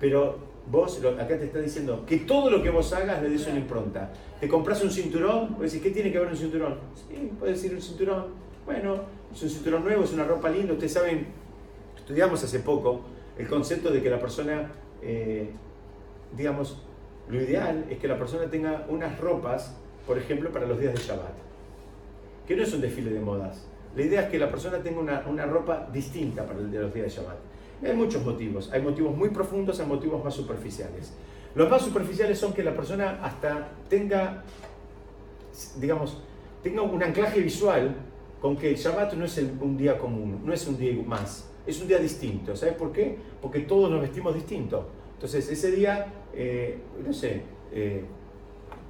Pero 0.00 0.38
vos, 0.70 0.98
acá 1.18 1.38
te 1.38 1.44
está 1.44 1.58
diciendo 1.58 2.04
que 2.06 2.18
todo 2.18 2.50
lo 2.50 2.62
que 2.62 2.70
vos 2.70 2.92
hagas 2.92 3.22
le 3.22 3.28
des 3.28 3.46
una 3.46 3.58
impronta. 3.58 4.10
Te 4.40 4.48
compras 4.48 4.82
un 4.82 4.90
cinturón, 4.90 5.54
vos 5.54 5.62
decís, 5.62 5.82
¿qué 5.82 5.90
tiene 5.90 6.10
que 6.10 6.18
ver 6.18 6.28
un 6.28 6.36
cinturón? 6.36 6.78
Sí, 6.94 7.32
puede 7.38 7.52
decir 7.52 7.74
un 7.74 7.82
cinturón. 7.82 8.46
Bueno, 8.64 8.96
es 9.32 9.42
un 9.42 9.50
cinturón 9.50 9.84
nuevo, 9.84 10.04
es 10.04 10.12
una 10.12 10.24
ropa 10.24 10.48
linda. 10.48 10.72
Ustedes 10.72 10.92
saben, 10.92 11.26
estudiamos 11.96 12.42
hace 12.42 12.60
poco 12.60 13.02
el 13.38 13.46
concepto 13.46 13.90
de 13.90 14.02
que 14.02 14.08
la 14.08 14.18
persona... 14.18 14.70
Eh, 15.02 15.50
digamos, 16.36 16.78
lo 17.28 17.40
ideal 17.40 17.86
es 17.90 17.98
que 17.98 18.06
la 18.06 18.18
persona 18.18 18.48
tenga 18.50 18.86
unas 18.88 19.18
ropas, 19.18 19.76
por 20.06 20.18
ejemplo, 20.18 20.50
para 20.50 20.66
los 20.66 20.78
días 20.78 20.94
de 20.94 21.00
Shabbat. 21.00 21.34
Que 22.46 22.54
no 22.54 22.62
es 22.62 22.72
un 22.72 22.80
desfile 22.80 23.10
de 23.10 23.20
modas. 23.20 23.66
La 23.96 24.02
idea 24.02 24.22
es 24.22 24.28
que 24.28 24.38
la 24.38 24.50
persona 24.50 24.78
tenga 24.78 25.00
una, 25.00 25.46
ropa 25.46 25.88
distinta 25.92 26.44
para 26.46 26.60
el 26.60 26.70
de 26.70 26.80
los 26.80 26.94
días 26.94 27.06
de 27.06 27.22
Shabbat. 27.22 27.36
hay 27.84 27.94
muchos 27.94 28.24
motivos. 28.24 28.70
Hay 28.72 28.82
motivos 28.82 29.16
muy 29.16 29.30
profundos, 29.30 29.80
hay 29.80 29.86
motivos 29.86 30.22
más 30.22 30.34
superficiales. 30.34 31.12
Los 31.54 31.70
más 31.70 31.82
superficiales 31.82 32.38
son 32.38 32.52
que 32.52 32.62
la 32.62 32.74
persona 32.74 33.18
hasta 33.22 33.68
tenga, 33.88 34.44
digamos, 35.80 36.22
tenga 36.62 36.82
un 36.82 37.02
anclaje 37.02 37.40
visual 37.40 37.96
con 38.40 38.56
que 38.56 38.68
el 38.68 38.76
Shabbat 38.76 39.14
no 39.14 39.24
es 39.24 39.38
un 39.38 39.76
día 39.76 39.98
común, 39.98 40.42
no 40.44 40.52
es 40.52 40.66
un 40.68 40.76
día 40.76 40.94
más, 41.04 41.50
es 41.66 41.80
un 41.80 41.88
día 41.88 41.98
distinto. 41.98 42.54
¿Sabes 42.54 42.74
por 42.74 42.92
qué? 42.92 43.16
Porque 43.40 43.60
todos 43.60 43.90
nos 43.90 44.02
vestimos 44.02 44.34
distintos. 44.34 44.84
Entonces 45.16 45.50
ese 45.50 45.70
día, 45.70 46.06
eh, 46.34 46.78
no 47.04 47.12
sé, 47.12 47.40
eh, 47.72 48.04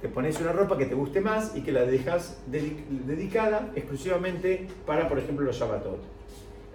te 0.01 0.09
pones 0.09 0.39
una 0.41 0.51
ropa 0.51 0.77
que 0.77 0.85
te 0.85 0.93
guste 0.93 1.21
más 1.21 1.55
y 1.55 1.61
que 1.61 1.71
la 1.71 1.85
dejas 1.85 2.37
dedicada 2.47 3.71
exclusivamente 3.75 4.67
para, 4.85 5.07
por 5.07 5.17
ejemplo, 5.19 5.45
los 5.45 5.55
Shabbatot. 5.57 5.99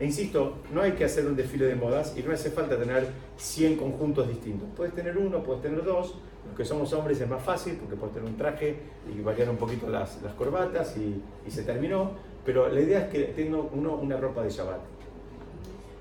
E 0.00 0.06
insisto, 0.06 0.54
no 0.72 0.80
hay 0.80 0.92
que 0.92 1.04
hacer 1.04 1.26
un 1.26 1.36
desfile 1.36 1.66
de 1.66 1.74
modas 1.74 2.14
y 2.16 2.22
no 2.22 2.32
hace 2.32 2.50
falta 2.50 2.78
tener 2.78 3.06
100 3.36 3.76
conjuntos 3.76 4.26
distintos. 4.26 4.68
Puedes 4.74 4.94
tener 4.94 5.16
uno, 5.18 5.42
puedes 5.44 5.62
tener 5.62 5.84
dos. 5.84 6.16
Los 6.48 6.56
que 6.56 6.64
somos 6.64 6.92
hombres 6.94 7.20
es 7.20 7.28
más 7.28 7.42
fácil 7.42 7.74
porque 7.74 7.94
puedes 7.94 8.14
tener 8.14 8.28
un 8.28 8.36
traje 8.36 8.76
y 9.14 9.20
variar 9.20 9.50
un 9.50 9.58
poquito 9.58 9.88
las, 9.88 10.18
corbatas 10.36 10.96
y, 10.96 11.22
se 11.50 11.62
terminó. 11.62 12.12
Pero 12.44 12.68
la 12.68 12.80
idea 12.80 13.02
es 13.02 13.08
que 13.10 13.20
tenga 13.26 13.58
uno 13.58 13.94
una 13.96 14.16
ropa 14.16 14.42
de 14.42 14.50
Shabbat. 14.50 14.80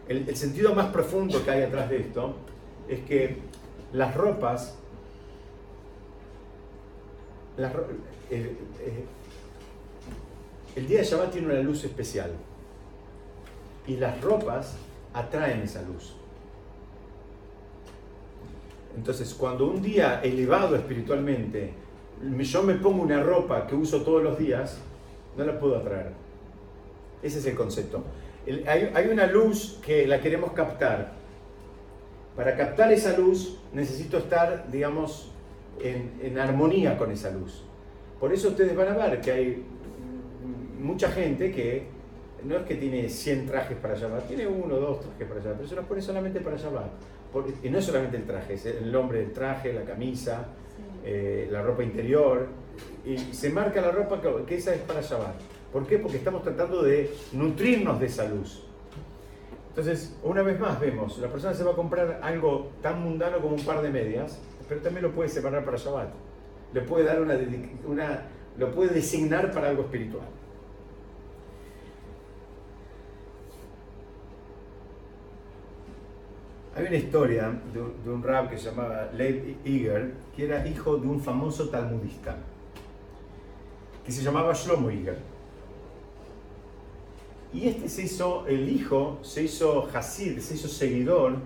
El, 0.07 0.27
el 0.27 0.35
sentido 0.35 0.73
más 0.73 0.87
profundo 0.87 1.43
que 1.43 1.51
hay 1.51 1.63
atrás 1.63 1.89
de 1.89 1.97
esto 1.97 2.35
es 2.91 2.99
que 3.01 3.37
las 3.93 4.13
ropas, 4.15 4.75
el 10.75 10.87
día 10.87 10.99
de 10.99 11.03
Shabbat 11.03 11.31
tiene 11.31 11.47
una 11.47 11.61
luz 11.61 11.85
especial 11.85 12.31
y 13.87 13.95
las 13.95 14.19
ropas 14.21 14.75
atraen 15.13 15.61
esa 15.61 15.81
luz. 15.83 16.15
Entonces, 18.95 19.33
cuando 19.33 19.67
un 19.67 19.81
día 19.81 20.19
elevado 20.21 20.75
espiritualmente, 20.75 21.71
yo 22.39 22.63
me 22.63 22.73
pongo 22.73 23.03
una 23.03 23.23
ropa 23.23 23.67
que 23.67 23.75
uso 23.75 24.01
todos 24.01 24.21
los 24.21 24.37
días, 24.37 24.79
no 25.37 25.45
la 25.45 25.57
puedo 25.57 25.77
atraer. 25.77 26.11
Ese 27.23 27.39
es 27.39 27.45
el 27.45 27.55
concepto. 27.55 28.03
Hay, 28.67 28.91
hay 28.93 29.07
una 29.07 29.27
luz 29.27 29.79
que 29.81 30.05
la 30.07 30.19
queremos 30.19 30.51
captar, 30.51 31.20
para 32.35 32.55
captar 32.55 32.91
esa 32.91 33.17
luz 33.17 33.57
necesito 33.73 34.17
estar, 34.17 34.69
digamos, 34.71 35.31
en, 35.83 36.37
armonía 36.37 36.97
con 36.97 37.11
esa 37.11 37.31
luz. 37.31 37.63
Por 38.19 38.33
eso 38.33 38.49
ustedes 38.49 38.75
van 38.75 38.89
a 38.89 39.07
ver 39.07 39.21
que 39.21 39.31
hay 39.31 39.65
mucha 40.79 41.09
gente 41.11 41.51
que 41.51 41.85
no 42.43 42.57
es 42.57 42.63
que 42.63 42.75
tiene 42.75 43.09
100 43.09 43.47
trajes 43.47 43.77
para 43.77 43.95
Shabbat, 43.95 44.27
tiene 44.27 44.47
uno 44.47 44.75
o 44.75 44.79
dos 44.79 45.01
trajes 45.01 45.27
para 45.27 45.41
Shabbat, 45.41 45.57
pero 45.57 45.69
se 45.69 45.75
los 45.75 45.85
pone 45.85 46.01
solamente 46.01 46.39
para 46.39 46.57
Shabbat. 46.57 46.91
y 47.63 47.69
no 47.69 47.77
es 47.77 47.85
solamente 47.85 48.17
el 48.17 48.23
traje, 48.23 48.53
es 48.55 48.65
el 48.65 48.91
nombre 48.91 49.19
del 49.19 49.31
traje, 49.31 49.73
la 49.73 49.83
camisa, 49.83 50.47
eh, 51.05 51.47
la 51.51 51.61
ropa 51.61 51.83
interior, 51.83 52.47
y 53.05 53.17
se 53.17 53.49
marca 53.49 53.81
la 53.81 53.91
ropa 53.91 54.21
que, 54.45 54.55
esa 54.55 54.73
es 54.73 54.81
para 54.81 55.01
Shabbat. 55.01 55.35
¿Por 55.71 55.87
qué? 55.87 55.97
Porque 55.97 56.17
estamos 56.17 56.43
tratando 56.43 56.81
de 56.83 57.11
nutrirnos 57.33 57.99
de 57.99 58.05
esa 58.07 58.25
luz. 58.25 58.63
Entonces, 59.71 60.17
una 60.21 60.41
vez 60.41 60.59
más 60.59 60.77
vemos, 60.81 61.17
la 61.19 61.29
persona 61.29 61.53
se 61.53 61.63
va 61.63 61.71
a 61.71 61.75
comprar 61.75 62.19
algo 62.21 62.71
tan 62.81 63.01
mundano 63.01 63.39
como 63.39 63.55
un 63.55 63.63
par 63.63 63.81
de 63.81 63.89
medias, 63.89 64.37
pero 64.67 64.81
también 64.81 65.03
lo 65.03 65.11
puede 65.11 65.29
separar 65.29 65.63
para 65.63 65.77
Shabbat. 65.77 66.09
Le 66.73 66.81
puede 66.81 67.05
dar 67.05 67.21
una, 67.21 67.39
una 67.87 68.21
lo 68.57 68.69
puede 68.71 68.93
designar 68.93 69.49
para 69.51 69.69
algo 69.69 69.83
espiritual. 69.83 70.25
Hay 76.75 76.85
una 76.87 76.95
historia 76.97 77.53
de, 77.73 78.09
un 78.09 78.23
rab 78.23 78.49
que 78.49 78.57
se 78.57 78.71
llamaba 78.71 79.09
Lev 79.13 79.55
Iger, 79.63 80.13
que 80.35 80.45
era 80.45 80.67
hijo 80.67 80.97
de 80.97 81.07
un 81.07 81.21
famoso 81.21 81.69
talmudista, 81.69 82.35
que 84.05 84.11
se 84.11 84.21
llamaba 84.21 84.53
Shlomo 84.53 84.91
Iger. 84.91 85.30
Y 87.53 87.67
este 87.67 87.89
se 87.89 88.03
hizo, 88.03 88.47
el 88.47 88.69
hijo 88.69 89.19
se 89.23 89.43
hizo 89.43 89.89
Hasid, 89.93 90.39
se 90.39 90.55
hizo 90.55 90.67
seguidor 90.67 91.37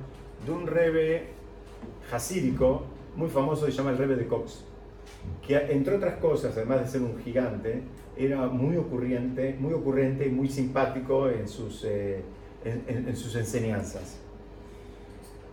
de 0.45 0.51
un 0.51 0.67
rebe 0.67 1.27
hasídico 2.11 2.83
muy 3.15 3.29
famoso 3.29 3.65
que 3.65 3.71
se 3.71 3.77
llama 3.77 3.91
el 3.91 3.97
rebe 3.97 4.15
de 4.15 4.27
Cox, 4.27 4.63
que 5.45 5.55
entre 5.55 5.95
otras 5.95 6.17
cosas, 6.17 6.55
además 6.55 6.81
de 6.81 6.87
ser 6.87 7.01
un 7.01 7.19
gigante, 7.23 7.81
era 8.17 8.47
muy 8.47 8.77
ocurriente, 8.77 9.55
muy 9.59 9.73
ocurrente 9.73 10.27
y 10.27 10.29
muy 10.29 10.49
simpático 10.49 11.29
en 11.29 11.47
sus, 11.47 11.83
eh, 11.85 12.21
enseñanzas. 12.63 14.19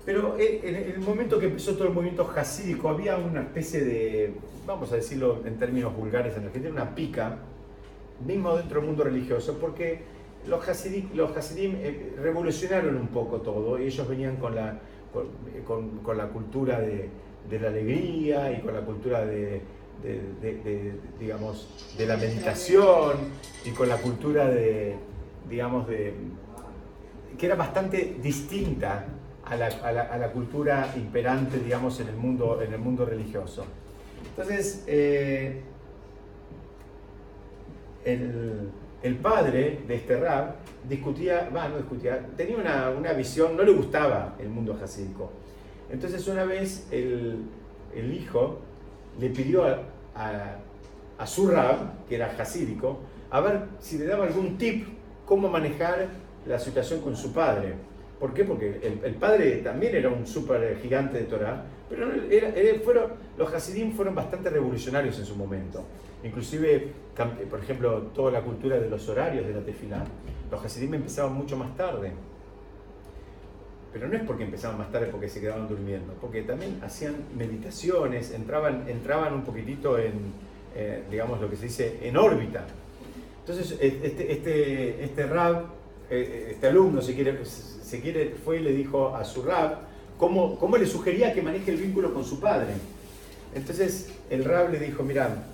Pero 0.05 0.37
eh, 0.39 0.61
en 0.65 0.75
el 0.75 1.01
momento 1.01 1.39
que 1.39 1.47
empezó 1.47 1.75
todo 1.75 1.89
el 1.89 1.95
movimiento 1.95 2.29
hasídico 2.35 2.89
había 2.89 3.17
una 3.17 3.43
especie 3.43 3.81
de, 3.85 4.35
vamos 4.67 4.93
a 4.93 4.97
decirlo 4.97 5.41
en 5.45 5.57
términos 5.59 5.97
vulgares 5.97 6.37
en 6.37 6.45
Argentina, 6.45 6.73
una 6.73 6.95
pica, 6.95 7.39
mismo 8.27 8.57
dentro 8.57 8.81
del 8.81 8.89
mundo 8.89 9.05
religioso, 9.05 9.59
porque 9.61 10.03
los, 10.47 10.69
hasidim, 10.69 11.11
los 11.15 11.31
eh, 11.57 12.15
revolucionaron 12.19 12.97
un 12.97 13.09
poco 13.09 13.41
todo 13.41 13.79
y 13.79 13.85
ellos 13.85 14.09
venían 14.09 14.37
con 14.37 14.55
la, 14.55 14.79
con, 15.67 16.17
la 16.17 16.29
cultura 16.29 16.81
de, 16.81 17.11
la 17.51 17.69
alegría 17.69 18.53
y 18.53 18.61
con 18.61 18.75
la 18.75 18.81
cultura 18.81 19.25
de, 19.25 19.61
digamos, 21.19 21.95
de 21.97 22.07
la 22.07 22.17
meditación 22.17 23.17
y 23.65 23.71
con 23.71 23.89
la 23.89 23.97
cultura 23.99 24.49
de, 24.49 24.97
digamos, 25.49 25.87
de, 25.87 26.15
que 27.39 27.47
era 27.47 27.55
bastante 27.55 28.17
distinta 28.23 29.07
a 29.45 29.57
la, 29.57 30.33
cultura 30.33 30.93
imperante, 30.97 31.59
digamos, 31.59 32.01
en 32.01 32.09
el 32.09 32.17
mundo, 32.17 32.61
en 32.63 32.73
el 32.73 32.79
mundo 32.79 33.05
religioso. 33.05 33.65
Entonces, 34.31 34.85
eh, 34.87 35.61
el, 38.05 38.71
padre 39.17 39.81
de 39.87 39.97
este 39.97 40.17
rab 40.17 40.55
discutía, 40.89 41.51
va, 41.55 41.69
no 41.69 41.79
discutía, 41.79 42.25
tenía 42.37 42.57
una, 42.57 43.13
visión, 43.13 43.57
no 43.57 43.63
le 43.63 43.73
gustaba 43.73 44.37
el 44.39 44.49
mundo 44.49 44.77
jasídico. 44.79 45.31
Entonces 45.91 46.27
una 46.29 46.45
vez 46.45 46.87
el, 46.91 47.45
hijo 47.95 48.61
le 49.21 49.31
pidió 49.31 49.65
a, 50.15 51.27
su 51.27 51.49
rab, 51.49 52.07
que 52.09 52.17
era 52.17 52.31
jasídico, 52.31 53.01
a 53.31 53.41
ver 53.41 53.63
si 53.79 53.99
le 53.99 54.07
daba 54.07 54.25
algún 54.25 54.59
tip 54.59 54.87
cómo 55.25 55.49
manejar 55.49 56.09
la 56.47 56.59
situación 56.59 57.01
con 57.01 57.17
su 57.17 57.33
padre. 57.33 57.75
¿Por 58.19 58.35
qué? 58.35 58.45
Porque 58.45 59.01
el, 59.05 59.15
padre 59.15 59.57
también 59.59 59.97
era 59.97 60.09
un 60.09 60.27
súper 60.27 60.79
gigante 60.81 61.19
de 61.19 61.25
Torah, 61.25 61.65
pero 61.89 62.09
fueron, 62.85 63.13
los 63.37 63.53
Hasidim 63.53 63.93
fueron 63.93 64.15
bastante 64.15 64.49
revolucionarios 64.49 65.19
en 65.19 65.27
su 65.27 65.35
momento. 65.37 65.85
Inclusive, 66.25 66.93
por 67.51 67.61
ejemplo, 67.61 68.03
toda 68.15 68.31
la 68.31 68.43
cultura 68.43 68.79
de 68.79 68.89
los 68.89 69.09
horarios 69.09 69.47
de 69.47 69.55
la 69.55 69.61
tefilá, 69.61 70.05
los 70.51 70.65
Hasidim 70.65 70.95
empezaban 70.95 71.35
mucho 71.35 71.57
más 71.57 71.77
tarde. 71.77 72.13
Pero 73.93 74.09
no 74.09 74.17
es 74.17 74.23
porque 74.23 74.45
empezaban 74.45 74.79
más 74.79 74.91
tarde 74.91 75.09
porque 75.09 75.29
se 75.29 75.41
quedaban 75.41 75.69
durmiendo, 75.69 76.15
porque 76.21 76.43
también 76.43 76.79
hacían 76.83 77.17
meditaciones, 77.37 78.31
entraban, 78.31 78.89
entraban 78.89 79.35
un 79.35 79.43
poquitito 79.43 79.99
en, 79.99 80.33
eh, 80.75 81.03
digamos, 81.11 81.41
lo 81.41 81.51
que 81.51 81.57
se 81.57 81.65
dice, 81.67 81.99
en 82.03 82.17
órbita. 82.17 82.65
Entonces, 83.41 83.77
este, 83.81 84.33
este, 84.33 85.05
este 85.05 85.27
rab, 85.27 85.67
eh, 86.09 86.51
este 86.53 86.69
alumno, 86.69 87.03
si 87.03 87.15
quiere, 87.15 87.45
se 87.45 88.01
quiere, 88.01 88.37
fue 88.45 88.61
y 88.61 88.61
le 88.61 88.73
dijo 88.73 89.15
a 89.15 89.25
su 89.25 89.43
rab 89.43 89.81
cómo, 90.17 90.57
cómo 90.59 90.77
le 90.77 90.87
sugería 90.87 91.35
que 91.35 91.43
maneje 91.43 91.73
el 91.73 91.77
vínculo 91.79 92.15
con 92.15 92.25
su 92.25 92.41
padre. 92.41 92.73
Entonces 93.55 94.15
el 94.31 94.45
rab 94.45 94.71
le 94.71 94.79
dijo, 94.79 95.03
mira, 95.03 95.45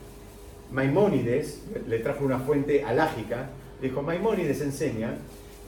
Maimónides, 0.72 1.62
le 1.86 1.98
trajo 2.00 2.24
una 2.24 2.38
fuente 2.38 2.84
alágica, 2.84 3.50
le 3.80 3.88
dijo, 3.88 4.02
Maimónides 4.02 4.60
enseña 4.60 5.14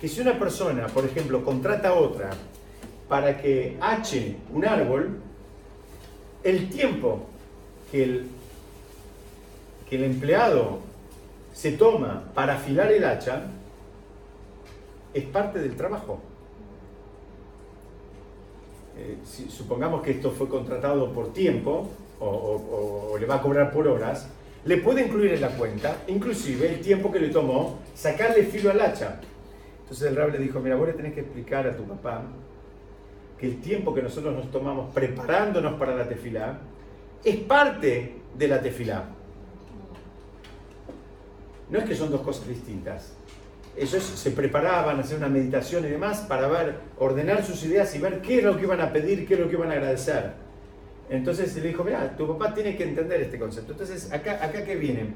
que 0.00 0.08
si 0.08 0.20
una 0.20 0.38
persona, 0.38 0.86
por 0.88 1.04
ejemplo, 1.04 1.44
contrata 1.44 1.90
a 1.90 1.94
otra 1.94 2.30
para 3.08 3.40
que 3.40 3.76
hache 3.80 4.36
un 4.52 4.64
árbol, 4.64 5.18
el 6.42 6.68
tiempo 6.70 7.26
que 7.90 8.04
el, 8.04 8.26
que 9.88 9.96
el 9.96 10.04
empleado 10.04 10.78
se 11.52 11.72
toma 11.72 12.24
para 12.34 12.54
afilar 12.54 12.90
el 12.92 13.04
hacha 13.04 13.42
es 15.12 15.24
parte 15.24 15.58
del 15.58 15.76
trabajo. 15.76 16.20
Eh, 18.96 19.18
supongamos 19.48 20.02
que 20.02 20.12
esto 20.12 20.30
fue 20.30 20.48
contratado 20.48 21.12
por 21.12 21.32
tiempo 21.32 21.88
o, 22.20 23.16
le 23.18 23.26
va 23.26 23.36
a 23.36 23.42
cobrar 23.42 23.72
por 23.72 23.88
horas, 23.88 24.28
le 24.64 24.76
puede 24.78 25.06
incluir 25.06 25.32
en 25.32 25.40
la 25.40 25.48
cuenta, 25.48 25.96
inclusive 26.08 26.68
el 26.68 26.80
tiempo 26.80 27.10
que 27.10 27.18
le 27.18 27.28
tomó 27.28 27.78
sacarle 27.94 28.44
filo 28.44 28.70
al 28.70 28.80
hacha. 28.80 29.20
Entonces 29.82 30.08
el 30.08 30.16
rab 30.16 30.30
le 30.30 30.38
dijo, 30.38 30.60
mira, 30.60 30.76
vos 30.76 30.88
le 30.88 30.94
tenés 30.94 31.14
que 31.14 31.20
explicar 31.20 31.66
a 31.66 31.76
tu 31.76 31.84
papá 31.84 32.22
que 33.38 33.46
el 33.46 33.60
tiempo 33.60 33.94
que 33.94 34.02
nosotros 34.02 34.34
nos 34.34 34.50
tomamos 34.50 34.92
preparándonos 34.94 35.78
para 35.78 35.96
la 35.96 36.08
tefilá 36.08 36.58
es 37.24 37.36
parte 37.36 38.16
de 38.36 38.48
la 38.48 38.60
tefilá. 38.60 39.04
No 41.70 41.78
es 41.78 41.84
que 41.84 41.94
son 41.94 42.10
dos 42.10 42.20
cosas 42.20 42.48
distintas 42.48 43.14
ellos 43.76 44.02
se 44.02 44.30
preparaban 44.32 44.98
a 44.98 45.00
hacer 45.00 45.16
una 45.16 45.28
meditación 45.28 45.84
y 45.84 45.88
demás 45.88 46.20
para 46.20 46.48
ver, 46.48 46.76
ordenar 46.98 47.44
sus 47.44 47.62
ideas 47.64 47.94
y 47.94 47.98
ver 47.98 48.20
qué 48.20 48.38
es 48.38 48.44
lo 48.44 48.56
que 48.56 48.64
iban 48.64 48.80
a 48.80 48.92
pedir, 48.92 49.26
qué 49.26 49.34
es 49.34 49.40
lo 49.40 49.48
que 49.48 49.54
iban 49.54 49.70
a 49.70 49.74
agradecer. 49.74 50.32
Entonces 51.10 51.56
le 51.56 51.68
dijo, 51.68 51.82
mira, 51.82 52.16
tu 52.16 52.26
papá 52.28 52.54
tiene 52.54 52.76
que 52.76 52.84
entender 52.84 53.20
este 53.20 53.36
concepto. 53.36 53.72
Entonces, 53.72 54.12
acá, 54.12 54.38
acá 54.44 54.64
que 54.64 54.76
viene, 54.76 55.14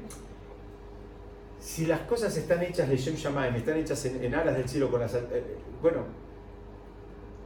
si 1.57 1.85
las 1.85 2.01
cosas 2.01 2.35
están 2.35 2.61
hechas 2.63 2.89
de 2.89 2.97
Shem 2.97 3.15
Shamayim, 3.15 3.55
están 3.55 3.77
hechas 3.77 4.05
en, 4.05 4.35
aras 4.35 4.57
del 4.57 4.67
cielo 4.67 4.91
con 4.91 4.99
las... 4.99 5.15
Eh, 5.15 5.21
bueno, 5.81 5.99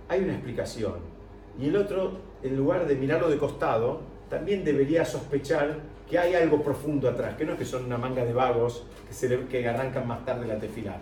hay 0.08 0.24
una 0.24 0.34
explicación. 0.34 0.96
Y 1.60 1.68
el 1.68 1.76
otro, 1.76 2.18
en 2.42 2.58
lugar 2.58 2.88
de 2.88 2.96
mirarlo 2.96 3.30
de 3.30 3.38
costado, 3.38 4.02
también 4.32 4.64
debería 4.64 5.06
sospechar 5.06 5.78
que 6.10 6.18
hay 6.18 6.34
algo 6.34 6.64
profundo 6.64 7.08
atrás, 7.08 7.36
que 7.36 7.46
no 7.46 7.54
es 7.54 7.60
que 7.60 7.66
son 7.66 7.86
una 7.86 8.00
manga 8.00 8.26
de 8.26 8.34
vagos 8.34 8.84
que, 9.08 9.14
se 9.14 9.46
que 9.46 9.68
arrancan 9.68 10.08
más 10.08 10.26
tarde 10.26 10.48
la 10.48 10.58
tefilá, 10.58 10.98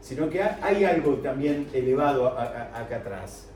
sino 0.00 0.30
que 0.30 0.40
hay 0.40 0.84
algo 0.84 1.14
también 1.14 1.66
elevado 1.72 2.28
acá 2.28 2.98
atrás. 2.98 3.48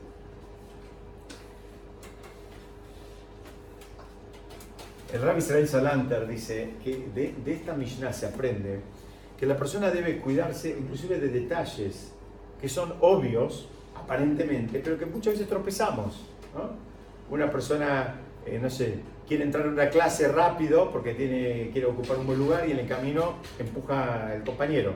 El 5.13 5.21
Rabbi 5.21 5.39
Israel 5.39 5.67
Salanter 5.67 6.25
dice 6.25 6.75
que 6.81 7.09
de, 7.13 7.53
esta 7.53 7.73
Mishnah 7.73 8.13
se 8.13 8.27
aprende 8.27 8.79
que 9.37 9.45
la 9.45 9.57
persona 9.57 9.91
debe 9.91 10.19
cuidarse 10.19 10.69
inclusive 10.69 11.19
de 11.19 11.27
detalles 11.27 12.13
que 12.61 12.69
son 12.69 12.93
obvios, 13.01 13.67
aparentemente, 13.95 14.79
pero 14.79 14.97
que 14.97 15.05
muchas 15.05 15.33
veces 15.33 15.49
tropezamos. 15.49 16.21
Una 17.29 17.51
persona, 17.51 18.21
eh, 18.45 18.57
no 18.61 18.69
sé, 18.69 18.99
quiere 19.27 19.43
entrar 19.43 19.65
en 19.65 19.73
una 19.73 19.89
clase 19.89 20.29
rápido 20.29 20.89
porque 20.91 21.13
tiene, 21.13 21.71
quiere 21.73 21.87
ocupar 21.87 22.17
un 22.17 22.27
buen 22.27 22.39
lugar 22.39 22.67
y 22.69 22.71
en 22.71 22.79
el 22.79 22.87
camino 22.87 23.35
empuja 23.59 24.33
el 24.33 24.43
compañero. 24.43 24.93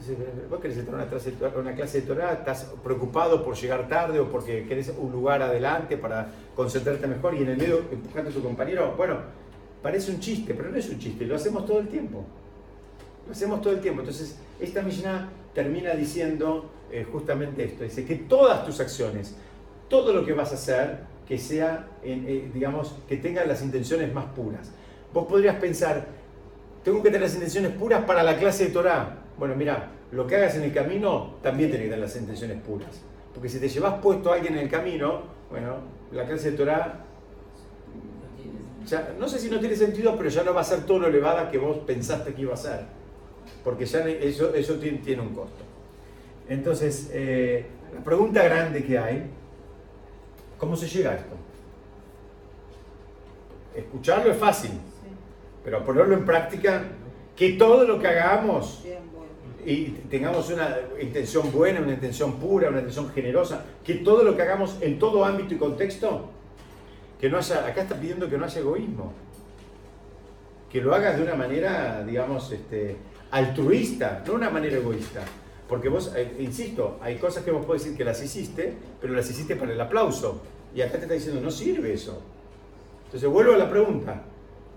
Entonces, 0.00 0.48
vos 0.48 0.60
querés 0.60 0.78
entrar 0.78 0.94
a 0.98 1.58
una 1.58 1.74
clase, 1.74 2.00
de 2.00 2.06
Torah, 2.06 2.32
estás 2.32 2.72
preocupado 2.82 3.44
por 3.44 3.54
llegar 3.54 3.86
tarde 3.86 4.18
o 4.18 4.30
porque 4.30 4.64
querés 4.66 4.90
un 4.98 5.12
lugar 5.12 5.42
adelante 5.42 5.98
para 5.98 6.26
concentrarte 6.56 7.06
mejor 7.06 7.34
y 7.34 7.42
en 7.42 7.48
el 7.48 7.58
medio 7.58 7.82
empujando 7.92 8.30
a 8.30 8.32
tu 8.32 8.42
compañero. 8.42 8.94
Bueno, 8.96 9.18
parece 9.82 10.10
un 10.10 10.18
chiste, 10.18 10.54
pero 10.54 10.70
no 10.70 10.78
es 10.78 10.88
un 10.88 10.98
chiste, 10.98 11.26
lo 11.26 11.36
hacemos 11.36 11.66
todo 11.66 11.80
el 11.80 11.88
tiempo. 11.88 12.24
Lo 13.26 13.32
hacemos 13.32 13.60
todo 13.60 13.74
el 13.74 13.80
tiempo. 13.80 14.00
Entonces, 14.00 14.38
esta 14.58 14.80
Mishnah 14.80 15.28
termina 15.52 15.92
diciendo 15.92 16.70
eh, 16.90 17.06
justamente 17.12 17.62
esto: 17.64 17.84
dice 17.84 18.06
que 18.06 18.16
todas 18.16 18.64
tus 18.64 18.80
acciones, 18.80 19.36
todo 19.90 20.14
lo 20.14 20.24
que 20.24 20.32
vas 20.32 20.50
a 20.52 20.54
hacer, 20.54 21.00
que 21.28 21.36
sea, 21.36 21.88
eh, 22.02 22.50
digamos, 22.54 22.94
que 23.06 23.18
tenga 23.18 23.44
las 23.44 23.60
intenciones 23.60 24.14
más 24.14 24.24
puras. 24.32 24.70
Vos 25.12 25.26
podrías 25.26 25.56
pensar, 25.56 26.06
tengo 26.82 27.02
que 27.02 27.10
tener 27.10 27.20
las 27.20 27.34
intenciones 27.34 27.72
puras 27.72 28.02
para 28.04 28.22
la 28.22 28.38
clase 28.38 28.64
de 28.64 28.70
Torah. 28.70 29.19
Bueno, 29.40 29.56
mira, 29.56 29.88
lo 30.12 30.26
que 30.26 30.36
hagas 30.36 30.54
en 30.56 30.64
el 30.64 30.74
camino 30.74 31.36
también 31.42 31.70
tiene 31.70 31.86
que 31.86 31.90
tener 31.92 32.04
las 32.04 32.14
intenciones 32.14 32.60
puras. 32.60 33.00
Porque 33.32 33.48
si 33.48 33.58
te 33.58 33.70
llevas 33.70 33.94
puesto 34.02 34.30
a 34.30 34.34
alguien 34.34 34.52
en 34.52 34.60
el 34.60 34.68
camino, 34.68 35.22
bueno, 35.50 35.76
la 36.12 36.26
clase 36.26 36.50
de 36.50 36.58
Torah, 36.58 37.06
ya, 38.86 39.14
no 39.18 39.26
sé 39.26 39.38
si 39.38 39.48
no 39.48 39.58
tiene 39.58 39.74
sentido, 39.76 40.14
pero 40.18 40.28
ya 40.28 40.42
no 40.42 40.52
va 40.52 40.60
a 40.60 40.64
ser 40.64 40.84
todo 40.84 40.98
lo 40.98 41.06
elevada 41.06 41.50
que 41.50 41.56
vos 41.56 41.78
pensaste 41.86 42.34
que 42.34 42.42
iba 42.42 42.52
a 42.52 42.58
ser. 42.58 42.80
Porque 43.64 43.86
ya 43.86 44.00
eso, 44.06 44.54
eso 44.54 44.74
tiene, 44.74 45.22
un 45.22 45.34
costo. 45.34 45.64
Entonces, 46.46 47.08
eh, 47.14 47.64
la 47.94 48.04
pregunta 48.04 48.42
grande 48.44 48.84
que 48.84 48.98
hay, 48.98 49.24
¿cómo 50.58 50.76
se 50.76 50.86
llega 50.86 51.12
a 51.12 51.14
esto? 51.14 51.34
Escucharlo 53.74 54.32
es 54.32 54.36
fácil, 54.36 54.72
pero 55.64 55.82
ponerlo 55.82 56.14
en 56.14 56.26
práctica, 56.26 56.82
que 57.34 57.54
todo 57.54 57.86
lo 57.86 57.98
que 57.98 58.06
hagamos 58.06 58.84
y 59.66 59.84
tengamos 60.08 60.50
una 60.50 60.76
intención 61.00 61.52
buena, 61.52 61.80
una 61.80 61.92
intención 61.92 62.34
pura, 62.38 62.68
una 62.68 62.78
intención 62.78 63.10
generosa, 63.10 63.64
que 63.84 63.94
todo 63.94 64.22
lo 64.22 64.36
que 64.36 64.42
hagamos 64.42 64.76
en 64.80 64.98
todo 64.98 65.24
ámbito 65.24 65.54
y 65.54 65.58
contexto, 65.58 66.30
que 67.20 67.28
no 67.28 67.38
haya, 67.38 67.66
acá 67.66 67.82
está 67.82 67.96
pidiendo 67.96 68.28
que 68.28 68.38
no 68.38 68.44
haya 68.44 68.60
egoísmo, 68.60 69.12
que 70.70 70.80
lo 70.80 70.94
hagas 70.94 71.16
de 71.16 71.22
una 71.22 71.34
manera, 71.34 72.04
digamos, 72.04 72.50
este, 72.52 72.96
altruista, 73.30 74.22
no 74.26 74.34
una 74.34 74.50
manera 74.50 74.76
egoísta. 74.76 75.22
Porque 75.68 75.88
vos, 75.88 76.12
eh, 76.16 76.36
insisto, 76.40 76.98
hay 77.00 77.16
cosas 77.16 77.44
que 77.44 77.50
vos 77.50 77.64
podés 77.64 77.84
decir 77.84 77.96
que 77.96 78.04
las 78.04 78.22
hiciste, 78.22 78.74
pero 79.00 79.14
las 79.14 79.30
hiciste 79.30 79.56
para 79.56 79.72
el 79.72 79.80
aplauso. 79.80 80.40
Y 80.74 80.80
acá 80.80 80.92
te 80.92 81.02
está 81.02 81.14
diciendo, 81.14 81.40
no 81.40 81.50
sirve 81.50 81.92
eso. 81.92 82.20
Entonces 83.06 83.28
vuelvo 83.28 83.54
a 83.54 83.58
la 83.58 83.68
pregunta, 83.68 84.22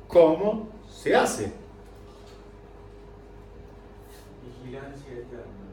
¿cómo 0.08 0.70
se 0.90 1.16
hace? 1.16 1.52
Vigilancia 4.64 5.12
eterna. 5.12 5.64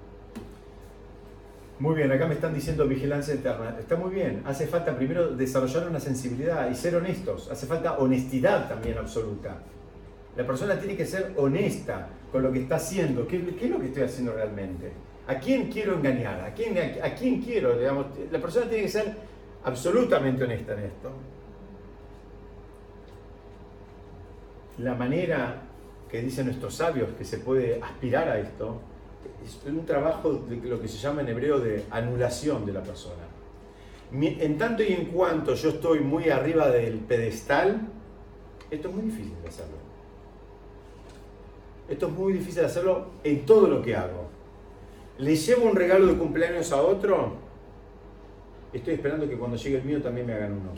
Muy 1.78 1.94
bien, 1.94 2.12
acá 2.12 2.26
me 2.26 2.34
están 2.34 2.52
diciendo 2.52 2.86
vigilancia 2.86 3.34
eterna. 3.34 3.76
Está 3.78 3.96
muy 3.96 4.12
bien. 4.12 4.42
Hace 4.44 4.66
falta 4.66 4.96
primero 4.96 5.28
desarrollar 5.28 5.88
una 5.88 6.00
sensibilidad 6.00 6.68
y 6.70 6.74
ser 6.74 6.96
honestos. 6.96 7.50
Hace 7.50 7.66
falta 7.66 7.98
honestidad 7.98 8.68
también 8.68 8.98
absoluta. 8.98 9.58
La 10.36 10.46
persona 10.46 10.78
tiene 10.78 10.96
que 10.96 11.06
ser 11.06 11.32
honesta 11.36 12.08
con 12.30 12.42
lo 12.42 12.52
que 12.52 12.62
está 12.62 12.76
haciendo. 12.76 13.26
¿Qué, 13.26 13.36
es 13.36 13.70
lo 13.70 13.78
que 13.78 13.86
estoy 13.86 14.02
haciendo 14.02 14.32
realmente? 14.32 14.92
¿A 15.26 15.38
quién 15.38 15.70
quiero 15.70 15.94
engañar? 15.94 16.40
¿A 16.40 16.52
quién, 16.52 17.40
quiero? 17.40 17.76
La 18.30 18.40
persona 18.40 18.68
tiene 18.68 18.84
que 18.84 18.90
ser 18.90 19.14
absolutamente 19.64 20.44
honesta 20.44 20.72
en 20.74 20.80
esto. 20.80 21.12
La 24.78 24.94
manera 24.94 25.69
que 26.10 26.20
dicen 26.22 26.46
nuestros 26.46 26.74
sabios 26.74 27.10
que 27.16 27.24
se 27.24 27.38
puede 27.38 27.80
aspirar 27.82 28.28
a 28.28 28.38
esto 28.38 28.80
es 29.44 29.58
un 29.66 29.86
trabajo 29.86 30.32
de 30.32 30.56
lo 30.56 30.80
que 30.80 30.88
se 30.88 30.98
llama 30.98 31.22
en 31.22 31.28
hebreo 31.28 31.60
de 31.60 31.84
anulación 31.90 32.66
de 32.66 32.72
la 32.72 32.82
persona. 32.82 33.22
En 34.12 34.58
tanto 34.58 34.82
y 34.82 34.92
en 34.92 35.06
cuanto 35.06 35.54
yo 35.54 35.70
estoy 35.70 36.00
muy 36.00 36.28
arriba 36.30 36.68
del 36.68 36.98
pedestal, 36.98 37.80
esto 38.70 38.88
es 38.88 38.94
muy 38.94 39.04
difícil 39.04 39.34
de 39.40 39.48
hacerlo. 39.48 39.76
Esto 41.88 42.06
es 42.06 42.12
muy 42.12 42.32
difícil 42.32 42.60
de 42.60 42.66
hacerlo 42.66 43.06
en 43.24 43.46
todo 43.46 43.68
lo 43.68 43.82
que 43.82 43.96
hago. 43.96 44.28
Le 45.18 45.36
llevo 45.36 45.66
un 45.66 45.76
regalo 45.76 46.06
de 46.06 46.16
cumpleaños 46.16 46.72
a 46.72 46.82
otro, 46.82 47.34
estoy 48.72 48.94
esperando 48.94 49.28
que 49.28 49.36
cuando 49.36 49.56
llegue 49.56 49.78
el 49.78 49.84
mío 49.84 50.02
también 50.02 50.26
me 50.26 50.34
hagan 50.34 50.52
uno. 50.52 50.70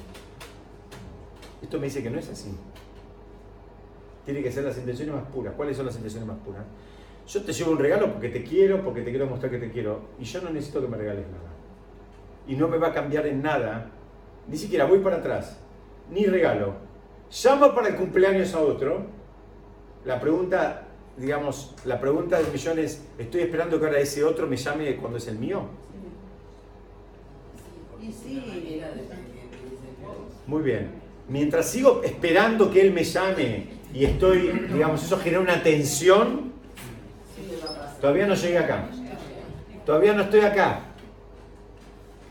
Esto 1.62 1.78
me 1.78 1.87
dice 1.87 2.03
que 2.03 2.11
no 2.11 2.18
es 2.18 2.28
así. 2.28 2.51
Tiene 4.25 4.43
que 4.43 4.53
ser 4.53 4.64
las 4.64 4.77
intenciones 4.79 5.14
más 5.14 5.25
puras. 5.25 5.55
¿Cuáles 5.57 5.77
son 5.77 5.87
las 5.87 5.97
intenciones 5.97 6.29
más 6.29 6.39
puras? 6.39 6.62
Yo 7.27 7.43
te 7.43 7.53
llevo 7.53 7.73
un 7.73 7.79
regalo 7.79 8.12
porque 8.12 8.29
te 8.29 8.43
quiero, 8.43 8.83
porque 8.83 9.03
te 9.03 9.11
quiero 9.11 9.27
mostrar 9.27 9.51
que 9.51 9.59
te 9.59 9.70
quiero. 9.70 10.01
Y 10.18 10.25
yo 10.25 10.41
no 10.43 10.51
necesito 10.51 10.81
que 10.81 10.89
me 10.89 10.97
regales 10.97 11.27
nada. 11.27 11.51
Y 12.47 12.57
no 12.57 12.68
me 12.68 12.79
va 12.79 12.89
a 12.89 12.93
cambiar 12.93 13.27
en 13.27 13.43
nada. 13.43 13.91
Ni 14.49 14.57
siquiera 14.57 14.85
voy 14.87 14.99
para 14.99 15.16
atrás. 15.16 15.59
Ni 16.11 16.27
regalo. 16.27 16.75
Llamo 17.45 17.75
para 17.75 17.89
el 17.89 17.97
cumpleaños 17.97 18.55
a 18.55 18.61
otro. 18.61 19.07
La 20.05 20.20
pregunta, 20.20 20.83
digamos, 21.16 21.75
la 21.85 22.01
pregunta 22.01 22.39
del 22.39 22.53
millón 22.53 22.79
es, 22.81 23.05
¿estoy 23.18 23.43
esperando 23.43 23.79
que 23.79 23.87
ahora 23.87 24.01
ese 24.01 24.25
otro 24.25 24.47
me 24.47 24.57
llame 24.57 24.97
cuando 24.97 25.18
es 25.18 25.29
el 25.29 25.39
mío? 25.39 25.62
Muy 30.47 30.62
bien. 30.62 30.91
Mientras 31.29 31.70
sigo 31.70 32.03
esperando 32.03 32.70
que 32.70 32.81
él 32.81 32.93
me 32.93 33.05
llame 33.05 33.68
y 33.93 34.05
estoy, 34.05 34.49
digamos, 34.72 35.05
eso 35.05 35.18
genera 35.18 35.40
una 35.40 35.62
tensión, 35.62 36.53
todavía 38.01 38.26
no 38.26 38.34
llegué 38.34 38.59
acá. 38.59 38.88
Todavía 39.84 40.12
no 40.14 40.22
estoy 40.22 40.40
acá. 40.40 40.80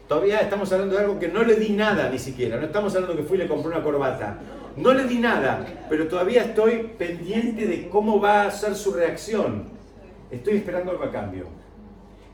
Todavía 0.07 0.39
estamos 0.39 0.71
hablando 0.71 0.95
de 0.95 1.01
algo 1.01 1.19
que 1.19 1.27
no 1.27 1.43
le 1.43 1.55
di 1.55 1.69
nada 1.69 2.09
ni 2.09 2.19
siquiera. 2.19 2.57
No 2.57 2.65
estamos 2.65 2.93
hablando 2.95 3.15
que 3.15 3.23
fui 3.23 3.37
y 3.37 3.41
le 3.41 3.47
compré 3.47 3.71
una 3.71 3.83
corbata. 3.83 4.39
No 4.75 4.93
le 4.93 5.05
di 5.05 5.19
nada, 5.19 5.65
pero 5.89 6.07
todavía 6.07 6.43
estoy 6.43 6.91
pendiente 6.97 7.65
de 7.65 7.89
cómo 7.89 8.19
va 8.19 8.43
a 8.43 8.51
ser 8.51 8.75
su 8.75 8.93
reacción. 8.93 9.69
Estoy 10.29 10.57
esperando 10.57 10.91
algo 10.91 11.03
a 11.03 11.11
cambio. 11.11 11.45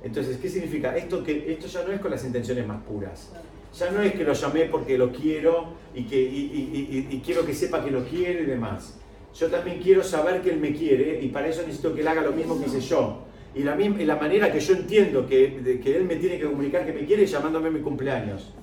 Entonces, 0.04 0.38
¿qué 0.38 0.50
significa? 0.50 0.96
Esto, 0.96 1.24
que, 1.24 1.52
esto 1.52 1.68
ya 1.68 1.84
no 1.84 1.92
es 1.92 2.00
con 2.00 2.12
las 2.12 2.24
intenciones 2.24 2.66
más 2.66 2.82
puras. 2.84 3.32
Ya 3.78 3.92
no 3.92 4.02
es 4.02 4.14
que 4.14 4.24
lo 4.24 4.34
llamé 4.34 4.66
porque 4.66 4.98
lo 4.98 5.12
quiero 5.12 5.74
y, 5.94 6.04
que, 6.04 6.20
y, 6.20 7.22
quiero 7.26 7.46
que 7.46 7.54
sepa 7.54 7.84
que 7.84 7.92
lo 7.92 8.04
quiere 8.06 8.44
y 8.44 8.46
demás. 8.46 8.98
Yo 9.34 9.48
también 9.48 9.80
quiero 9.82 10.04
saber 10.04 10.42
que 10.42 10.50
él 10.50 10.60
me 10.60 10.74
quiere 10.74 11.20
y 11.22 11.28
para 11.28 11.48
eso 11.48 11.62
necesito 11.62 11.94
que 11.94 12.02
él 12.02 12.08
haga 12.08 12.22
lo 12.22 12.32
mismo 12.32 12.60
que 12.60 12.68
hice 12.68 12.82
yo. 12.82 13.24
Y 13.54 13.64
la, 13.64 13.76
la 13.76 14.16
manera 14.16 14.52
que 14.52 14.60
yo 14.60 14.74
entiendo 14.74 15.26
que, 15.28 15.80
que 15.84 15.98
él 15.98 16.06
me 16.06 16.16
tiene 16.16 16.38
que 16.38 16.46
comunicar 16.46 16.86
que 16.86 16.94
me 16.94 17.06
quiere 17.06 17.24
es 17.24 17.32
llamándome 17.32 17.70
a 17.70 17.72
mi 17.72 17.82
cumpleaños. 17.82 18.54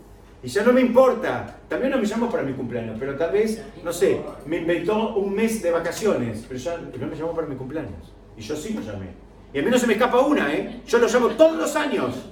Y 0.42 0.48
ya 0.48 0.62
no 0.62 0.72
me 0.74 0.82
importa, 0.82 1.58
también 1.68 1.90
no 1.90 1.98
me 1.98 2.06
llamo 2.06 2.30
para 2.30 2.42
mi 2.42 2.52
cumpleaños, 2.52 2.96
pero 3.00 3.16
tal 3.16 3.32
vez, 3.32 3.64
no 3.82 3.90
sé, 3.90 4.20
me 4.44 4.58
inventó 4.58 5.14
un 5.14 5.34
mes 5.34 5.62
de 5.62 5.70
vacaciones, 5.70 6.44
pero 6.46 6.60
ya 6.60 6.76
no 6.76 7.06
me 7.06 7.16
llamó 7.16 7.34
para 7.34 7.46
mi 7.46 7.56
cumpleaños. 7.56 8.12
Y 8.36 8.42
yo 8.42 8.54
sí 8.54 8.74
lo 8.74 8.82
llamé. 8.82 9.06
Y 9.54 9.60
a 9.60 9.62
mí 9.62 9.70
no 9.70 9.78
se 9.78 9.86
me 9.86 9.94
escapa 9.94 10.20
una, 10.20 10.52
¿eh? 10.52 10.82
Yo 10.86 10.98
lo 10.98 11.08
llamo 11.08 11.28
todos 11.28 11.56
los 11.56 11.74
años. 11.76 12.26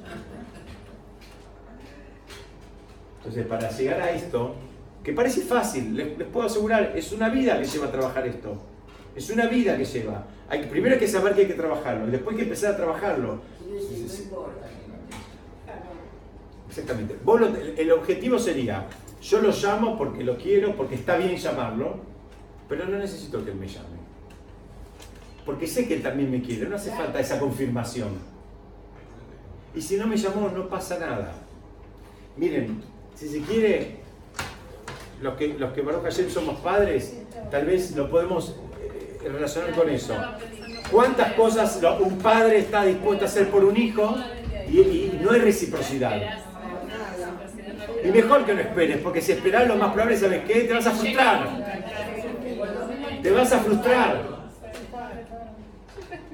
Entonces, 3.18 3.46
para 3.46 3.70
llegar 3.70 4.02
a 4.02 4.10
esto, 4.10 4.56
que 5.02 5.12
parece 5.12 5.42
fácil, 5.42 5.96
les, 5.96 6.08
puedo 6.28 6.46
asegurar, 6.46 6.92
es 6.96 7.12
una 7.12 7.28
vida 7.28 7.58
que 7.58 7.66
lleva 7.66 7.86
a 7.86 7.92
trabajar 7.92 8.26
esto. 8.26 8.56
Es 9.14 9.28
una 9.30 9.46
vida 9.46 9.76
que 9.76 9.84
lleva. 9.84 10.24
Hay, 10.48 10.64
primero 10.66 10.94
hay 10.94 11.00
que 11.00 11.08
saber 11.08 11.34
que 11.34 11.42
hay 11.42 11.46
que 11.48 11.54
trabajarlo, 11.54 12.08
y 12.08 12.10
después 12.10 12.34
hay 12.34 12.38
que 12.38 12.44
empezar 12.44 12.74
a 12.74 12.76
trabajarlo. 12.76 13.40
Exactamente. 16.68 17.16
el 17.76 17.92
objetivo 17.92 18.38
sería, 18.38 18.86
yo 19.20 19.40
lo 19.40 19.50
llamo 19.50 19.98
porque 19.98 20.24
lo 20.24 20.36
quiero, 20.38 20.74
porque 20.74 20.94
está 20.94 21.16
bien 21.16 21.36
llamarlo, 21.36 21.96
pero 22.68 22.86
no 22.86 22.96
necesito 22.98 23.44
que 23.44 23.50
él 23.50 23.56
me 23.56 23.68
llame. 23.68 24.02
Porque 25.44 25.66
sé 25.66 25.86
que 25.86 25.94
él 25.94 26.02
también 26.02 26.30
me 26.30 26.40
quiere, 26.40 26.68
no 26.68 26.76
hace 26.76 26.90
falta 26.90 27.20
esa 27.20 27.38
confirmación. 27.38 28.10
Y 29.74 29.82
si 29.82 29.96
no 29.96 30.06
me 30.06 30.16
llamó, 30.16 30.48
no 30.48 30.68
pasa 30.68 30.98
nada. 30.98 31.34
Miren, 32.36 32.82
si 33.14 33.28
se 33.28 33.40
quiere, 33.40 34.01
los 35.22 35.34
que, 35.34 35.48
los 35.48 35.72
que 35.72 35.82
Baruch 35.82 36.10
somos 36.28 36.60
padres, 36.60 37.16
tal 37.50 37.64
vez 37.64 37.94
lo 37.96 38.10
podemos 38.10 38.56
eh, 39.24 39.28
relacionar 39.28 39.70
con 39.72 39.88
eso. 39.88 40.14
¿Cuántas 40.90 41.32
cosas 41.34 41.80
un 42.00 42.18
padre 42.18 42.58
está 42.58 42.84
dispuesto 42.84 43.24
a 43.24 43.28
hacer 43.28 43.48
por 43.48 43.64
un 43.64 43.76
hijo 43.76 44.16
y, 44.68 45.18
no 45.22 45.30
hay 45.30 45.40
reciprocidad? 45.40 46.20
Y 48.04 48.08
mejor 48.08 48.44
que 48.44 48.54
no 48.54 48.60
esperes, 48.60 48.98
porque 48.98 49.20
si 49.20 49.32
esperas 49.32 49.68
lo 49.68 49.76
más 49.76 49.92
probable, 49.92 50.16
¿sabes 50.16 50.44
qué? 50.44 50.62
Te 50.62 50.72
vas 50.74 50.86
a 50.86 50.90
frustrar. 50.90 51.48
Te 53.22 53.30
vas 53.30 53.52
a 53.52 53.58
frustrar. 53.60 54.22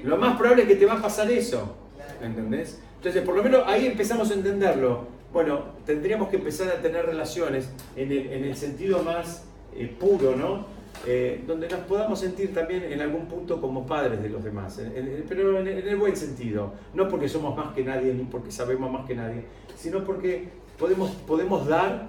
Lo 0.03 0.17
más 0.17 0.37
probable 0.39 0.63
es 0.63 0.69
que 0.69 0.77
te 0.77 0.87
va 0.87 0.95
a 0.95 1.03
pasar 1.03 1.31
eso. 1.31 1.77
¿Entendés? 2.23 2.81
Entonces, 2.97 3.23
por 3.23 3.37
lo 3.37 3.43
menos 3.43 3.63
ahí 3.67 3.87
empezamos 3.87 4.31
a 4.31 4.35
entenderlo 4.35 5.18
bueno, 5.33 5.61
tendríamos 5.85 6.29
que 6.29 6.37
empezar 6.37 6.69
a 6.69 6.81
tener 6.81 7.07
relaciones 7.07 7.69
en 7.97 8.13
el, 8.13 8.57
sentido 8.57 9.03
más 9.03 9.45
eh, 9.75 9.95
puro, 9.99 10.35
¿no? 10.37 10.79
Eh, 11.07 11.45
donde 11.47 11.69
nos 11.69 11.81
podamos 11.81 12.19
sentir 12.19 12.53
también 12.53 12.83
en 12.85 13.01
algún 13.01 13.27
punto 13.27 13.61
como 13.61 13.87
padres 13.87 14.21
de 14.21 14.31
los 14.31 14.43
demás, 14.43 14.81
pero 15.29 15.61
en, 15.61 15.69
el 15.69 15.97
buen 15.97 16.17
sentido, 16.17 16.73
no 16.93 17.09
porque 17.09 17.29
somos 17.29 17.57
más 17.57 17.73
que 17.73 17.85
nadie 17.85 18.13
ni 18.15 18.25
porque 18.25 18.51
sabemos 18.51 18.91
más 18.91 19.07
que 19.07 19.15
nadie, 19.15 19.45
sino 19.77 20.03
porque 20.03 20.49
podemos, 20.77 21.11
podemos 21.11 21.67
dar 21.69 22.09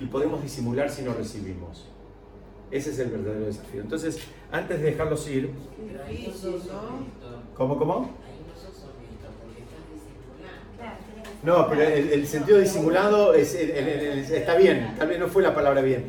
y 0.00 0.06
podemos 0.06 0.42
disimular 0.42 0.90
si 0.90 1.02
no 1.02 1.12
recibimos. 1.12 1.88
Ese 2.70 2.90
es 2.90 2.98
el 2.98 3.10
verdadero 3.10 3.46
desafío. 3.46 3.80
Entonces, 3.80 4.20
antes 4.52 4.78
de 4.78 4.90
dejarlos 4.90 5.28
ir, 5.28 5.50
¿cómo, 7.54 7.78
cómo? 7.78 8.10
No, 11.42 11.68
pero 11.68 11.82
el, 11.82 12.26
sentido 12.26 12.58
disimulado 12.58 13.32
es, 13.32 13.54
está 13.54 14.56
bien, 14.56 14.94
tal 14.98 15.08
vez 15.08 15.20
no 15.20 15.28
fue 15.28 15.42
la 15.42 15.54
palabra 15.54 15.82
bien. 15.82 16.06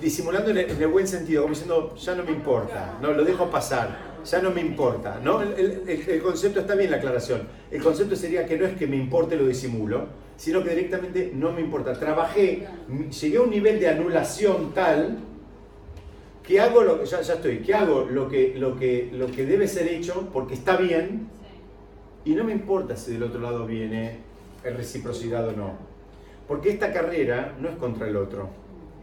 Disimulando 0.00 0.50
en 0.50 0.58
el, 0.58 0.86
buen 0.86 1.08
sentido, 1.08 1.42
como 1.42 1.54
diciendo, 1.54 1.96
ya 1.96 2.14
no 2.14 2.22
me 2.22 2.30
importa, 2.30 2.96
no, 3.02 3.12
lo 3.12 3.24
dejo 3.24 3.50
pasar. 3.50 4.18
ya 4.24 4.40
no 4.40 4.50
me 4.50 4.60
importa. 4.60 5.20
¿no? 5.22 5.42
El, 5.42 6.20
concepto 6.22 6.60
está 6.60 6.76
bien 6.76 6.92
la 6.92 6.98
aclaración. 6.98 7.42
El 7.72 7.82
concepto 7.82 8.14
sería 8.14 8.46
que 8.46 8.56
no 8.56 8.66
es 8.66 8.76
que 8.76 8.86
me 8.86 8.96
importe 8.96 9.34
lo 9.34 9.46
disimulo, 9.46 10.06
sino 10.36 10.62
que 10.62 10.70
directamente 10.70 11.32
no 11.34 11.50
me 11.50 11.60
importa. 11.60 11.92
Trabajé, 11.94 12.68
llegué 13.20 13.36
a 13.38 13.40
un 13.40 13.50
nivel 13.50 13.80
de 13.80 13.88
anulación 13.88 14.72
tal 14.74 15.18
que 16.44 16.60
hago 16.60 16.82
lo 16.82 17.00
que 17.00 17.06
ya, 17.06 17.20
ya 17.20 17.34
estoy, 17.34 17.58
que 17.58 17.74
hago 17.74 18.06
lo 18.08 18.28
que, 18.28 18.54
lo, 18.56 18.76
que, 18.76 19.10
lo 19.12 19.26
que 19.26 19.44
debe 19.44 19.66
ser 19.66 19.88
hecho 19.88 20.30
porque 20.32 20.54
está 20.54 20.76
bien 20.76 21.28
y 22.24 22.34
no 22.34 22.44
me 22.44 22.52
importa 22.52 22.96
si 22.96 23.12
del 23.12 23.24
otro 23.24 23.40
lado 23.40 23.66
viene 23.66 24.27
reciprocidad 24.76 25.48
o 25.48 25.52
no. 25.52 25.72
Porque 26.46 26.70
esta 26.70 26.92
carrera 26.92 27.54
no 27.60 27.68
es 27.68 27.76
contra 27.76 28.08
el 28.08 28.16
otro, 28.16 28.48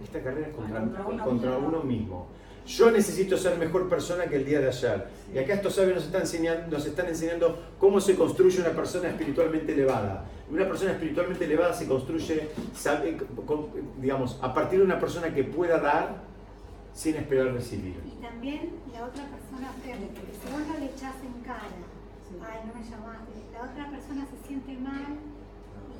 esta 0.04 0.22
carrera 0.22 0.48
es 0.48 0.56
contra, 0.56 0.82
contra, 1.24 1.58
uno, 1.58 1.82
mismo. 1.82 2.28
Yo 2.66 2.90
necesito 2.90 3.38
ser 3.38 3.58
mejor 3.58 3.88
persona 3.88 4.26
que 4.26 4.38
el 4.38 4.46
día 4.46 4.60
de 4.60 4.68
ayer. 4.68 5.08
Y 5.34 5.38
acá 5.38 5.54
estos 5.54 5.76
sabios 5.76 5.96
nos 5.96 6.06
están, 6.06 6.22
enseñando, 6.22 6.76
nos 6.76 6.86
están 6.86 7.08
enseñando 7.08 7.60
cómo 7.80 8.02
se 8.02 8.16
construye 8.16 8.60
una 8.60 8.72
persona 8.72 9.10
espiritualmente 9.10 9.74
elevada. 9.74 10.26
Una 10.50 10.68
persona 10.68 10.92
espiritualmente 10.92 11.46
elevada 11.46 11.74
se 11.74 11.88
construye, 11.88 12.50
digamos, 14.00 14.40
a 14.42 14.54
partir 14.54 14.80
de 14.80 14.86
una 14.86 15.00
persona 15.00 15.34
que 15.34 15.44
pueda 15.44 15.80
dar 15.80 16.24
sin 16.94 17.16
esperar 17.16 17.54
recibir. 17.54 17.96
Y 18.06 18.22
también 18.22 18.72
la 18.94 19.06
otra 19.06 19.26
persona, 19.26 19.72
porque 19.76 20.34
si 20.34 20.52
vos 20.52 20.68
no 20.68 20.80
le 20.80 20.86
echas 20.86 21.16
en 21.24 21.44
cara, 21.44 21.70
ay, 22.42 22.60
no 22.66 22.80
me 22.80 22.84
llamaste, 22.84 23.32
la 23.54 23.62
otra 23.64 23.90
persona 23.92 24.26
se 24.26 24.48
siente 24.48 24.74
mal 24.78 25.18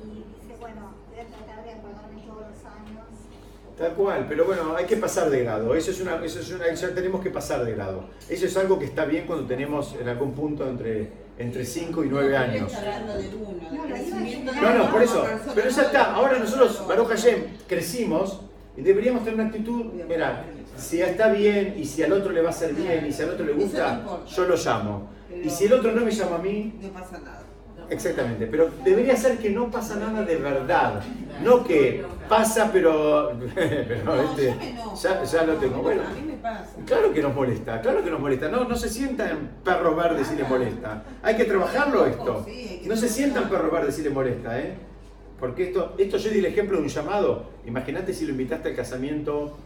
y 0.06 0.24
dice, 0.40 0.56
bueno, 0.60 0.94
voy 1.10 1.20
a 1.20 1.26
tratar 1.26 1.64
de 1.64 1.70
acordarme 1.72 2.20
todos 2.22 2.40
los 2.40 2.64
años. 2.64 3.04
Tal 3.78 3.92
cual, 3.92 4.26
pero 4.28 4.46
bueno, 4.46 4.74
hay 4.76 4.86
que 4.86 4.96
pasar 4.96 5.28
de 5.30 5.42
grado. 5.44 5.74
Eso 5.74 5.90
es 5.90 6.00
una, 6.00 6.24
eso 6.24 6.40
es 6.40 6.50
una, 6.50 6.72
ya 6.72 6.94
tenemos 6.94 7.20
que 7.22 7.30
pasar 7.30 7.64
de 7.64 7.72
grado. 7.74 8.04
Eso 8.28 8.46
es 8.46 8.56
algo 8.56 8.78
que 8.78 8.86
está 8.86 9.04
bien 9.04 9.26
cuando 9.26 9.46
tenemos 9.46 9.94
en 10.00 10.08
algún 10.08 10.32
punto 10.32 10.66
entre 10.66 11.26
entre 11.38 11.64
5 11.64 12.04
y 12.04 12.08
9 12.08 12.36
años. 12.36 12.72
No, 14.60 14.74
no, 14.74 14.90
por 14.90 15.02
eso. 15.02 15.24
Pero 15.54 15.68
ya 15.68 15.82
está. 15.82 16.14
Ahora 16.14 16.38
nosotros, 16.38 16.86
Baruch 16.88 17.08
Hashem, 17.08 17.44
crecimos 17.68 18.40
y 18.76 18.82
deberíamos 18.82 19.24
tener 19.24 19.40
una 19.40 19.48
actitud, 19.48 19.92
mira, 20.08 20.44
si 20.76 21.00
está 21.00 21.28
bien 21.28 21.74
y 21.78 21.84
si 21.84 22.02
al 22.02 22.12
otro 22.12 22.32
le 22.32 22.42
va 22.42 22.48
a 22.48 22.50
hacer 22.50 22.74
bien 22.74 23.06
y 23.06 23.12
si 23.12 23.22
al 23.22 23.30
otro 23.30 23.44
le 23.44 23.52
gusta, 23.52 24.02
yo 24.26 24.44
lo 24.44 24.56
llamo. 24.56 25.10
Y 25.42 25.50
si 25.50 25.64
el 25.64 25.74
otro 25.74 25.92
no 25.92 26.02
me 26.02 26.10
llama 26.10 26.36
a 26.36 26.38
mí, 26.38 26.78
no 26.80 26.88
pasa 26.88 27.18
nada. 27.18 27.42
Exactamente, 27.88 28.46
pero 28.46 28.68
debería 28.84 29.16
ser 29.16 29.38
que 29.38 29.50
no 29.50 29.70
pasa 29.70 29.96
nada 29.96 30.22
de 30.22 30.36
verdad, 30.36 31.02
no 31.44 31.62
que 31.62 32.04
pasa 32.28 32.70
pero, 32.72 33.32
pero 33.54 34.22
este, 34.22 34.54
ya, 35.00 35.22
ya, 35.22 35.44
lo 35.44 35.54
tengo. 35.54 35.82
Bueno, 35.82 36.02
a 36.02 36.12
mí 36.12 36.22
me 36.26 36.34
pasa. 36.34 36.70
Claro 36.84 37.12
que 37.12 37.22
nos 37.22 37.34
molesta, 37.34 37.80
claro 37.80 38.02
que 38.02 38.10
nos 38.10 38.20
molesta. 38.20 38.48
No, 38.48 38.64
no 38.64 38.76
se 38.76 38.88
sientan 38.88 39.50
perros 39.64 39.96
verdes 39.96 40.26
si 40.26 40.36
les 40.36 40.48
molesta. 40.48 41.04
Hay 41.22 41.36
que 41.36 41.44
trabajarlo 41.44 42.06
esto. 42.06 42.46
No 42.86 42.96
se 42.96 43.08
sientan 43.08 43.48
perros 43.48 43.70
verdes 43.70 43.94
si 43.94 44.02
les 44.02 44.12
molesta, 44.12 44.58
¿eh? 44.58 44.74
Porque 45.38 45.68
esto, 45.68 45.94
esto 45.98 46.16
yo 46.16 46.30
di 46.30 46.38
el 46.38 46.46
ejemplo 46.46 46.78
de 46.78 46.84
un 46.84 46.88
llamado. 46.88 47.44
Imagínate 47.66 48.14
si 48.14 48.24
lo 48.24 48.32
invitaste 48.32 48.70
al 48.70 48.76
casamiento 48.76 49.56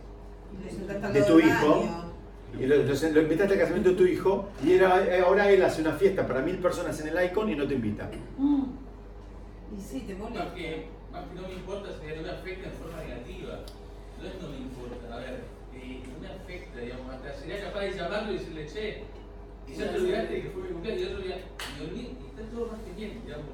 de 1.12 1.22
tu 1.22 1.38
hijo. 1.38 2.09
Y 2.58 2.66
lo, 2.66 2.76
invitaste 2.76 3.54
al 3.54 3.60
casamiento 3.60 3.90
de 3.90 3.96
tu 3.96 4.04
hijo 4.04 4.48
y 4.64 4.72
era, 4.72 5.04
eh, 5.04 5.20
ahora 5.20 5.50
él 5.50 5.62
hace 5.62 5.80
una 5.82 5.92
fiesta 5.92 6.26
para 6.26 6.40
mil 6.42 6.58
personas 6.58 6.98
en 7.00 7.08
el 7.08 7.24
icon 7.24 7.50
y 7.50 7.54
no 7.54 7.66
te 7.66 7.74
invita. 7.74 8.10
Mm. 8.36 8.64
Y 9.76 9.80
sí, 9.80 10.00
te 10.00 10.14
molesta. 10.14 10.44
Más 10.44 10.54
que, 10.54 10.86
más 11.12 11.24
que 11.28 11.34
no 11.40 11.48
me 11.48 11.54
importa 11.54 11.88
si 11.90 12.16
no 12.16 12.22
me 12.22 12.30
afecta 12.30 12.68
en 12.68 12.72
forma 12.74 13.02
negativa. 13.02 13.60
No 14.20 14.26
es 14.26 14.42
no 14.42 14.48
me 14.48 14.56
importa. 14.58 15.14
A 15.14 15.18
ver, 15.18 15.40
eh, 15.74 16.00
no 16.12 16.20
me 16.20 16.28
afecta, 16.28 16.80
digamos, 16.80 17.14
hasta 17.14 17.34
sería 17.34 17.64
capaz 17.64 17.80
de 17.80 17.92
llamarlo 17.92 18.32
y 18.32 18.38
decirle, 18.38 18.66
che, 18.66 19.02
y 19.68 19.74
ya 19.74 19.90
te 19.90 19.98
olvidaste 19.98 20.34
de 20.34 20.42
que 20.42 20.50
fue 20.50 20.62
mi 20.62 20.68
cumpleaños 20.70 21.02
y 21.02 21.06
otro 21.06 21.20
día, 21.20 21.36
y 21.36 22.26
está 22.26 22.42
todo 22.52 22.66
más 22.66 22.80
que 22.80 22.92
bien, 22.98 23.20
digamos. 23.24 23.46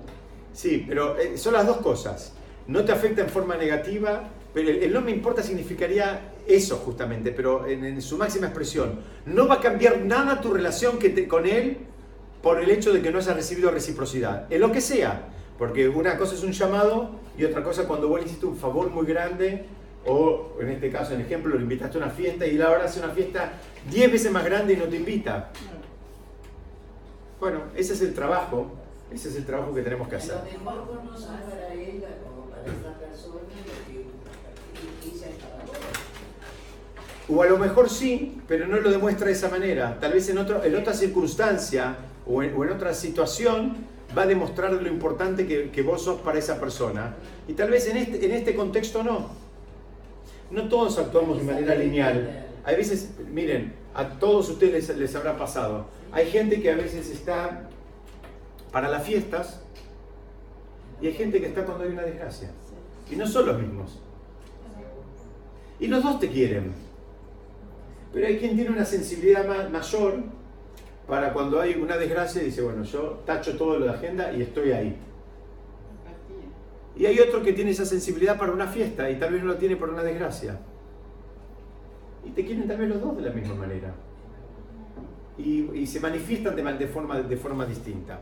Sí, 0.53 0.85
pero 0.89 1.19
eh, 1.19 1.37
son 1.37 1.53
las 1.53 1.67
dos 1.67 1.79
cosas. 1.79 2.33
No 2.67 2.85
te 2.85 2.93
afecta 2.93 3.23
en 3.23 3.29
forma 3.29 3.57
negativa, 3.57 4.31
pero 4.55 4.71
el, 4.71 4.93
no 4.93 5.03
me 5.03 5.11
importa 5.11 5.43
significaría 5.43 6.33
eso 6.47 6.77
justamente, 6.77 7.33
pero 7.33 7.67
en, 7.67 8.01
su 8.03 8.17
máxima 8.17 8.47
expresión. 8.47 9.01
No 9.25 9.47
va 9.47 9.57
a 9.57 9.61
cambiar 9.61 10.01
nada 10.01 10.41
tu 10.41 10.53
relación 10.53 10.99
que 10.99 11.27
con 11.27 11.47
él 11.47 11.79
por 12.43 12.61
el 12.61 12.71
hecho 12.71 12.93
de 12.93 13.03
que 13.03 13.11
no 13.11 13.19
hayas 13.19 13.35
recibido 13.35 13.71
reciprocidad, 13.71 14.53
en 14.53 14.61
lo 14.61 14.71
que 14.71 14.81
sea. 14.81 15.29
Porque 15.59 15.89
una 15.89 16.17
cosa 16.17 16.35
es 16.35 16.43
un 16.43 16.53
llamado 16.53 17.11
y 17.37 17.45
otra 17.45 17.63
cosa 17.63 17.87
cuando 17.87 18.09
vos 18.09 18.21
le 18.21 18.27
hiciste 18.27 18.47
un 18.47 18.57
favor 18.57 18.91
muy 18.91 19.07
grande 19.07 19.65
o 20.05 20.53
en 20.61 20.69
este 20.69 20.91
caso, 20.91 21.15
en 21.15 21.23
ejemplo, 21.23 21.55
lo 21.55 21.61
invitaste 21.61 21.99
a 21.99 22.03
una 22.03 22.11
fiesta 22.11 22.47
y 22.47 22.55
él 22.55 22.63
ahora 22.63 22.85
hace 22.85 23.01
una 23.01 23.09
fiesta 23.09 23.55
10 23.91 24.13
veces 24.13 24.31
más 24.31 24.45
grande 24.45 24.75
y 24.75 24.77
no 24.77 24.85
te 24.85 24.97
invita. 24.97 25.51
Bueno, 27.41 27.63
ese 27.75 27.95
es 27.95 28.03
el 28.03 28.15
trabajo 28.15 28.71
ese 29.13 29.29
es 29.29 29.37
el 29.37 29.47
trabajo 29.47 29.73
que 29.73 29.83
tenemos 29.83 30.09
que 30.09 30.17
hacer. 30.17 30.37
O 37.29 37.43
a 37.43 37.47
lo 37.47 37.59
mejor 37.59 37.91
sí, 37.91 38.41
pero 38.47 38.67
no 38.67 38.79
lo 38.79 38.91
demuestra 38.91 39.27
de 39.27 39.33
esa 39.33 39.49
manera. 39.49 39.99
Tal 40.01 40.13
vez 40.13 40.29
en, 40.29 40.39
otro, 40.39 40.63
en 40.63 40.75
otra 40.77 40.95
circunstancia 40.95 41.97
o 42.27 42.43
en, 42.43 42.55
otra 42.71 42.95
situación 42.95 43.77
va 44.17 44.23
a 44.23 44.27
demostrar 44.27 44.73
lo 44.73 44.89
importante 44.89 45.47
que, 45.47 45.71
que, 45.71 45.83
vos 45.83 46.03
sos 46.03 46.21
para 46.21 46.39
esa 46.39 46.61
persona. 46.61 47.17
Y 47.49 47.55
tal 47.55 47.71
vez 47.71 47.89
en 47.89 47.97
este, 47.97 48.25
en 48.25 48.33
este 48.33 48.55
contexto 48.55 49.03
no. 49.03 49.31
No 50.51 50.69
todos 50.69 50.99
actuamos 50.99 51.39
de 51.39 51.45
manera 51.45 51.75
lineal. 51.75 52.47
Hay 52.65 52.77
veces, 52.77 53.11
miren, 53.33 53.75
a 53.95 54.09
todos 54.19 54.49
ustedes 54.49 54.89
les, 54.89 54.97
les 54.97 55.15
habrá 55.17 55.37
pasado. 55.37 55.87
Hay 56.13 56.31
gente 56.31 56.63
que 56.63 56.71
a 56.71 56.77
veces 56.77 57.11
está 57.11 57.69
para 58.71 58.89
las 58.89 59.05
fiestas 59.05 59.61
y 61.01 61.09
hay 61.09 61.13
gente 61.13 61.41
que 61.41 61.49
está 61.49 61.65
cuando 61.65 61.85
hay 61.85 61.91
una 61.91 62.03
desgracia. 62.03 62.51
Y 63.11 63.17
no 63.17 63.27
son 63.27 63.47
los 63.47 63.61
mismos. 63.61 63.99
Y 65.81 65.89
los 65.89 66.05
dos 66.05 66.21
te 66.21 66.29
quieren. 66.29 66.86
Pero 68.17 68.29
hay 68.29 68.39
quien 68.39 68.57
tiene 68.57 68.71
una 68.71 68.87
sensibilidad 68.87 69.47
mayor 69.69 70.23
para 71.07 71.35
cuando 71.35 71.61
hay 71.61 71.75
una 71.75 71.99
desgracia 71.99 72.41
y 72.41 72.47
dice, 72.47 72.63
bueno, 72.63 72.83
yo 72.83 73.23
tacho 73.27 73.59
todo 73.59 73.79
lo 73.79 73.85
de 73.85 73.91
agenda 73.91 74.33
y 74.33 74.41
estoy 74.41 74.73
ahí. 74.73 74.97
Y 76.97 77.05
hay 77.05 77.21
otro 77.21 77.43
que 77.43 77.53
tiene 77.53 77.73
esa 77.73 77.85
sensibilidad 77.85 78.39
para 78.39 78.53
una 78.53 78.69
fiesta 78.69 79.11
y 79.11 79.19
tal 79.19 79.35
vez 79.35 79.43
no 79.43 79.49
lo 79.49 79.57
tiene 79.57 79.77
por 79.77 79.91
una 79.91 80.03
desgracia. 80.03 80.59
Y 82.25 82.31
te 82.31 82.43
quieren 82.47 82.67
también 82.67 82.89
los 82.89 83.03
dos 83.03 83.19
de 83.19 83.23
la 83.25 83.35
misma 83.35 83.55
manera. 83.55 83.93
Y, 85.37 85.87
se 85.87 86.01
manifiestan 86.01 86.57
de, 86.57 86.87
forma, 86.87 87.21
de 87.21 87.37
forma 87.37 87.67
distinta. 87.67 88.21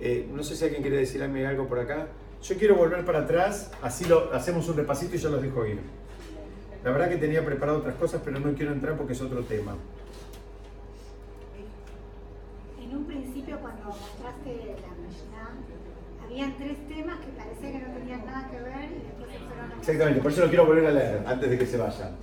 Eh, 0.00 0.28
no 0.34 0.42
sé 0.42 0.56
si 0.56 0.64
alguien 0.64 0.82
quiere 0.82 0.96
decirme 0.96 1.46
algo 1.46 1.68
por 1.68 1.78
acá. 1.78 2.08
Yo 2.42 2.56
quiero 2.56 2.74
volver 2.74 3.04
para 3.04 3.20
atrás, 3.20 3.70
así 3.80 4.06
lo 4.06 4.34
hacemos 4.34 4.68
un 4.68 4.76
repasito 4.76 5.14
y 5.14 5.18
yo 5.20 5.30
los 5.30 5.40
dejo 5.40 5.64
ir. 5.66 5.99
La 6.84 6.90
verdad 6.90 7.08
que 7.08 7.16
tenía 7.16 7.44
preparado 7.44 7.78
otras 7.78 7.94
cosas, 7.96 8.22
pero 8.24 8.40
no 8.40 8.54
quiero 8.54 8.72
entrar 8.72 8.96
porque 8.96 9.12
es 9.12 9.20
otro 9.20 9.42
tema. 9.42 9.76
En 12.80 12.96
un 12.96 13.04
principio, 13.04 13.58
cuando 13.60 13.84
mostraste 13.84 14.76
la 14.80 14.94
Mishnah, 15.06 16.24
habían 16.24 16.56
tres 16.56 16.76
temas 16.88 17.20
que 17.20 17.32
parecía 17.32 17.72
que 17.72 17.86
no 17.86 17.94
tenían 17.94 18.24
nada 18.24 18.50
que 18.50 18.60
ver 18.60 18.90
y 18.90 19.06
después 19.06 19.30
se 19.30 19.38
fueron 19.38 19.72
a... 19.72 19.76
Exactamente, 19.78 20.20
por 20.20 20.32
eso 20.32 20.40
lo 20.42 20.48
quiero 20.48 20.66
volver 20.66 20.86
a 20.86 20.90
leer 20.90 21.22
antes 21.26 21.50
de 21.50 21.58
que 21.58 21.66
se 21.66 21.76
vayan. 21.76 22.16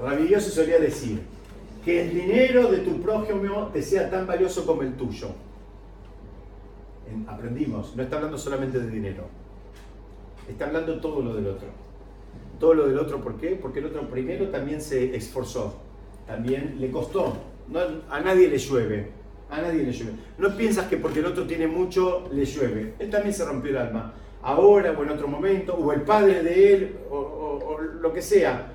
Rabbi 0.00 0.28
se 0.28 0.40
solía 0.40 0.80
decir 0.80 1.22
que 1.84 2.02
el 2.02 2.14
dinero 2.14 2.70
de 2.70 2.78
tu 2.78 3.00
prójimo 3.00 3.68
te 3.68 3.82
sea 3.82 4.10
tan 4.10 4.26
valioso 4.26 4.66
como 4.66 4.82
el 4.82 4.94
tuyo 4.94 5.28
aprendimos, 7.26 7.94
no 7.96 8.02
está 8.02 8.16
hablando 8.16 8.38
solamente 8.38 8.78
de 8.78 8.88
dinero, 8.88 9.24
está 10.48 10.66
hablando 10.66 11.00
todo 11.00 11.22
lo 11.22 11.34
del 11.34 11.46
otro. 11.46 11.68
Todo 12.62 12.74
lo 12.74 12.86
del 12.86 12.96
otro, 12.96 13.20
¿por 13.20 13.38
qué? 13.38 13.58
Porque 13.60 13.80
el 13.80 13.86
otro 13.86 14.08
primero 14.08 14.48
también 14.50 14.80
se 14.80 15.16
esforzó, 15.16 15.80
también 16.28 16.76
le 16.78 16.92
costó. 16.92 17.36
No, 17.66 17.80
a 18.08 18.20
nadie 18.20 18.46
le 18.46 18.56
llueve, 18.56 19.08
a 19.50 19.60
nadie 19.60 19.82
le 19.82 19.90
llueve. 19.90 20.12
No 20.38 20.56
piensas 20.56 20.86
que 20.86 20.96
porque 20.96 21.18
el 21.18 21.26
otro 21.26 21.44
tiene 21.44 21.66
mucho, 21.66 22.28
le 22.32 22.44
llueve. 22.44 22.94
Él 23.00 23.10
también 23.10 23.34
se 23.34 23.44
rompió 23.44 23.72
el 23.72 23.78
alma. 23.78 24.14
Ahora 24.42 24.94
o 24.96 25.02
en 25.02 25.08
otro 25.08 25.26
momento, 25.26 25.74
o 25.74 25.92
el 25.92 26.02
padre 26.02 26.44
de 26.44 26.72
él, 26.72 26.96
o, 27.10 27.80
lo 27.80 28.12
que 28.12 28.22
sea. 28.22 28.72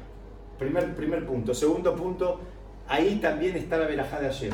Primer, 0.59 0.93
primer 0.93 1.25
punto. 1.25 1.53
Segundo 1.53 1.95
punto, 1.95 2.41
ahí 2.89 3.19
también 3.21 3.55
está 3.55 3.77
la 3.77 3.87
verajada 3.87 4.23
de 4.23 4.27
ayer. 4.27 4.53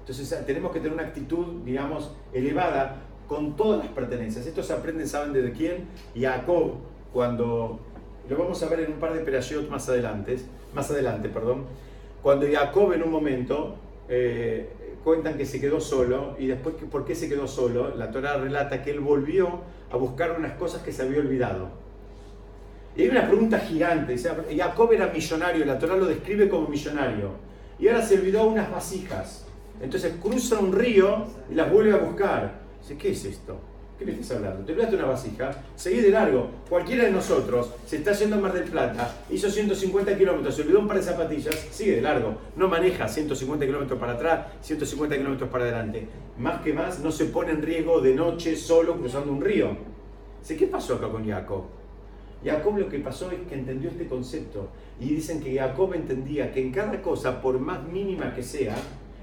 Entonces 0.00 0.44
tenemos 0.44 0.70
que 0.70 0.80
tener 0.80 0.92
una 0.92 1.04
actitud, 1.04 1.62
digamos, 1.64 2.14
elevada 2.30 2.96
con 3.26 3.56
todas 3.56 3.78
las 3.78 3.88
pertenencias. 3.94 4.46
Esto 4.46 4.62
se 4.62 4.74
aprende, 4.74 5.06
¿saben 5.06 5.32
de 5.32 5.50
quién? 5.52 5.86
Jacob, 6.14 6.74
cuando, 7.10 7.80
lo 8.28 8.36
vamos 8.36 8.62
a 8.62 8.68
ver 8.68 8.80
en 8.80 8.92
un 8.92 8.98
par 8.98 9.14
de 9.14 9.20
perashot 9.20 9.68
más 9.68 9.88
adelante, 9.88 10.38
más 10.74 10.90
adelante, 10.90 11.28
perdón, 11.28 11.64
cuando 12.22 12.46
Jacob 12.50 12.92
en 12.92 13.02
un 13.02 13.10
momento 13.10 13.76
eh, 14.08 14.68
cuentan 15.04 15.36
que 15.36 15.46
se 15.46 15.60
quedó 15.60 15.80
solo 15.80 16.34
y 16.38 16.46
después, 16.46 16.74
¿por 16.90 17.04
qué 17.04 17.14
se 17.14 17.28
quedó 17.28 17.46
solo? 17.46 17.94
La 17.94 18.10
Torah 18.10 18.36
relata 18.36 18.82
que 18.82 18.90
él 18.90 19.00
volvió 19.00 19.60
a 19.90 19.96
buscar 19.96 20.36
unas 20.36 20.52
cosas 20.54 20.82
que 20.82 20.92
se 20.92 21.02
había 21.02 21.20
olvidado. 21.20 21.68
Y 22.96 23.02
hay 23.02 23.08
una 23.10 23.26
pregunta 23.28 23.58
gigante, 23.60 24.16
Jacob 24.18 24.92
era 24.92 25.08
millonario, 25.08 25.64
la 25.64 25.78
Torah 25.78 25.96
lo 25.96 26.06
describe 26.06 26.48
como 26.48 26.66
millonario, 26.66 27.30
y 27.78 27.88
ahora 27.88 28.02
se 28.02 28.14
olvidó 28.14 28.46
unas 28.46 28.70
vasijas. 28.70 29.46
Entonces 29.80 30.14
cruza 30.20 30.58
un 30.58 30.72
río 30.72 31.26
y 31.50 31.54
las 31.54 31.70
vuelve 31.70 31.92
a 31.92 31.98
buscar. 31.98 32.60
Dice, 32.80 32.96
¿qué 32.96 33.10
es 33.10 33.24
esto? 33.26 33.58
¿Qué 33.98 34.04
me 34.04 34.12
estás 34.12 34.32
hablando? 34.32 34.62
Te 34.62 34.72
olvidaste 34.72 34.96
una 34.96 35.06
vasija, 35.06 35.50
seguí 35.74 36.02
de 36.02 36.10
largo. 36.10 36.50
Cualquiera 36.68 37.04
de 37.04 37.12
nosotros 37.12 37.70
se 37.86 37.96
está 37.96 38.12
yendo 38.12 38.36
a 38.36 38.40
Mar 38.40 38.52
del 38.52 38.64
Plata, 38.64 39.22
hizo 39.30 39.48
150 39.48 40.18
kilómetros, 40.18 40.54
se 40.54 40.62
olvidó 40.62 40.80
un 40.80 40.86
par 40.86 40.98
de 40.98 41.02
zapatillas, 41.02 41.54
sigue 41.70 41.96
de 41.96 42.02
largo. 42.02 42.36
No 42.56 42.68
maneja 42.68 43.08
150 43.08 43.64
kilómetros 43.64 43.98
para 43.98 44.12
atrás, 44.12 44.48
150 44.60 45.16
kilómetros 45.16 45.48
para 45.48 45.64
adelante. 45.64 46.06
Más 46.38 46.60
que 46.60 46.74
más, 46.74 47.00
no 47.00 47.10
se 47.10 47.24
pone 47.26 47.52
en 47.52 47.62
riesgo 47.62 48.02
de 48.02 48.14
noche 48.14 48.54
solo 48.54 48.98
cruzando 48.98 49.32
un 49.32 49.40
río. 49.40 49.74
Dice, 50.42 50.58
¿qué 50.58 50.66
pasó 50.66 50.96
acá 50.96 51.08
con 51.08 51.26
Jacob? 51.26 51.64
Jacob 52.44 52.76
lo 52.76 52.90
que 52.90 52.98
pasó 52.98 53.30
es 53.30 53.38
que 53.48 53.54
entendió 53.54 53.88
este 53.88 54.06
concepto. 54.06 54.68
Y 55.00 55.08
dicen 55.08 55.40
que 55.40 55.56
Jacob 55.56 55.94
entendía 55.94 56.52
que 56.52 56.60
en 56.60 56.70
cada 56.70 57.00
cosa, 57.00 57.40
por 57.40 57.58
más 57.58 57.82
mínima 57.84 58.34
que 58.34 58.42
sea, 58.42 58.76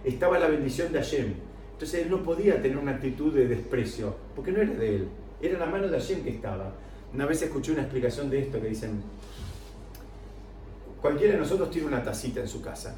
estaba 0.03 0.39
la 0.39 0.47
bendición 0.47 0.91
de 0.91 0.97
Hashem. 0.97 1.33
Entonces 1.73 2.03
él 2.03 2.09
no 2.09 2.23
podía 2.23 2.61
tener 2.61 2.77
una 2.77 2.93
actitud 2.93 3.33
de 3.33 3.47
desprecio, 3.47 4.15
porque 4.35 4.51
no 4.51 4.61
era 4.61 4.73
de 4.73 4.95
él, 4.95 5.07
era 5.41 5.59
la 5.59 5.65
mano 5.65 5.87
de 5.87 5.99
Hashem 5.99 6.23
que 6.23 6.29
estaba. 6.29 6.73
Una 7.13 7.25
vez 7.25 7.41
escuché 7.41 7.71
una 7.71 7.81
explicación 7.81 8.29
de 8.29 8.39
esto 8.39 8.61
que 8.61 8.67
dicen, 8.67 9.01
cualquiera 11.01 11.33
de 11.33 11.39
nosotros 11.39 11.69
tiene 11.69 11.87
una 11.87 12.03
tacita 12.03 12.39
en 12.39 12.47
su 12.47 12.61
casa. 12.61 12.95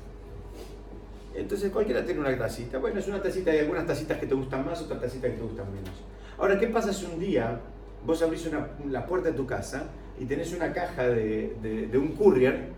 Entonces 1.33 1.71
cualquiera 1.71 2.05
tiene 2.05 2.21
una 2.21 2.37
tacita. 2.37 2.77
Bueno, 2.77 2.99
es 2.99 3.07
una 3.07 3.21
tacita, 3.21 3.51
hay 3.51 3.59
algunas 3.59 3.85
tacitas 3.85 4.19
que 4.19 4.27
te 4.27 4.35
gustan 4.35 4.65
más, 4.65 4.81
otras 4.81 5.01
tacitas 5.01 5.31
que 5.31 5.37
te 5.37 5.43
gustan 5.43 5.73
menos. 5.73 5.91
Ahora, 6.37 6.59
¿qué 6.59 6.67
pasa 6.67 6.93
si 6.93 7.05
un 7.05 7.19
día 7.19 7.59
vos 8.05 8.21
abrís 8.21 8.49
la 8.89 9.05
puerta 9.05 9.31
de 9.31 9.35
tu 9.35 9.45
casa 9.45 9.89
y 10.19 10.25
tenés 10.25 10.53
una 10.53 10.71
caja 10.71 11.07
de, 11.07 11.87
de 11.91 11.97
un 11.97 12.09
courier 12.09 12.69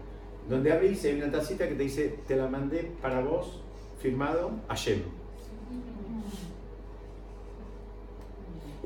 donde 0.50 0.72
abrís 0.72 1.04
y 1.04 1.10
hay 1.10 1.22
una 1.22 1.32
tacita 1.32 1.68
que 1.68 1.76
te 1.76 1.84
dice, 1.84 2.20
te 2.28 2.36
la 2.36 2.48
mandé 2.48 2.92
para 3.02 3.20
vos, 3.20 3.62
firmado 4.00 4.52
Hashem? 4.70 5.17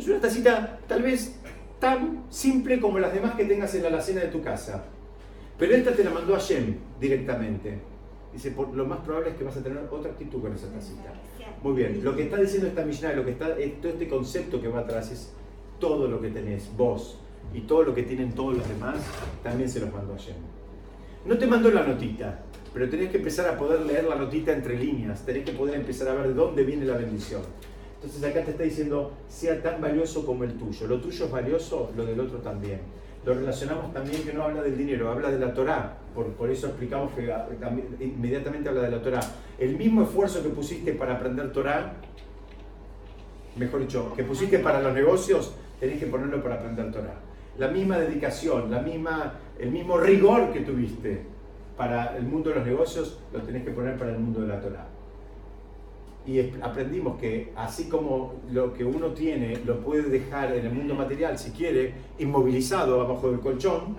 Es 0.02 0.08
una 0.08 0.20
tacita 0.20 0.80
tal 0.88 1.04
vez 1.04 1.36
tan 1.80 2.24
simple 2.28 2.80
como 2.80 2.98
las 2.98 3.14
demás 3.14 3.36
que 3.36 3.46
tengas 3.46 3.76
en 3.76 3.84
la 3.84 3.90
alacena 3.90 4.22
de 4.22 4.30
tu 4.30 4.42
casa. 4.42 4.84
Pero 5.60 5.76
esta 5.76 5.92
te 5.92 6.04
la 6.04 6.10
mandó 6.10 6.34
Hashem 6.34 6.76
directamente. 7.00 7.78
Dice, 8.34 8.50
por, 8.50 8.74
lo 8.74 8.88
más 8.88 9.02
probable 9.02 9.30
es 9.30 9.36
que 9.36 9.44
vas 9.44 9.58
a 9.58 9.62
tener 9.62 9.78
otra 9.92 10.10
actitud 10.10 10.42
con 10.42 10.56
esa 10.56 10.72
tacita. 10.72 11.14
Muy 11.62 11.74
bien, 11.74 12.04
lo 12.04 12.16
que 12.16 12.24
está 12.24 12.38
diciendo 12.38 12.68
esta 12.68 12.84
Mishnah, 12.84 13.14
lo 13.14 13.24
que 13.24 13.30
está, 13.30 13.50
todo 13.80 13.92
este 13.92 14.08
concepto 14.08 14.60
que 14.60 14.70
va 14.70 14.80
atrás 14.80 15.12
es 15.12 15.34
todo 15.80 16.08
lo 16.08 16.20
que 16.20 16.30
tenés, 16.30 16.76
vos, 16.76 17.20
y 17.54 17.62
todo 17.62 17.84
lo 17.84 17.94
que 17.94 18.02
tienen 18.02 18.32
todos 18.32 18.58
los 18.58 18.68
demás, 18.68 18.98
también 19.44 19.70
se 19.70 19.82
los 19.82 19.94
mandó 19.94 20.14
Hashem. 20.14 20.38
No 21.28 21.38
te 21.38 21.46
mandó 21.46 21.70
la 21.70 21.86
notita, 21.86 22.40
pero 22.74 22.90
tenés 22.90 23.12
que 23.12 23.18
empezar 23.18 23.48
a 23.48 23.56
poder 23.56 23.82
leer 23.82 24.06
la 24.06 24.16
notita 24.16 24.52
entre 24.52 24.80
líneas, 24.80 25.24
tenés 25.24 25.46
que 25.46 25.52
poder 25.52 25.76
empezar 25.76 26.08
a 26.08 26.16
ver 26.16 26.30
de 26.30 26.34
dónde 26.34 26.64
viene 26.64 26.86
la 26.86 26.98
bendición. 26.98 27.42
Entonces 28.04 28.32
acá 28.32 28.44
te 28.44 28.52
está 28.52 28.64
diciendo, 28.64 29.12
sea 29.28 29.62
tan 29.62 29.80
valioso 29.80 30.26
como 30.26 30.44
el 30.44 30.54
tuyo. 30.58 30.88
Lo 30.88 31.00
tuyo 31.00 31.26
es 31.26 31.32
valioso, 31.32 31.92
lo 31.96 32.04
del 32.04 32.20
otro 32.20 32.40
también. 32.40 32.80
Lo 33.24 33.36
relacionamos 33.36 33.94
también 33.94 34.24
que 34.24 34.34
no 34.34 34.42
habla 34.42 34.64
del 34.64 34.76
dinero, 34.76 35.12
habla 35.12 35.30
de 35.30 35.38
la 35.38 35.54
Torah. 35.54 35.98
Por, 36.16 36.26
por 36.34 36.50
eso 36.50 36.66
explicamos 36.66 37.12
que 37.14 37.32
ah, 37.32 37.48
inmediatamente 38.00 38.70
habla 38.70 38.82
de 38.82 38.90
la 38.90 39.04
Torah. 39.04 39.22
El 39.60 39.78
mismo 39.78 40.02
esfuerzo 40.02 40.42
que 40.42 40.50
pusiste 40.50 40.94
para 40.94 41.18
aprender 41.18 41.54
Torah, 41.54 41.94
mejor 43.56 43.82
dicho, 43.82 44.14
que 44.16 44.24
pusiste 44.24 44.58
para 44.58 44.82
los 44.82 44.96
negocios, 44.96 45.54
tenés 45.80 46.00
que 46.00 46.08
ponerlo 46.08 46.42
para 46.42 46.56
aprender 46.56 46.92
Torah. 46.92 47.20
La 47.60 47.68
misma 47.68 48.00
dedicación, 48.00 48.72
la 48.72 48.82
misma, 48.82 49.34
el 49.60 49.70
mismo 49.70 50.00
rigor 50.00 50.52
que 50.52 50.62
tuviste 50.62 51.22
para 51.78 52.18
el 52.18 52.24
mundo 52.24 52.50
de 52.50 52.56
los 52.56 52.66
negocios, 52.66 53.20
lo 53.32 53.44
tenés 53.44 53.64
que 53.64 53.70
poner 53.70 53.96
para 53.96 54.10
el 54.10 54.18
mundo 54.18 54.42
de 54.42 54.48
la 54.48 54.60
Torah 54.60 54.88
y 56.26 56.40
aprendimos 56.62 57.20
que 57.20 57.52
así 57.56 57.86
como 57.86 58.36
lo 58.52 58.74
que 58.74 58.86
uno 58.86 59.08
tiene 59.08 59.58
lo 59.66 59.80
puede 59.80 60.04
dejar 60.04 60.54
en 60.56 60.66
el 60.68 60.74
mundo 60.74 60.94
material, 60.94 61.38
si 61.38 61.52
quiere, 61.52 61.94
inmovilizado 62.20 63.02
abajo 63.02 63.32
del 63.32 63.40
colchón, 63.40 63.98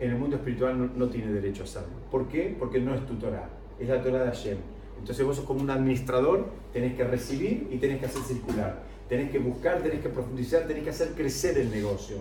en 0.00 0.10
el 0.10 0.16
mundo 0.16 0.36
espiritual 0.36 0.90
no, 0.96 1.08
tiene 1.08 1.32
derecho 1.32 1.62
a 1.62 1.66
hacerlo. 1.66 1.90
¿Por 2.10 2.26
qué? 2.28 2.56
Porque 2.58 2.80
no 2.80 2.94
es 2.94 3.06
tu 3.06 3.14
Torah, 3.14 3.48
es 3.78 3.88
la 3.88 4.02
Torah 4.02 4.24
de 4.24 4.30
Hashem. 4.30 4.58
Entonces 4.98 5.24
vos 5.24 5.36
sos 5.36 5.44
como 5.44 5.60
un 5.60 5.70
administrador, 5.70 6.46
tenés 6.72 6.94
que 6.94 7.04
recibir 7.04 7.68
y 7.70 7.76
tenés 7.76 8.00
que 8.00 8.06
hacer 8.06 8.22
circular. 8.22 8.82
Tenés 9.08 9.30
que 9.30 9.38
buscar, 9.38 9.82
tenés 9.82 10.00
que 10.00 10.08
profundizar, 10.08 10.66
tenés 10.66 10.84
que 10.84 10.90
hacer 10.90 11.08
crecer 11.14 11.58
el 11.58 11.70
negocio. 11.70 12.18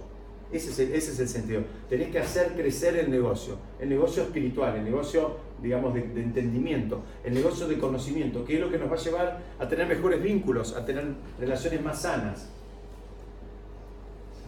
Ese 0.52 0.72
es, 0.72 0.80
el, 0.80 0.93
ese 0.93 1.12
es 1.12 1.20
el 1.20 1.28
sentido. 1.28 1.62
Tenés 1.88 2.10
que 2.10 2.20
hacer 2.20 2.54
crecer 2.54 2.97
el 2.97 3.12
negocio. 3.12 3.58
El 3.80 3.89
negocio 3.89 4.24
espiritual, 4.24 4.76
el 4.76 4.84
negocio, 4.84 5.38
digamos, 5.62 5.93
de, 5.93 6.02
entendimiento, 6.02 7.04
el 7.24 7.36
negocio 7.36 7.68
de 7.68 7.78
conocimiento, 7.78 8.43
que 8.43 8.56
es 8.56 8.60
lo 8.60 8.72
que 8.72 8.80
nos 8.80 8.89
va 8.89 8.95
a 8.95 9.00
llevar 9.00 9.41
a 9.60 9.68
tener 9.68 9.88
mejores 9.88 10.22
vínculos, 10.22 10.76
a 10.76 10.86
tener 10.86 11.06
relaciones 11.39 11.84
más 11.84 12.02
sanas. 12.02 12.50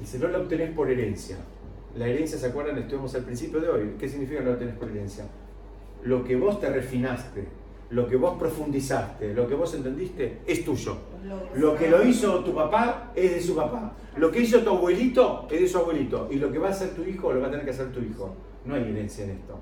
Y 0.02 0.06
si 0.06 0.18
no 0.18 0.28
la 0.28 0.40
obtenés 0.40 0.72
por 0.72 0.90
herencia. 0.90 1.38
La 1.96 2.08
herencia, 2.08 2.40
¿se 2.40 2.48
acuerdan? 2.48 2.78
Estuvimos 2.80 3.14
al 3.14 3.24
principio 3.24 3.60
de 3.60 3.70
hoy. 3.70 3.96
¿Qué 4.00 4.10
significa 4.10 4.40
no 4.40 4.48
la 4.48 4.54
obtenés 4.54 4.76
por 4.76 4.90
herencia? 4.90 5.26
Lo 6.04 6.24
que 6.24 6.36
vos 6.36 6.60
te 6.60 6.70
refinaste, 6.70 7.46
lo 7.92 8.08
que 8.08 8.16
vos 8.16 8.38
profundizaste, 8.40 9.34
lo 9.34 9.48
que 9.48 9.56
vos 9.56 9.74
entendiste, 9.74 10.40
es 10.48 10.64
tuyo. 10.64 10.98
Lo 11.56 11.76
que 11.76 11.90
lo 11.90 12.06
hizo 12.06 12.40
tu 12.40 12.56
papá 12.56 13.12
es 13.14 13.32
de 13.32 13.42
su 13.42 13.56
papá. 13.56 13.94
Lo 14.16 14.32
que 14.32 14.42
hizo 14.42 14.60
tu 14.62 14.70
abuelito 14.70 15.48
es 15.52 15.60
de 15.62 15.68
su 15.68 15.78
abuelito. 15.78 16.30
Y 16.32 16.36
lo 16.36 16.52
que 16.52 16.58
va 16.58 16.70
a 16.70 16.72
hacer 16.72 16.92
tu 16.92 17.04
hijo 17.04 17.34
lo 17.34 17.42
va 17.42 17.48
a 17.48 17.52
tener 17.52 17.66
que 17.66 17.72
hacer 17.72 17.92
tu 17.92 18.00
hijo. 18.00 18.34
No 18.66 18.76
hay 18.76 18.84
herencia 18.84 19.26
en 19.26 19.32
esto. 19.32 19.60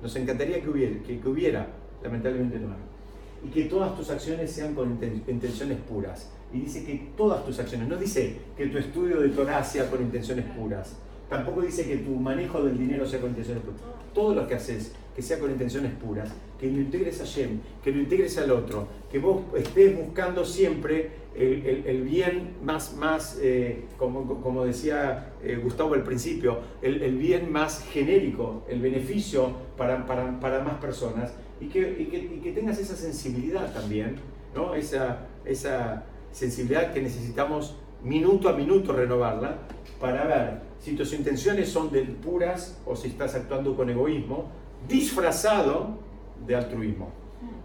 Nos 0.00 0.14
encantaría 0.14 0.60
que 0.60 0.68
hubiera, 0.68 1.02
que, 1.02 1.20
hubiera 1.28 1.66
lamentablemente 2.02 2.58
no 2.58 2.68
hay. 2.68 3.48
Y 3.48 3.50
que 3.50 3.64
todas 3.64 3.96
tus 3.96 4.10
acciones 4.10 4.52
sean 4.52 4.74
con 4.74 4.98
intenciones 5.26 5.78
puras. 5.88 6.30
Y 6.52 6.60
dice 6.60 6.84
que 6.84 7.10
todas 7.16 7.44
tus 7.44 7.58
acciones, 7.58 7.88
no 7.88 7.96
dice 7.96 8.36
que 8.56 8.66
tu 8.66 8.78
estudio 8.78 9.20
de 9.20 9.30
Torah 9.30 9.64
sea 9.64 9.90
con 9.90 10.00
intenciones 10.00 10.44
puras. 10.56 10.96
Tampoco 11.32 11.62
dice 11.62 11.86
que 11.86 11.96
tu 11.96 12.10
manejo 12.10 12.62
del 12.62 12.76
dinero 12.76 13.06
sea 13.06 13.18
con 13.18 13.30
intenciones 13.30 13.64
puras. 13.64 13.80
Todo 14.12 14.34
lo 14.34 14.46
que 14.46 14.54
haces, 14.54 14.92
que 15.16 15.22
sea 15.22 15.38
con 15.38 15.50
intenciones 15.50 15.92
puras, 15.92 16.30
que 16.60 16.66
lo 16.70 16.78
integres 16.78 17.22
a 17.22 17.24
Shem, 17.24 17.60
que 17.82 17.90
lo 17.90 18.00
integres 18.00 18.36
al 18.36 18.50
otro, 18.50 18.86
que 19.10 19.18
vos 19.18 19.40
estés 19.56 19.96
buscando 19.96 20.44
siempre 20.44 21.22
el, 21.34 22.02
bien 22.02 22.56
más, 22.62 22.94
más 22.96 23.38
eh, 23.40 23.84
como, 23.96 24.66
decía 24.66 25.32
eh, 25.42 25.56
Gustavo 25.56 25.94
al 25.94 26.04
principio, 26.04 26.58
el, 26.82 27.16
bien 27.16 27.50
más 27.50 27.82
genérico, 27.90 28.64
el 28.68 28.82
beneficio 28.82 29.52
para, 29.78 30.04
para, 30.06 30.60
más 30.62 30.74
personas 30.82 31.32
y 31.62 31.68
que, 31.68 31.96
que, 32.42 32.52
tengas 32.52 32.78
esa 32.78 32.94
sensibilidad 32.94 33.72
también, 33.72 34.16
¿no? 34.54 34.74
esa, 34.74 35.28
esa 35.46 36.04
sensibilidad 36.30 36.92
que 36.92 37.00
necesitamos 37.00 37.76
minuto 38.04 38.48
a 38.48 38.52
minuto 38.52 38.92
renovarla 38.92 39.58
para 40.00 40.24
ver 40.24 40.60
si 40.80 40.96
tus 40.96 41.12
intenciones 41.12 41.68
son 41.68 41.90
de 41.90 42.02
puras 42.02 42.80
o 42.84 42.96
si 42.96 43.08
estás 43.08 43.34
actuando 43.34 43.76
con 43.76 43.88
egoísmo, 43.88 44.50
disfrazado 44.88 45.98
de 46.46 46.56
altruismo. 46.56 47.10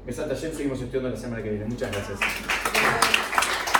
Besat 0.05 0.29
Hashem, 0.29 0.53
seguimos 0.53 0.79
estudiando 0.79 1.09
la 1.09 1.17
semana 1.17 1.41
que 1.41 1.49
viene. 1.49 1.65
Muchas 1.65 1.91
gracias. 1.91 3.26